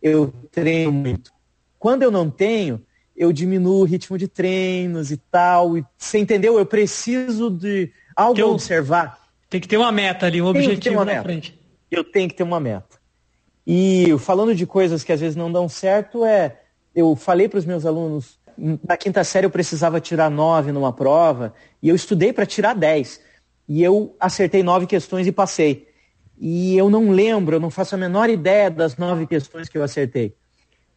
eu 0.02 0.34
treino 0.50 0.90
muito. 0.90 1.30
Quando 1.78 2.02
eu 2.02 2.10
não 2.10 2.28
tenho, 2.28 2.82
eu 3.16 3.32
diminuo 3.32 3.82
o 3.82 3.84
ritmo 3.84 4.18
de 4.18 4.26
treinos 4.26 5.12
e 5.12 5.16
tal. 5.16 5.78
E, 5.78 5.84
você 5.96 6.18
entendeu? 6.18 6.58
Eu 6.58 6.66
preciso 6.66 7.48
de 7.48 7.92
algo 8.16 8.40
eu, 8.40 8.50
observar. 8.50 9.16
Tem 9.48 9.60
que 9.60 9.68
ter 9.68 9.76
uma 9.76 9.92
meta 9.92 10.26
ali, 10.26 10.42
um 10.42 10.52
tem 10.52 10.62
objetivo 10.62 11.04
na 11.04 11.22
frente. 11.22 11.56
Eu 11.88 12.02
tenho 12.02 12.28
que 12.28 12.34
ter 12.34 12.42
uma 12.42 12.58
meta. 12.58 12.98
E 13.64 14.06
falando 14.18 14.56
de 14.56 14.66
coisas 14.66 15.04
que 15.04 15.12
às 15.12 15.20
vezes 15.20 15.36
não 15.36 15.52
dão 15.52 15.68
certo, 15.68 16.24
é. 16.24 16.62
Eu 16.92 17.14
falei 17.14 17.48
para 17.48 17.60
os 17.60 17.64
meus 17.64 17.86
alunos, 17.86 18.40
na 18.58 18.96
quinta 18.96 19.22
série 19.22 19.46
eu 19.46 19.50
precisava 19.50 20.00
tirar 20.00 20.28
nove 20.30 20.72
numa 20.72 20.92
prova, 20.92 21.54
e 21.80 21.88
eu 21.88 21.94
estudei 21.94 22.32
para 22.32 22.44
tirar 22.44 22.74
dez. 22.74 23.20
E 23.68 23.82
eu 23.82 24.14
acertei 24.20 24.62
nove 24.62 24.86
questões 24.86 25.26
e 25.26 25.32
passei. 25.32 25.88
E 26.38 26.76
eu 26.76 26.90
não 26.90 27.10
lembro, 27.10 27.56
eu 27.56 27.60
não 27.60 27.70
faço 27.70 27.94
a 27.94 27.98
menor 27.98 28.28
ideia 28.28 28.70
das 28.70 28.96
nove 28.96 29.26
questões 29.26 29.68
que 29.68 29.78
eu 29.78 29.82
acertei. 29.82 30.36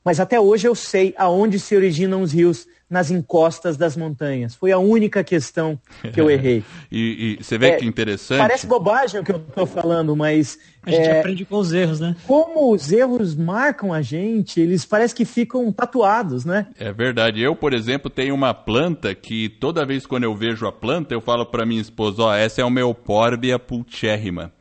Mas 0.04 0.20
até 0.20 0.40
hoje 0.40 0.68
eu 0.68 0.76
sei 0.76 1.14
aonde 1.18 1.60
se 1.60 1.76
originam 1.76 2.22
os 2.22 2.32
rios 2.32 2.68
nas 2.90 3.12
encostas 3.12 3.78
das 3.78 3.96
montanhas. 3.96 4.56
Foi 4.56 4.72
a 4.72 4.80
única 4.80 5.24
questão 5.24 5.80
que 6.12 6.20
eu 6.20 6.30
errei. 6.32 6.64
e, 6.92 7.38
e, 7.40 7.44
você 7.44 7.58
vê 7.58 7.68
é, 7.68 7.76
que 7.76 7.86
interessante. 7.86 8.40
Parece 8.40 8.66
bobagem 8.66 9.22
o 9.22 9.24
que 9.24 9.32
eu 9.32 9.38
estou 9.38 9.68
falando, 9.68 10.16
mas. 10.16 10.58
A 10.82 10.90
gente 10.90 11.08
é, 11.08 11.20
aprende 11.20 11.46
com 11.46 11.58
os 11.58 11.72
erros, 11.72 12.00
né? 12.00 12.16
Como 12.26 12.74
os 12.74 12.92
erros 12.92 13.36
marcam 13.36 13.94
a 13.94 14.02
gente, 14.02 14.60
eles 14.60 14.86
parecem 14.86 15.18
que 15.18 15.26
ficam 15.26 15.72
tatuados, 15.72 16.46
né? 16.46 16.68
É 16.80 16.92
verdade. 16.92 17.42
Eu, 17.42 17.56
por 17.56 17.74
exemplo, 17.74 18.10
tenho 18.10 18.34
uma 18.34 18.54
planta 18.54 19.14
que 19.14 19.50
toda 19.50 19.86
vez 19.86 20.08
quando 20.08 20.24
eu 20.24 20.36
vejo 20.36 20.66
a 20.66 20.72
planta, 20.72 21.14
eu 21.14 21.22
falo 21.22 21.46
para 21.46 21.66
minha 21.66 21.82
esposa: 21.82 22.24
ó, 22.24 22.30
oh, 22.30 22.34
essa 22.34 22.62
é 22.62 22.66
o 22.66 22.72
meu 22.72 22.94
Porbia 22.94 23.60
pulcherrima. 23.60 24.52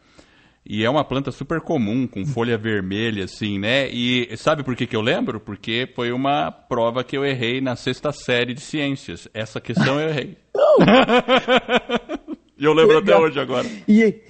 E 0.70 0.84
é 0.84 0.90
uma 0.90 1.02
planta 1.02 1.32
super 1.32 1.62
comum, 1.62 2.06
com 2.06 2.26
folha 2.26 2.58
vermelha, 2.58 3.24
assim, 3.24 3.58
né? 3.58 3.88
E 3.88 4.36
sabe 4.36 4.62
por 4.62 4.76
que, 4.76 4.86
que 4.86 4.94
eu 4.94 5.00
lembro? 5.00 5.40
Porque 5.40 5.88
foi 5.96 6.12
uma 6.12 6.52
prova 6.52 7.02
que 7.02 7.16
eu 7.16 7.24
errei 7.24 7.58
na 7.58 7.74
sexta 7.74 8.12
série 8.12 8.52
de 8.52 8.60
ciências. 8.60 9.26
Essa 9.32 9.62
questão 9.62 9.98
eu 9.98 10.10
errei. 10.10 10.36
e 12.58 12.64
eu 12.66 12.74
lembro 12.74 12.98
Legal. 12.98 13.16
até 13.16 13.26
hoje 13.26 13.40
agora. 13.40 13.66
E, 13.88 14.20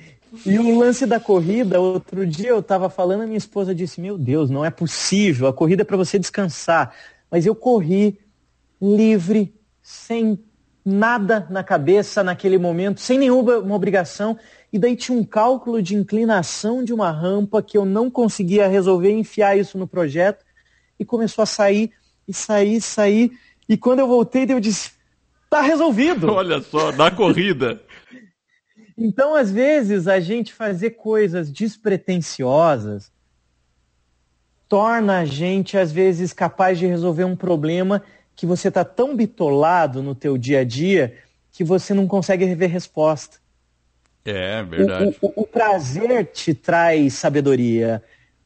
e 0.47 0.59
o 0.61 0.79
lance 0.79 1.07
da 1.07 1.19
corrida, 1.19 1.81
outro 1.81 2.25
dia 2.25 2.51
eu 2.51 2.61
estava 2.61 2.89
falando, 2.89 3.23
a 3.23 3.27
minha 3.27 3.37
esposa 3.37 3.75
disse: 3.75 4.01
Meu 4.01 4.17
Deus, 4.17 4.49
não 4.49 4.65
é 4.65 4.71
possível, 4.71 5.49
a 5.49 5.53
corrida 5.53 5.83
é 5.83 5.85
para 5.85 5.97
você 5.97 6.21
descansar. 6.21 6.95
Mas 7.29 7.47
eu 7.47 7.55
corri 7.57 8.17
livre, 8.81 9.53
sem 9.83 10.39
nada 10.89 11.47
na 11.51 11.63
cabeça 11.63 12.23
naquele 12.23 12.59
momento, 12.59 13.01
sem 13.01 13.19
nenhuma 13.19 13.75
obrigação 13.75 14.39
e 14.73 14.79
daí 14.79 14.95
tinha 14.97 15.17
um 15.17 15.25
cálculo 15.25 15.83
de 15.83 15.95
inclinação 15.95 16.85
de 16.85 16.93
uma 16.93 17.11
rampa 17.11 17.63
que 17.63 17.79
eu 17.79 17.85
não 17.85 18.11
conseguia 18.11 18.69
resolver 18.69 19.11
enfiar 19.11 19.57
isso 19.57 19.79
no 19.79 19.89
projeto 19.89 20.45
e 20.99 21.05
começou 21.05 21.43
a 21.43 21.47
sair 21.47 21.91
e 22.27 22.35
sair, 22.35 22.81
sair. 22.81 23.33
E 23.69 23.77
quando 23.77 24.01
eu 24.01 24.07
voltei, 24.07 24.47
eu 24.49 24.61
disse: 24.61 24.93
tá 25.49 25.63
resolvido. 25.63 26.29
Olha 26.33 26.61
só, 26.61 26.93
na 26.93 27.11
corrida. 27.11 27.81
então, 28.97 29.35
às 29.35 29.51
vezes, 29.51 30.07
a 30.07 30.21
gente 30.21 30.53
fazer 30.53 30.91
coisas 30.91 31.51
despretensiosas 31.51 33.11
torna 34.69 35.21
a 35.21 35.25
gente, 35.25 35.79
às 35.79 35.91
vezes, 35.91 36.35
capaz 36.35 36.79
de 36.79 36.87
resolver 36.87 37.25
um 37.25 37.35
problema 37.35 38.03
que 38.39 38.47
você 38.47 38.69
está 38.69 38.85
tão 38.85 39.17
bitolado 39.17 40.01
no 40.01 40.15
teu 40.15 40.39
dia 40.39 40.61
a 40.61 40.65
dia 40.65 41.13
que 41.51 41.65
você 41.65 41.93
não 41.93 42.07
consegue 42.07 42.45
rever 42.45 42.71
resposta. 42.71 43.39
É, 44.25 44.63
verdade. 44.63 45.17
O, 45.21 45.27
o, 45.27 45.33
o, 45.43 45.45
prazer 45.45 46.25
te 46.27 46.55
traz 46.55 47.15
sabedoria, 47.15 48.01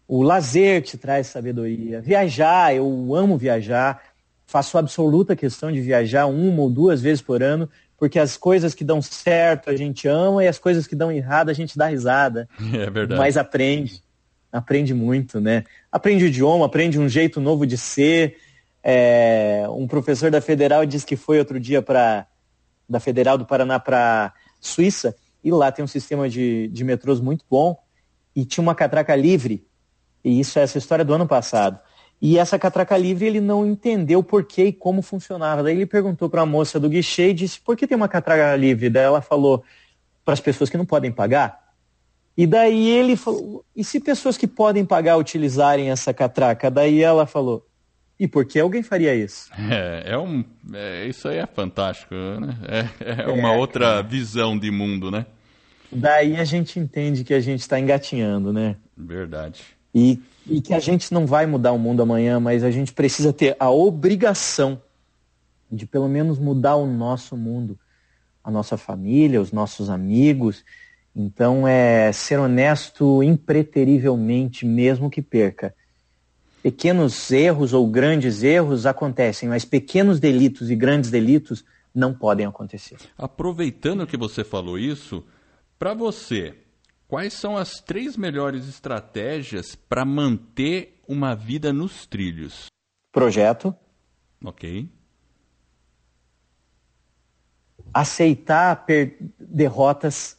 o 0.09 0.23
lazer 0.23 0.81
te 0.81 0.97
traz 0.97 1.27
sabedoria. 1.27 2.01
Viajar, 2.01 2.75
eu 2.75 3.15
amo 3.15 3.37
viajar, 3.37 4.03
faço 4.47 4.79
absoluta 4.79 5.37
questão 5.37 5.71
de 5.71 5.83
viajar 5.83 6.25
uma 6.25 6.63
ou 6.63 6.71
duas 6.71 7.03
vezes 7.03 7.21
por 7.21 7.43
ano, 7.43 7.69
porque 7.99 8.19
as 8.19 8.35
coisas 8.39 8.75
que 8.75 8.85
dão 8.85 9.03
certo 9.03 9.69
a 9.69 9.77
gente 9.77 10.09
ama 10.09 10.43
e 10.43 10.49
as 10.49 10.59
coisas 10.59 10.87
que 10.87 10.97
dão 10.97 11.13
errado 11.13 11.51
a 11.51 11.53
gente 11.53 11.77
dá 11.77 11.89
risada. 11.89 12.49
É 12.73 12.89
verdade. 12.89 13.21
Mas 13.21 13.37
aprende, 13.37 14.03
aprende 14.51 14.95
muito, 14.95 15.39
né? 15.39 15.65
Aprende 15.91 16.25
o 16.25 16.29
idioma, 16.29 16.65
aprende 16.65 16.99
um 16.99 17.11
jeito 17.11 17.43
novo 17.43 17.67
de 17.67 17.77
ser. 17.77 18.39
É, 18.83 19.65
um 19.71 19.87
professor 19.87 20.31
da 20.31 20.41
Federal 20.41 20.85
disse 20.85 21.07
que 21.07 21.17
foi 21.17 21.39
outro 21.39 21.61
dia 21.61 21.81
para 21.81 22.27
da 22.89 23.01
Federal 23.01 23.39
do 23.39 23.47
Paraná 23.47 23.79
para 23.79 24.35
Suíça 24.61 25.17
e 25.43 25.51
lá 25.51 25.73
tem 25.73 25.85
um 25.85 25.89
sistema 25.89 26.29
de, 26.29 26.69
de 26.69 26.85
metrôs 26.85 27.21
muito 27.21 27.45
bom 27.49 27.77
e 28.35 28.45
tinha 28.45 28.63
uma 28.63 28.75
catraca 28.75 29.15
livre. 29.15 29.67
E 30.25 30.39
isso 30.39 30.59
é 30.59 30.63
essa 30.63 30.79
história 30.79 31.05
do 31.05 31.15
ano 31.15 31.27
passado. 31.27 31.79
E 32.21 32.39
essa 32.39 32.59
catraca 32.59 32.97
livre 32.97 33.27
ele 33.27 33.41
não 33.41 33.67
entendeu 33.67 34.23
por 34.23 34.45
que 34.45 34.65
e 34.67 34.73
como 34.73 35.03
funcionava. 35.03 35.63
Daí 35.63 35.75
ele 35.75 35.87
perguntou 35.87 36.31
para 36.31 36.43
a 36.43 36.47
moça 36.47 36.79
do 36.79 36.89
guichê 36.89 37.31
e 37.31 37.35
disse: 37.35 37.61
por 37.61 37.77
que 37.77 37.87
tem 37.87 37.97
uma 37.97 38.09
catraca 38.09 38.55
livre? 38.55 38.89
Daí 38.89 39.05
ela 39.05 39.21
falou 39.21 39.65
para 40.25 40.35
as 40.35 40.41
pessoas 40.41 40.71
que 40.71 40.77
não 40.77 40.87
podem 40.87 41.11
pagar. 41.11 41.59
E 42.37 42.47
daí 42.47 42.89
ele 42.91 43.17
falou: 43.17 43.65
e 43.75 43.83
se 43.83 43.99
pessoas 43.99 44.37
que 44.37 44.47
podem 44.47 44.85
pagar 44.85 45.17
utilizarem 45.17 45.91
essa 45.91 46.15
catraca? 46.15 46.71
Daí 46.71 47.03
ela 47.03 47.27
falou: 47.27 47.67
e 48.23 48.29
por 48.29 48.45
que 48.45 48.61
alguém 48.61 48.85
faria 48.85 49.13
isso? 49.17 49.51
É, 49.59 50.13
é 50.13 50.19
um, 50.19 50.45
é, 50.73 51.07
isso 51.09 51.27
aí 51.27 51.39
é 51.39 51.47
fantástico, 51.47 52.15
né? 52.15 52.57
É, 53.01 53.25
é 53.25 53.27
uma 53.27 53.53
é, 53.53 53.57
outra 53.57 54.01
visão 54.01 54.57
de 54.57 54.71
mundo, 54.71 55.11
né? 55.11 55.27
Daí 55.91 56.37
a 56.37 56.45
gente 56.45 56.79
entende 56.79 57.25
que 57.25 57.35
a 57.35 57.41
gente 57.41 57.61
está 57.61 57.81
engatinhando, 57.81 58.53
né? 58.53 58.77
Verdade. 58.97 59.63
E, 59.93 60.21
e 60.47 60.61
que 60.61 60.73
a 60.73 60.79
gente 60.79 61.13
não 61.13 61.27
vai 61.27 61.47
mudar 61.47 61.73
o 61.73 61.79
mundo 61.79 62.01
amanhã, 62.01 62.39
mas 62.39 62.63
a 62.63 62.71
gente 62.71 62.93
precisa 62.93 63.33
ter 63.33 63.57
a 63.59 63.71
obrigação 63.71 64.81
de 65.71 65.85
pelo 65.85 66.09
menos 66.09 66.39
mudar 66.39 66.77
o 66.77 66.87
nosso 66.87 67.37
mundo, 67.37 67.77
a 68.45 68.53
nossa 68.53 68.77
família, 68.77 69.41
os 69.41 69.51
nossos 69.51 69.91
amigos. 69.91 70.65
Então 71.15 71.67
é 71.67 72.13
ser 72.13 72.39
honesto 72.39 73.21
impreterivelmente, 73.21 74.65
mesmo 74.65 75.11
que 75.11 75.21
perca 75.21 75.75
pequenos 76.63 77.31
erros 77.33 77.73
ou 77.73 77.87
grandes 77.87 78.43
erros 78.43 78.87
acontecem, 78.87 79.49
mas 79.49 79.65
pequenos 79.65 80.21
delitos 80.21 80.71
e 80.71 80.77
grandes 80.77 81.11
delitos 81.11 81.65
não 81.93 82.15
podem 82.15 82.47
acontecer. 82.47 82.97
Aproveitando 83.19 84.07
que 84.07 84.17
você 84.17 84.45
falou 84.45 84.79
isso, 84.79 85.25
para 85.79 85.93
você, 85.93 86.55
quais 87.09 87.33
são 87.33 87.57
as 87.57 87.81
três 87.81 88.17
melhores 88.17 88.69
estratégias 88.69 89.75
para 89.75 90.05
manter 90.05 91.01
uma 91.07 91.35
vida 91.35 91.73
nos 91.73 92.07
trilhos? 92.07 92.67
Projeto. 93.11 93.75
Ok. 94.45 94.89
Aceitar 97.93 98.87
derrotas. 99.39 100.39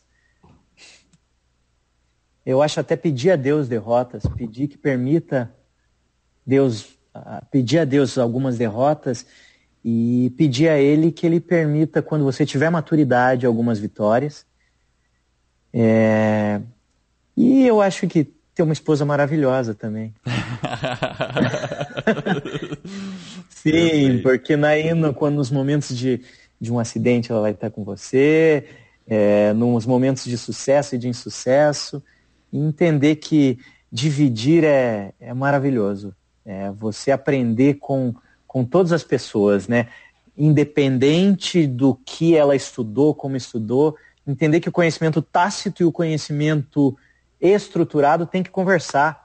Eu 2.45 2.61
acho 2.61 2.79
até 2.79 2.95
pedir 2.95 3.31
a 3.31 3.35
Deus 3.35 3.67
derrotas, 3.67 4.23
pedir 4.35 4.67
que 4.67 4.77
permita 4.77 5.53
Deus, 6.45 6.87
pedir 7.51 7.79
a 7.79 7.85
Deus 7.85 8.17
algumas 8.17 8.57
derrotas 8.57 9.25
e 9.83 10.33
pedir 10.37 10.69
a 10.69 10.79
Ele 10.79 11.11
que 11.11 11.25
Ele 11.25 11.39
permita, 11.39 12.01
quando 12.01 12.23
você 12.23 12.45
tiver 12.45 12.69
maturidade, 12.69 13.45
algumas 13.45 13.79
vitórias. 13.79 14.45
É... 15.73 16.61
E 17.35 17.65
eu 17.65 17.81
acho 17.81 18.07
que 18.07 18.31
ter 18.53 18.63
uma 18.63 18.73
esposa 18.73 19.03
maravilhosa 19.03 19.73
também. 19.73 20.13
Sim, 23.49 24.19
porque 24.21 24.55
naí, 24.55 24.93
no, 24.93 25.13
quando 25.13 25.35
nos 25.35 25.49
momentos 25.49 25.97
de, 25.97 26.21
de 26.61 26.71
um 26.71 26.77
acidente 26.77 27.31
ela 27.31 27.41
vai 27.41 27.51
estar 27.51 27.71
com 27.71 27.83
você, 27.83 28.67
é, 29.07 29.53
nos 29.53 29.85
momentos 29.85 30.25
de 30.25 30.37
sucesso 30.37 30.95
e 30.95 30.97
de 30.97 31.07
insucesso, 31.07 32.03
e 32.51 32.59
entender 32.59 33.15
que 33.15 33.57
dividir 33.91 34.63
é, 34.63 35.13
é 35.19 35.33
maravilhoso. 35.33 36.15
É, 36.45 36.69
você 36.71 37.11
aprender 37.11 37.75
com, 37.75 38.13
com 38.45 38.65
todas 38.65 38.91
as 38.91 39.03
pessoas, 39.03 39.67
né? 39.67 39.87
Independente 40.37 41.65
do 41.65 41.95
que 41.95 42.35
ela 42.35 42.55
estudou, 42.55 43.15
como 43.15 43.37
estudou, 43.37 43.95
entender 44.27 44.59
que 44.59 44.69
o 44.69 44.71
conhecimento 44.71 45.21
tácito 45.21 45.81
e 45.81 45.85
o 45.85 45.91
conhecimento 45.91 46.97
estruturado 47.39 48.25
tem 48.25 48.43
que 48.43 48.49
conversar. 48.49 49.23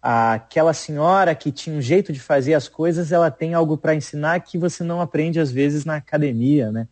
Aquela 0.00 0.72
senhora 0.72 1.34
que 1.34 1.50
tinha 1.50 1.76
um 1.76 1.80
jeito 1.80 2.12
de 2.12 2.20
fazer 2.20 2.54
as 2.54 2.68
coisas, 2.68 3.10
ela 3.10 3.30
tem 3.30 3.54
algo 3.54 3.76
para 3.76 3.94
ensinar 3.94 4.38
que 4.40 4.56
você 4.56 4.84
não 4.84 5.00
aprende 5.00 5.40
às 5.40 5.50
vezes 5.50 5.84
na 5.84 5.96
academia, 5.96 6.70
né? 6.70 6.86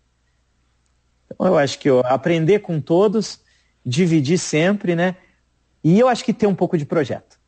Então 1.31 1.47
eu 1.47 1.57
acho 1.57 1.79
que 1.79 1.89
eu, 1.89 2.01
aprender 2.01 2.61
com 2.61 2.81
todos, 2.81 3.41
dividir 3.87 4.39
sempre, 4.39 4.97
né? 4.97 5.17
E 5.83 6.01
eu 6.01 6.09
acho 6.09 6.25
que 6.25 6.33
ter 6.33 6.47
um 6.47 6.55
pouco 6.55 6.77
de 6.77 6.85
projeto 6.85 7.39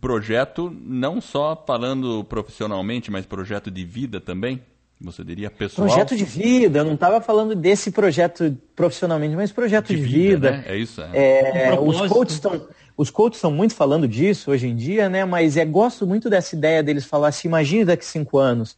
projeto 0.00 0.74
não 0.82 1.20
só 1.20 1.62
falando 1.66 2.24
profissionalmente, 2.24 3.10
mas 3.10 3.26
projeto 3.26 3.70
de 3.70 3.84
vida 3.84 4.20
também? 4.20 4.62
Você 5.00 5.24
diria 5.24 5.50
pessoal? 5.50 5.88
Projeto 5.88 6.14
de 6.14 6.24
vida, 6.24 6.80
eu 6.80 6.84
não 6.84 6.94
estava 6.94 7.22
falando 7.22 7.54
desse 7.54 7.90
projeto 7.90 8.56
profissionalmente, 8.76 9.34
mas 9.34 9.50
projeto 9.50 9.88
de, 9.88 9.96
de 9.96 10.02
vida. 10.02 10.50
vida. 10.50 10.50
Né? 10.50 10.64
É 10.66 10.76
isso. 10.76 11.00
É. 11.00 11.68
É, 11.68 11.80
os 11.80 12.00
coaches 12.02 12.34
estão 12.34 12.68
os 13.00 13.08
coaches 13.08 13.38
estão 13.38 13.50
muito 13.50 13.74
falando 13.74 14.06
disso 14.06 14.50
hoje 14.50 14.68
em 14.68 14.76
dia, 14.76 15.08
né? 15.08 15.24
Mas 15.24 15.56
é 15.56 15.64
gosto 15.64 16.06
muito 16.06 16.28
dessa 16.28 16.54
ideia 16.54 16.82
deles 16.82 17.06
falar 17.06 17.32
se 17.32 17.46
imagine 17.46 17.82
daqui 17.82 18.04
cinco 18.04 18.36
anos. 18.36 18.76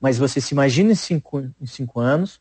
Mas 0.00 0.16
você 0.16 0.40
se 0.40 0.54
imagina 0.54 0.92
em 0.92 0.94
cinco, 0.94 1.40
em 1.60 1.66
cinco 1.66 2.00
anos, 2.00 2.40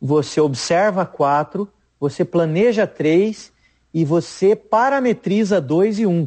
você 0.00 0.40
observa 0.40 1.04
quatro, 1.04 1.68
você 2.00 2.24
planeja 2.24 2.86
três 2.86 3.52
e 3.92 4.06
você 4.06 4.56
parametriza 4.56 5.60
dois 5.60 5.98
e 5.98 6.06
um. 6.06 6.26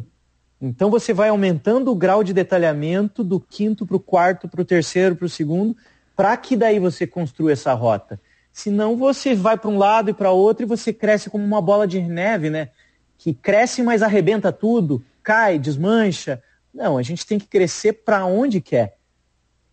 Então 0.60 0.90
você 0.90 1.12
vai 1.12 1.30
aumentando 1.30 1.90
o 1.90 1.96
grau 1.96 2.22
de 2.22 2.34
detalhamento 2.34 3.24
do 3.24 3.40
quinto 3.40 3.86
para 3.86 3.96
o 3.96 4.00
quarto, 4.00 4.48
para 4.48 4.60
o 4.60 4.64
terceiro, 4.64 5.16
para 5.16 5.24
o 5.24 5.28
segundo, 5.28 5.74
para 6.14 6.36
que 6.36 6.54
daí 6.56 6.78
você 6.78 7.06
construa 7.06 7.52
essa 7.52 7.72
rota. 7.72 8.20
Senão 8.52 8.96
você 8.96 9.34
vai 9.34 9.56
para 9.56 9.70
um 9.70 9.78
lado 9.78 10.10
e 10.10 10.14
para 10.14 10.30
outro 10.30 10.64
e 10.64 10.68
você 10.68 10.92
cresce 10.92 11.30
como 11.30 11.44
uma 11.44 11.62
bola 11.62 11.86
de 11.86 12.00
neve, 12.02 12.50
né? 12.50 12.68
Que 13.16 13.32
cresce, 13.32 13.82
mas 13.82 14.02
arrebenta 14.02 14.52
tudo, 14.52 15.02
cai, 15.22 15.58
desmancha. 15.58 16.42
Não, 16.74 16.98
a 16.98 17.02
gente 17.02 17.26
tem 17.26 17.38
que 17.38 17.46
crescer 17.46 17.92
para 17.92 18.26
onde 18.26 18.60
quer. 18.60 18.96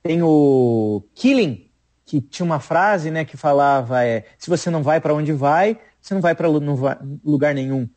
Tem 0.01 0.21
o 0.21 1.03
Killing, 1.13 1.69
que 2.05 2.21
tinha 2.21 2.45
uma 2.45 2.59
frase, 2.59 3.11
né, 3.11 3.25
que 3.25 3.35
falava 3.35 4.05
é, 4.05 4.23
se 4.37 4.49
você 4.49 4.69
não 4.69 4.81
vai 4.81 5.01
para 5.01 5.13
onde 5.13 5.33
vai, 5.33 5.77
você 6.01 6.13
não 6.13 6.21
vai 6.21 6.33
para 6.33 6.47
lugar 6.47 7.53
nenhum. 7.53 7.89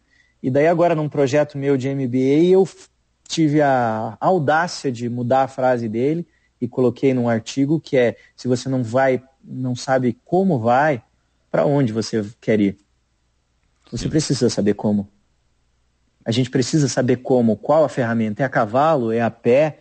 E 0.43 0.51
daí 0.51 0.67
agora 0.67 0.95
num 0.95 1.09
projeto 1.09 1.59
meu 1.59 1.77
de 1.77 1.89
MBA 1.95 2.51
eu 2.51 2.69
tive 3.29 3.61
a 3.61 4.17
audácia 4.21 4.91
de 4.91 5.09
mudar 5.09 5.43
a 5.43 5.49
frase 5.49 5.89
dele 5.89 6.27
e 6.61 6.67
coloquei 6.67 7.15
num 7.15 7.29
artigo 7.29 7.81
que 7.81 7.97
é 7.97 8.17
se 8.37 8.49
você 8.49 8.69
não 8.69 8.83
vai, 8.83 9.23
não 9.43 9.77
sabe 9.77 10.19
como 10.25 10.59
vai, 10.59 11.03
para 11.51 11.65
onde 11.65 11.93
você 11.93 12.25
quer 12.41 12.61
ir? 12.61 12.79
Você 13.91 14.05
Sim. 14.05 14.11
precisa 14.11 14.49
saber 14.49 14.75
como. 14.75 15.09
A 16.25 16.31
gente 16.31 16.51
precisa 16.51 16.87
saber 16.87 17.17
como, 17.17 17.57
qual 17.57 17.85
a 17.85 17.89
ferramenta. 17.89 18.43
É 18.43 18.47
a 18.47 18.49
cavalo, 18.49 19.11
é 19.11 19.21
a 19.21 19.31
pé, 19.31 19.81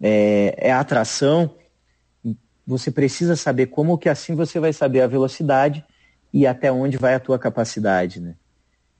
é, 0.00 0.54
é 0.58 0.72
a 0.72 0.80
atração. 0.80 1.54
Você 2.66 2.90
precisa 2.90 3.34
saber 3.34 3.66
como, 3.66 3.98
que 3.98 4.08
assim 4.08 4.34
você 4.34 4.60
vai 4.60 4.72
saber 4.72 5.00
a 5.00 5.06
velocidade 5.06 5.84
e 6.32 6.46
até 6.46 6.70
onde 6.70 6.96
vai 6.96 7.14
a 7.14 7.20
tua 7.20 7.38
capacidade, 7.38 8.20
né? 8.20 8.36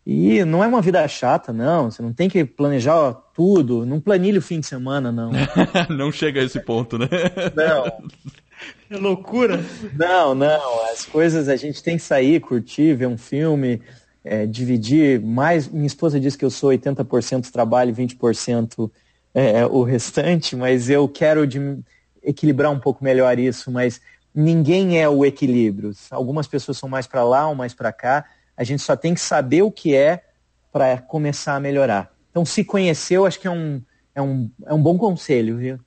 E 0.06 0.44
não 0.44 0.62
é 0.62 0.66
uma 0.66 0.82
vida 0.82 1.06
chata, 1.08 1.52
não. 1.52 1.90
Você 1.90 2.02
não 2.02 2.12
tem 2.12 2.28
que 2.28 2.44
planejar 2.44 3.14
tudo. 3.34 3.86
Não 3.86 4.00
planilha 4.00 4.38
o 4.38 4.42
fim 4.42 4.60
de 4.60 4.66
semana, 4.66 5.10
não. 5.10 5.30
não 5.88 6.12
chega 6.12 6.40
a 6.40 6.44
esse 6.44 6.60
ponto, 6.60 6.98
né? 6.98 7.08
Não. 7.54 8.08
É 8.88 8.96
loucura. 8.96 9.62
Não, 9.94 10.34
não. 10.34 10.84
As 10.84 11.04
coisas 11.04 11.48
a 11.48 11.56
gente 11.56 11.82
tem 11.82 11.96
que 11.96 12.02
sair, 12.02 12.40
curtir, 12.40 12.94
ver 12.94 13.08
um 13.08 13.18
filme, 13.18 13.82
é, 14.22 14.46
dividir 14.46 15.20
mais. 15.20 15.68
Minha 15.68 15.86
esposa 15.86 16.20
diz 16.20 16.36
que 16.36 16.44
eu 16.44 16.50
sou 16.50 16.70
80% 16.70 17.50
trabalho 17.50 17.90
e 17.90 17.94
20% 17.94 18.90
é, 19.34 19.60
é, 19.60 19.66
o 19.66 19.82
restante, 19.82 20.54
mas 20.54 20.88
eu 20.88 21.08
quero 21.08 21.46
de, 21.46 21.78
equilibrar 22.22 22.70
um 22.70 22.78
pouco 22.78 23.02
melhor 23.02 23.38
isso. 23.38 23.70
Mas 23.70 24.00
ninguém 24.34 25.00
é 25.00 25.08
o 25.08 25.24
equilíbrio. 25.24 25.92
Algumas 26.10 26.46
pessoas 26.46 26.78
são 26.78 26.88
mais 26.88 27.06
para 27.06 27.24
lá 27.24 27.48
ou 27.48 27.54
mais 27.54 27.74
para 27.74 27.92
cá 27.92 28.24
a 28.56 28.64
gente 28.64 28.82
só 28.82 28.96
tem 28.96 29.14
que 29.14 29.20
saber 29.20 29.62
o 29.62 29.70
que 29.70 29.94
é 29.94 30.24
para 30.72 30.98
começar 30.98 31.54
a 31.54 31.60
melhorar. 31.60 32.12
Então, 32.30 32.44
se 32.44 32.64
conhecer, 32.64 33.16
eu 33.16 33.26
acho 33.26 33.38
que 33.38 33.46
é 33.46 33.50
um, 33.50 33.82
é 34.14 34.20
um, 34.20 34.50
é 34.66 34.74
um 34.74 34.82
bom 34.82 34.98
conselho, 34.98 35.58
viu? 35.58 35.78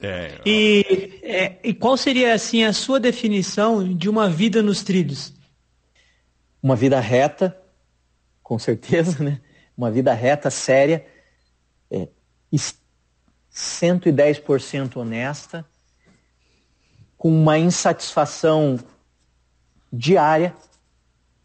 É, 0.00 0.40
e, 0.44 1.20
é, 1.22 1.58
e 1.62 1.72
qual 1.72 1.96
seria 1.96 2.34
assim 2.34 2.64
a 2.64 2.72
sua 2.72 2.98
definição 2.98 3.96
de 3.96 4.08
uma 4.08 4.28
vida 4.28 4.62
nos 4.62 4.82
trilhos? 4.82 5.32
Uma 6.62 6.76
vida 6.76 6.98
reta, 7.00 7.56
com 8.42 8.58
certeza, 8.58 9.22
né? 9.22 9.40
Uma 9.76 9.90
vida 9.90 10.12
reta, 10.12 10.50
séria, 10.50 11.06
é, 11.90 12.08
110% 13.52 14.96
honesta, 14.96 15.64
com 17.16 17.30
uma 17.30 17.56
insatisfação 17.56 18.78
diária, 19.92 20.54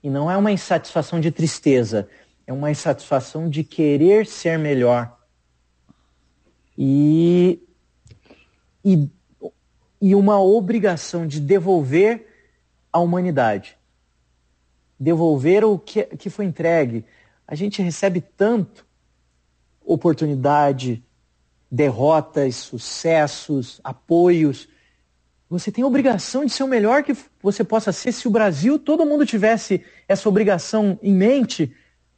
e 0.03 0.09
não 0.09 0.29
é 0.29 0.37
uma 0.37 0.51
insatisfação 0.51 1.19
de 1.19 1.31
tristeza, 1.31 2.07
é 2.47 2.53
uma 2.53 2.71
insatisfação 2.71 3.49
de 3.49 3.63
querer 3.63 4.25
ser 4.25 4.57
melhor. 4.57 5.17
E, 6.77 7.61
e, 8.83 9.09
e 10.01 10.15
uma 10.15 10.41
obrigação 10.41 11.27
de 11.27 11.39
devolver 11.39 12.27
à 12.91 12.99
humanidade. 12.99 13.77
Devolver 14.99 15.63
o 15.63 15.77
que, 15.77 16.03
que 16.03 16.29
foi 16.29 16.45
entregue. 16.45 17.05
A 17.47 17.55
gente 17.55 17.81
recebe 17.81 18.21
tanto 18.21 18.85
oportunidade, 19.85 21.03
derrotas, 21.69 22.55
sucessos, 22.55 23.81
apoios. 23.83 24.67
Você 25.49 25.71
tem 25.71 25.83
a 25.83 25.87
obrigação 25.87 26.45
de 26.45 26.51
ser 26.51 26.63
o 26.63 26.67
melhor 26.67 27.03
que 27.03 27.17
você 27.41 27.63
possa 27.63 27.91
ser. 27.91 28.11
Se 28.11 28.27
o 28.27 28.31
Brasil, 28.31 28.77
todo 28.77 29.05
mundo 29.05 29.25
tivesse 29.25 29.83
essa 30.07 30.29
obrigação 30.29 30.99
em 31.01 31.13
mente, 31.13 31.75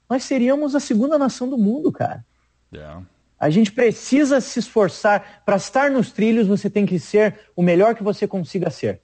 nós 0.10 0.24
seríamos 0.24 0.76
a 0.76 0.80
segunda 0.82 1.18
nação 1.18 1.50
do 1.50 1.58
mundo, 1.58 1.92
cara. 1.92 2.26
Yeah. 2.74 3.04
A 3.40 3.50
gente 3.50 3.72
precisa 3.72 4.42
se 4.42 4.60
esforçar. 4.60 5.42
Para 5.46 5.56
estar 5.56 5.90
nos 5.90 6.12
trilhos, 6.12 6.48
você 6.48 6.70
tem 6.70 6.86
que 6.86 7.00
ser 7.00 7.40
o 7.56 7.64
melhor 7.64 7.96
que 7.96 8.04
você 8.04 8.28
consiga 8.28 8.70
ser. 8.70 9.02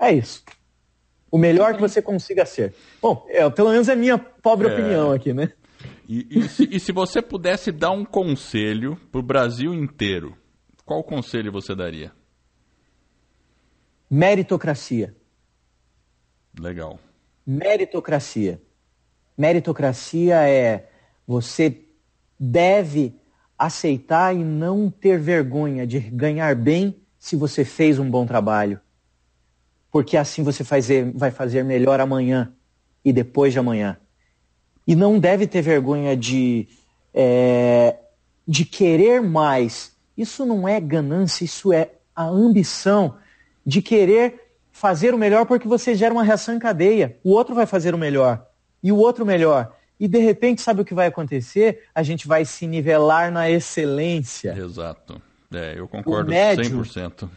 É 0.00 0.10
isso. 0.12 0.42
O 1.30 1.36
melhor 1.36 1.74
que 1.74 1.80
você 1.80 2.00
consiga 2.00 2.46
ser. 2.46 2.74
Bom, 3.00 3.26
é, 3.28 3.48
pelo 3.50 3.70
menos 3.70 3.88
é 3.88 3.94
minha 3.94 4.18
pobre 4.18 4.66
é... 4.66 4.72
opinião 4.72 5.12
aqui, 5.12 5.32
né? 5.34 5.52
E, 6.08 6.26
e, 6.30 6.48
se, 6.48 6.68
e, 6.72 6.80
se, 6.80 6.92
você 6.92 7.22
pudesse 7.22 7.70
dar 7.70 7.90
um 7.90 8.04
conselho 8.04 8.98
para 9.10 9.20
o 9.20 9.22
Brasil 9.22 9.72
inteiro, 9.72 10.36
qual 10.84 11.02
conselho 11.02 11.52
você 11.52 11.74
daria? 11.74 12.12
Meritocracia. 14.14 15.16
Legal. 16.60 17.00
Meritocracia. 17.46 18.60
Meritocracia 19.38 20.46
é 20.46 20.90
você 21.26 21.80
deve 22.38 23.18
aceitar 23.58 24.36
e 24.36 24.44
não 24.44 24.90
ter 24.90 25.18
vergonha 25.18 25.86
de 25.86 25.98
ganhar 25.98 26.54
bem 26.54 27.00
se 27.18 27.36
você 27.36 27.64
fez 27.64 27.98
um 27.98 28.10
bom 28.10 28.26
trabalho. 28.26 28.78
Porque 29.90 30.18
assim 30.18 30.42
você 30.42 30.62
vai 31.14 31.30
fazer 31.30 31.64
melhor 31.64 31.98
amanhã 31.98 32.52
e 33.02 33.14
depois 33.14 33.54
de 33.54 33.60
amanhã. 33.60 33.96
E 34.86 34.94
não 34.94 35.18
deve 35.18 35.46
ter 35.46 35.62
vergonha 35.62 36.14
de, 36.14 36.68
é, 37.14 37.96
de 38.46 38.66
querer 38.66 39.22
mais. 39.22 39.96
Isso 40.14 40.44
não 40.44 40.68
é 40.68 40.78
ganância, 40.78 41.46
isso 41.46 41.72
é 41.72 41.92
a 42.14 42.24
ambição 42.24 43.21
de 43.64 43.82
querer 43.82 44.54
fazer 44.70 45.14
o 45.14 45.18
melhor 45.18 45.46
porque 45.46 45.68
você 45.68 45.94
gera 45.94 46.14
uma 46.14 46.22
reação 46.22 46.54
em 46.54 46.58
cadeia. 46.58 47.18
O 47.22 47.30
outro 47.30 47.54
vai 47.54 47.66
fazer 47.66 47.94
o 47.94 47.98
melhor. 47.98 48.46
E 48.82 48.90
o 48.90 48.96
outro 48.96 49.24
melhor. 49.24 49.74
E 49.98 50.08
de 50.08 50.18
repente, 50.18 50.62
sabe 50.62 50.82
o 50.82 50.84
que 50.84 50.94
vai 50.94 51.06
acontecer? 51.06 51.84
A 51.94 52.02
gente 52.02 52.26
vai 52.26 52.44
se 52.44 52.66
nivelar 52.66 53.30
na 53.30 53.48
excelência. 53.48 54.56
Exato. 54.56 55.20
É, 55.52 55.74
eu 55.76 55.86
concordo 55.86 56.28
o 56.28 56.34
médio, 56.34 56.80
100%. 56.80 57.28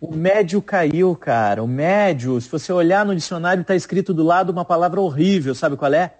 O 0.00 0.14
médio 0.14 0.62
caiu, 0.62 1.16
cara. 1.16 1.62
O 1.62 1.66
médio, 1.66 2.40
se 2.40 2.48
você 2.48 2.72
olhar 2.72 3.04
no 3.04 3.16
dicionário, 3.16 3.62
está 3.62 3.74
escrito 3.74 4.14
do 4.14 4.22
lado 4.22 4.50
uma 4.50 4.64
palavra 4.64 5.00
horrível. 5.00 5.54
Sabe 5.54 5.76
qual 5.76 5.92
é? 5.92 6.14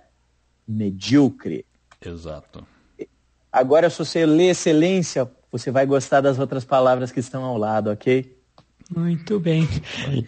medíocre. 0.68 1.64
Exato. 2.04 2.66
Agora, 3.50 3.88
se 3.88 3.98
você 3.98 4.26
lê 4.26 4.50
excelência, 4.50 5.28
você 5.50 5.70
vai 5.70 5.86
gostar 5.86 6.20
das 6.20 6.38
outras 6.38 6.64
palavras 6.64 7.10
que 7.10 7.20
estão 7.20 7.42
ao 7.42 7.56
lado, 7.56 7.90
ok? 7.90 8.37
Muito 8.94 9.38
bem. 9.38 9.68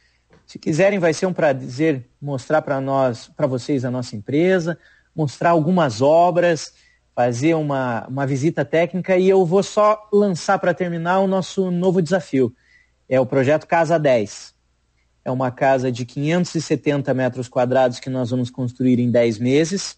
Se 0.48 0.58
quiserem, 0.58 0.98
vai 0.98 1.14
ser 1.14 1.26
um 1.26 1.34
prazer 1.34 2.10
mostrar 2.22 2.62
para 2.62 2.80
nós, 2.80 3.30
para 3.36 3.48
vocês 3.48 3.84
a 3.84 3.92
nossa 3.92 4.16
empresa, 4.16 4.80
mostrar 5.14 5.50
algumas 5.50 6.02
obras, 6.02 6.74
fazer 7.14 7.54
uma, 7.56 8.08
uma 8.08 8.26
visita 8.26 8.64
técnica 8.64 9.18
e 9.18 9.28
eu 9.28 9.46
vou 9.46 9.62
só 9.62 10.08
lançar 10.14 10.58
para 10.58 10.74
terminar 10.74 11.20
o 11.20 11.28
nosso 11.28 11.70
novo 11.70 12.02
desafio. 12.02 12.56
É 13.10 13.20
o 13.20 13.26
projeto 13.26 13.68
Casa 13.68 14.00
10. 14.00 14.55
É 15.26 15.32
uma 15.32 15.50
casa 15.50 15.92
de 15.92 16.06
570 16.06 17.12
metros 17.16 17.48
quadrados 17.48 18.00
que 18.00 18.12
nós 18.12 18.30
vamos 18.30 18.52
construir 18.52 19.00
em 19.00 19.10
10 19.10 19.40
meses. 19.40 19.98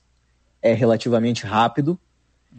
É 0.62 0.72
relativamente 0.74 1.46
rápido. 1.46 2.00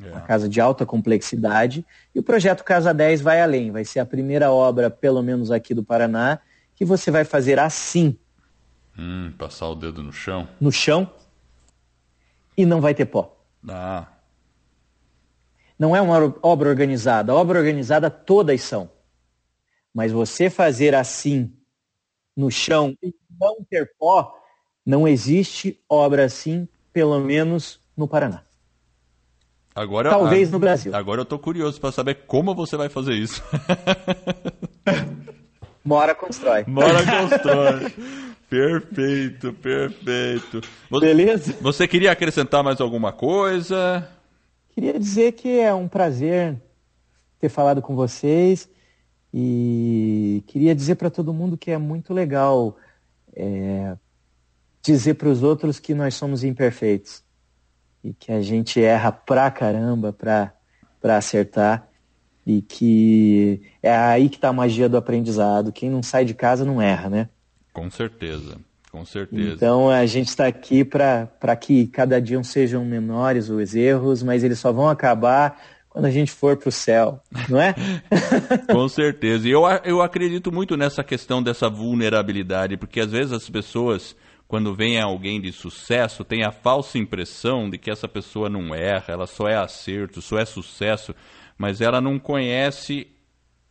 É. 0.04 0.10
Uma 0.10 0.20
casa 0.20 0.46
de 0.46 0.60
alta 0.60 0.84
complexidade. 0.84 1.84
E 2.14 2.18
o 2.18 2.22
projeto 2.22 2.62
Casa 2.62 2.92
10 2.92 3.22
vai 3.22 3.40
além. 3.40 3.70
Vai 3.70 3.86
ser 3.86 4.00
a 4.00 4.06
primeira 4.06 4.52
obra, 4.52 4.90
pelo 4.90 5.22
menos 5.22 5.50
aqui 5.50 5.72
do 5.72 5.82
Paraná, 5.82 6.40
que 6.76 6.84
você 6.84 7.10
vai 7.10 7.24
fazer 7.24 7.58
assim. 7.58 8.14
Hum, 8.98 9.32
passar 9.38 9.68
o 9.68 9.74
dedo 9.74 10.02
no 10.02 10.12
chão. 10.12 10.46
No 10.60 10.70
chão. 10.70 11.10
E 12.54 12.66
não 12.66 12.82
vai 12.82 12.94
ter 12.94 13.06
pó. 13.06 13.34
Ah. 13.66 14.06
Não 15.78 15.96
é 15.96 16.02
uma 16.02 16.34
obra 16.42 16.68
organizada. 16.68 17.32
A 17.32 17.34
obra 17.34 17.58
organizada 17.58 18.10
todas 18.10 18.60
são. 18.60 18.90
Mas 19.94 20.12
você 20.12 20.50
fazer 20.50 20.94
assim 20.94 21.50
no 22.38 22.52
chão 22.52 22.96
e 23.02 23.12
não 23.38 23.56
ter 23.68 23.90
pó, 23.98 24.32
não 24.86 25.08
existe 25.08 25.82
obra 25.88 26.24
assim, 26.24 26.68
pelo 26.92 27.18
menos 27.18 27.80
no 27.96 28.06
Paraná. 28.06 28.44
Agora, 29.74 30.08
Talvez 30.08 30.48
a, 30.48 30.52
no 30.52 30.58
Brasil. 30.60 30.94
Agora 30.94 31.20
eu 31.20 31.24
estou 31.24 31.38
curioso 31.38 31.80
para 31.80 31.90
saber 31.90 32.14
como 32.28 32.54
você 32.54 32.76
vai 32.76 32.88
fazer 32.88 33.14
isso. 33.14 33.42
Mora 35.84 36.14
constrói. 36.14 36.64
Mora 36.66 37.00
constrói. 37.04 37.92
perfeito, 38.48 39.52
perfeito. 39.54 40.60
Você, 40.90 41.06
Beleza? 41.06 41.56
Você 41.60 41.88
queria 41.88 42.12
acrescentar 42.12 42.62
mais 42.62 42.80
alguma 42.80 43.10
coisa? 43.12 44.08
Queria 44.70 44.96
dizer 44.98 45.32
que 45.32 45.58
é 45.58 45.74
um 45.74 45.88
prazer 45.88 46.56
ter 47.40 47.48
falado 47.48 47.82
com 47.82 47.96
vocês. 47.96 48.68
E 49.32 50.42
queria 50.46 50.74
dizer 50.74 50.94
para 50.94 51.10
todo 51.10 51.34
mundo 51.34 51.56
que 51.56 51.70
é 51.70 51.78
muito 51.78 52.14
legal 52.14 52.76
é, 53.34 53.96
dizer 54.82 55.14
para 55.14 55.28
os 55.28 55.42
outros 55.42 55.78
que 55.78 55.94
nós 55.94 56.14
somos 56.14 56.42
imperfeitos 56.42 57.22
e 58.02 58.12
que 58.12 58.32
a 58.32 58.40
gente 58.40 58.82
erra 58.82 59.12
pra 59.12 59.50
caramba 59.50 60.12
pra, 60.12 60.52
pra 61.00 61.16
acertar 61.18 61.88
e 62.46 62.62
que 62.62 63.60
é 63.82 63.94
aí 63.94 64.30
que 64.30 64.36
está 64.36 64.48
a 64.48 64.52
magia 64.52 64.88
do 64.88 64.96
aprendizado. 64.96 65.72
Quem 65.72 65.90
não 65.90 66.02
sai 66.02 66.24
de 66.24 66.32
casa 66.32 66.64
não 66.64 66.80
erra, 66.80 67.10
né? 67.10 67.28
Com 67.72 67.90
certeza. 67.90 68.56
Com 68.90 69.04
certeza. 69.04 69.52
Então 69.52 69.90
a 69.90 70.06
gente 70.06 70.28
está 70.28 70.46
aqui 70.46 70.82
para 70.82 71.56
que 71.60 71.86
cada 71.88 72.20
dia 72.20 72.42
sejam 72.42 72.84
menores 72.84 73.50
os 73.50 73.74
erros, 73.74 74.22
mas 74.22 74.42
eles 74.42 74.58
só 74.58 74.72
vão 74.72 74.88
acabar 74.88 75.60
quando 75.98 76.06
a 76.06 76.12
gente 76.12 76.30
for 76.30 76.56
para 76.56 76.68
o 76.68 76.70
céu, 76.70 77.20
não 77.48 77.60
é? 77.60 77.74
Com 78.72 78.88
certeza. 78.88 79.48
E 79.48 79.50
eu, 79.50 79.62
eu 79.84 80.00
acredito 80.00 80.52
muito 80.52 80.76
nessa 80.76 81.02
questão 81.02 81.42
dessa 81.42 81.68
vulnerabilidade, 81.68 82.76
porque 82.76 83.00
às 83.00 83.10
vezes 83.10 83.32
as 83.32 83.50
pessoas, 83.50 84.14
quando 84.46 84.72
vem 84.76 85.00
alguém 85.00 85.40
de 85.40 85.50
sucesso, 85.50 86.22
têm 86.22 86.44
a 86.46 86.52
falsa 86.52 86.98
impressão 86.98 87.68
de 87.68 87.78
que 87.78 87.90
essa 87.90 88.06
pessoa 88.06 88.48
não 88.48 88.72
erra, 88.72 89.06
ela 89.08 89.26
só 89.26 89.48
é 89.48 89.56
acerto, 89.56 90.22
só 90.22 90.38
é 90.38 90.44
sucesso, 90.44 91.12
mas 91.58 91.80
ela 91.80 92.00
não 92.00 92.16
conhece 92.16 93.08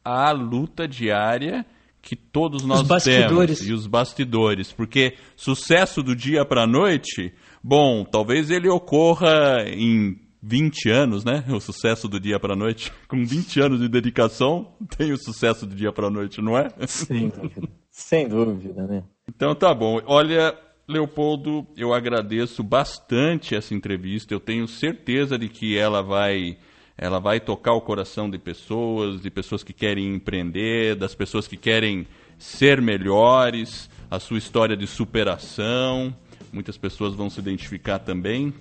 a 0.04 0.30
luta 0.34 0.86
diária 0.86 1.66
que 2.02 2.18
todos 2.18 2.62
nós 2.66 2.86
temos 3.06 3.66
e 3.66 3.72
os 3.72 3.88
bastidores, 3.88 4.74
porque 4.74 5.14
sucesso 5.38 6.04
do 6.04 6.14
dia 6.14 6.44
para 6.44 6.64
a 6.64 6.68
noite, 6.68 7.34
bom, 7.64 8.04
talvez 8.04 8.52
ele 8.52 8.68
ocorra 8.68 9.64
em 9.66 10.27
20 10.48 10.90
anos, 10.90 11.26
né? 11.26 11.44
O 11.50 11.60
sucesso 11.60 12.08
do 12.08 12.20
dia 12.20 12.40
para 12.40 12.54
a 12.54 12.56
noite. 12.56 12.92
Com 13.08 13.26
20 13.26 13.60
anos 13.60 13.80
de 13.82 13.90
dedicação, 13.90 14.72
tem 14.98 15.12
o 15.12 15.18
sucesso 15.18 15.66
do 15.66 15.76
dia 15.76 15.92
para 15.92 16.08
a 16.08 16.10
noite, 16.10 16.42
não 16.42 16.58
é? 16.58 16.70
Sem 16.88 17.28
dúvida. 17.28 17.70
Sem 17.92 18.30
dúvida, 18.30 18.88
né? 18.88 19.04
Então 19.28 19.54
tá 19.54 19.74
bom. 19.74 20.00
Olha, 20.06 20.58
Leopoldo, 20.88 21.68
eu 21.76 21.94
agradeço 21.94 22.64
bastante 22.64 23.56
essa 23.56 23.74
entrevista. 23.74 24.34
Eu 24.34 24.40
tenho 24.40 24.68
certeza 24.68 25.38
de 25.38 25.50
que 25.50 25.78
ela 25.78 26.02
vai 26.02 26.58
ela 26.98 27.20
vai 27.20 27.40
tocar 27.40 27.74
o 27.74 27.82
coração 27.82 28.28
de 28.28 28.40
pessoas, 28.40 29.22
de 29.22 29.30
pessoas 29.30 29.64
que 29.64 29.72
querem 29.72 30.16
empreender, 30.16 30.96
das 30.96 31.14
pessoas 31.14 31.48
que 31.48 31.56
querem 31.56 32.08
ser 32.40 32.82
melhores, 32.82 33.88
a 34.10 34.20
sua 34.20 34.40
história 34.40 34.76
de 34.76 34.88
superação. 34.88 36.16
Muitas 36.52 36.78
pessoas 36.78 37.14
vão 37.14 37.30
se 37.30 37.40
identificar 37.40 38.00
também. 38.00 38.54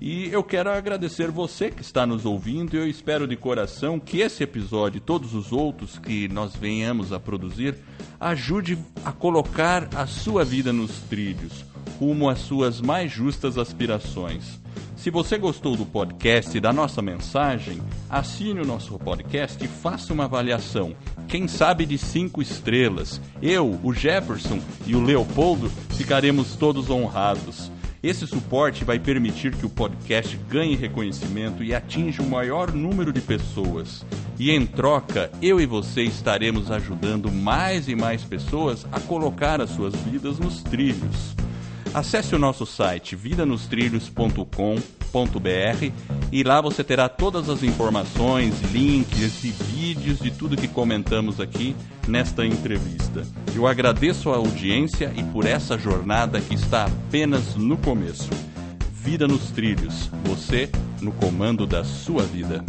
E 0.00 0.28
eu 0.28 0.42
quero 0.42 0.70
agradecer 0.70 1.30
você 1.30 1.70
que 1.70 1.82
está 1.82 2.06
nos 2.06 2.24
ouvindo 2.24 2.74
e 2.74 2.78
eu 2.78 2.88
espero 2.88 3.26
de 3.26 3.36
coração 3.36 4.00
que 4.00 4.18
esse 4.20 4.42
episódio 4.42 4.98
e 4.98 5.00
todos 5.00 5.34
os 5.34 5.52
outros 5.52 5.98
que 5.98 6.28
nós 6.28 6.56
venhamos 6.56 7.12
a 7.12 7.20
produzir 7.20 7.76
ajude 8.18 8.78
a 9.04 9.12
colocar 9.12 9.88
a 9.94 10.06
sua 10.06 10.44
vida 10.44 10.72
nos 10.72 11.00
trilhos, 11.02 11.64
rumo 11.98 12.28
às 12.28 12.38
suas 12.40 12.80
mais 12.80 13.10
justas 13.10 13.58
aspirações. 13.58 14.60
Se 15.02 15.10
você 15.10 15.36
gostou 15.36 15.76
do 15.76 15.84
podcast 15.84 16.56
e 16.56 16.60
da 16.60 16.72
nossa 16.72 17.02
mensagem, 17.02 17.82
assine 18.08 18.60
o 18.60 18.64
nosso 18.64 18.96
podcast 19.00 19.64
e 19.64 19.66
faça 19.66 20.12
uma 20.12 20.26
avaliação. 20.26 20.94
Quem 21.26 21.48
sabe 21.48 21.84
de 21.84 21.98
cinco 21.98 22.40
estrelas. 22.40 23.20
Eu, 23.42 23.80
o 23.82 23.92
Jefferson 23.92 24.60
e 24.86 24.94
o 24.94 25.00
Leopoldo 25.00 25.68
ficaremos 25.90 26.54
todos 26.54 26.88
honrados. 26.88 27.68
Esse 28.00 28.26
suporte 28.26 28.84
vai 28.84 28.98
permitir 28.98 29.54
que 29.56 29.64
o 29.64 29.70
podcast 29.70 30.36
ganhe 30.48 30.76
reconhecimento 30.76 31.64
e 31.64 31.74
atinja 31.74 32.22
o 32.22 32.28
maior 32.28 32.72
número 32.72 33.12
de 33.12 33.20
pessoas. 33.20 34.04
E 34.38 34.50
em 34.50 34.66
troca, 34.66 35.30
eu 35.40 35.60
e 35.60 35.66
você 35.66 36.02
estaremos 36.02 36.70
ajudando 36.70 37.30
mais 37.30 37.88
e 37.88 37.96
mais 37.96 38.24
pessoas 38.24 38.86
a 38.90 38.98
colocar 38.98 39.60
as 39.60 39.70
suas 39.70 39.94
vidas 39.94 40.38
nos 40.38 40.62
trilhos. 40.62 41.34
Acesse 41.94 42.34
o 42.34 42.38
nosso 42.38 42.64
site 42.64 43.14
vidanostrilhos.com.br 43.14 45.92
e 46.32 46.42
lá 46.42 46.60
você 46.60 46.82
terá 46.82 47.06
todas 47.06 47.50
as 47.50 47.62
informações, 47.62 48.58
links 48.72 49.44
e 49.44 49.50
vídeos 49.50 50.18
de 50.18 50.30
tudo 50.30 50.56
que 50.56 50.66
comentamos 50.66 51.38
aqui 51.38 51.76
nesta 52.08 52.46
entrevista. 52.46 53.26
Eu 53.54 53.66
agradeço 53.66 54.30
a 54.30 54.36
audiência 54.36 55.12
e 55.14 55.22
por 55.22 55.44
essa 55.44 55.76
jornada 55.76 56.40
que 56.40 56.54
está 56.54 56.86
apenas 56.86 57.56
no 57.56 57.76
começo. 57.76 58.30
Vida 58.90 59.28
nos 59.28 59.50
trilhos, 59.50 60.08
você 60.24 60.70
no 61.02 61.12
comando 61.12 61.66
da 61.66 61.84
sua 61.84 62.22
vida. 62.22 62.64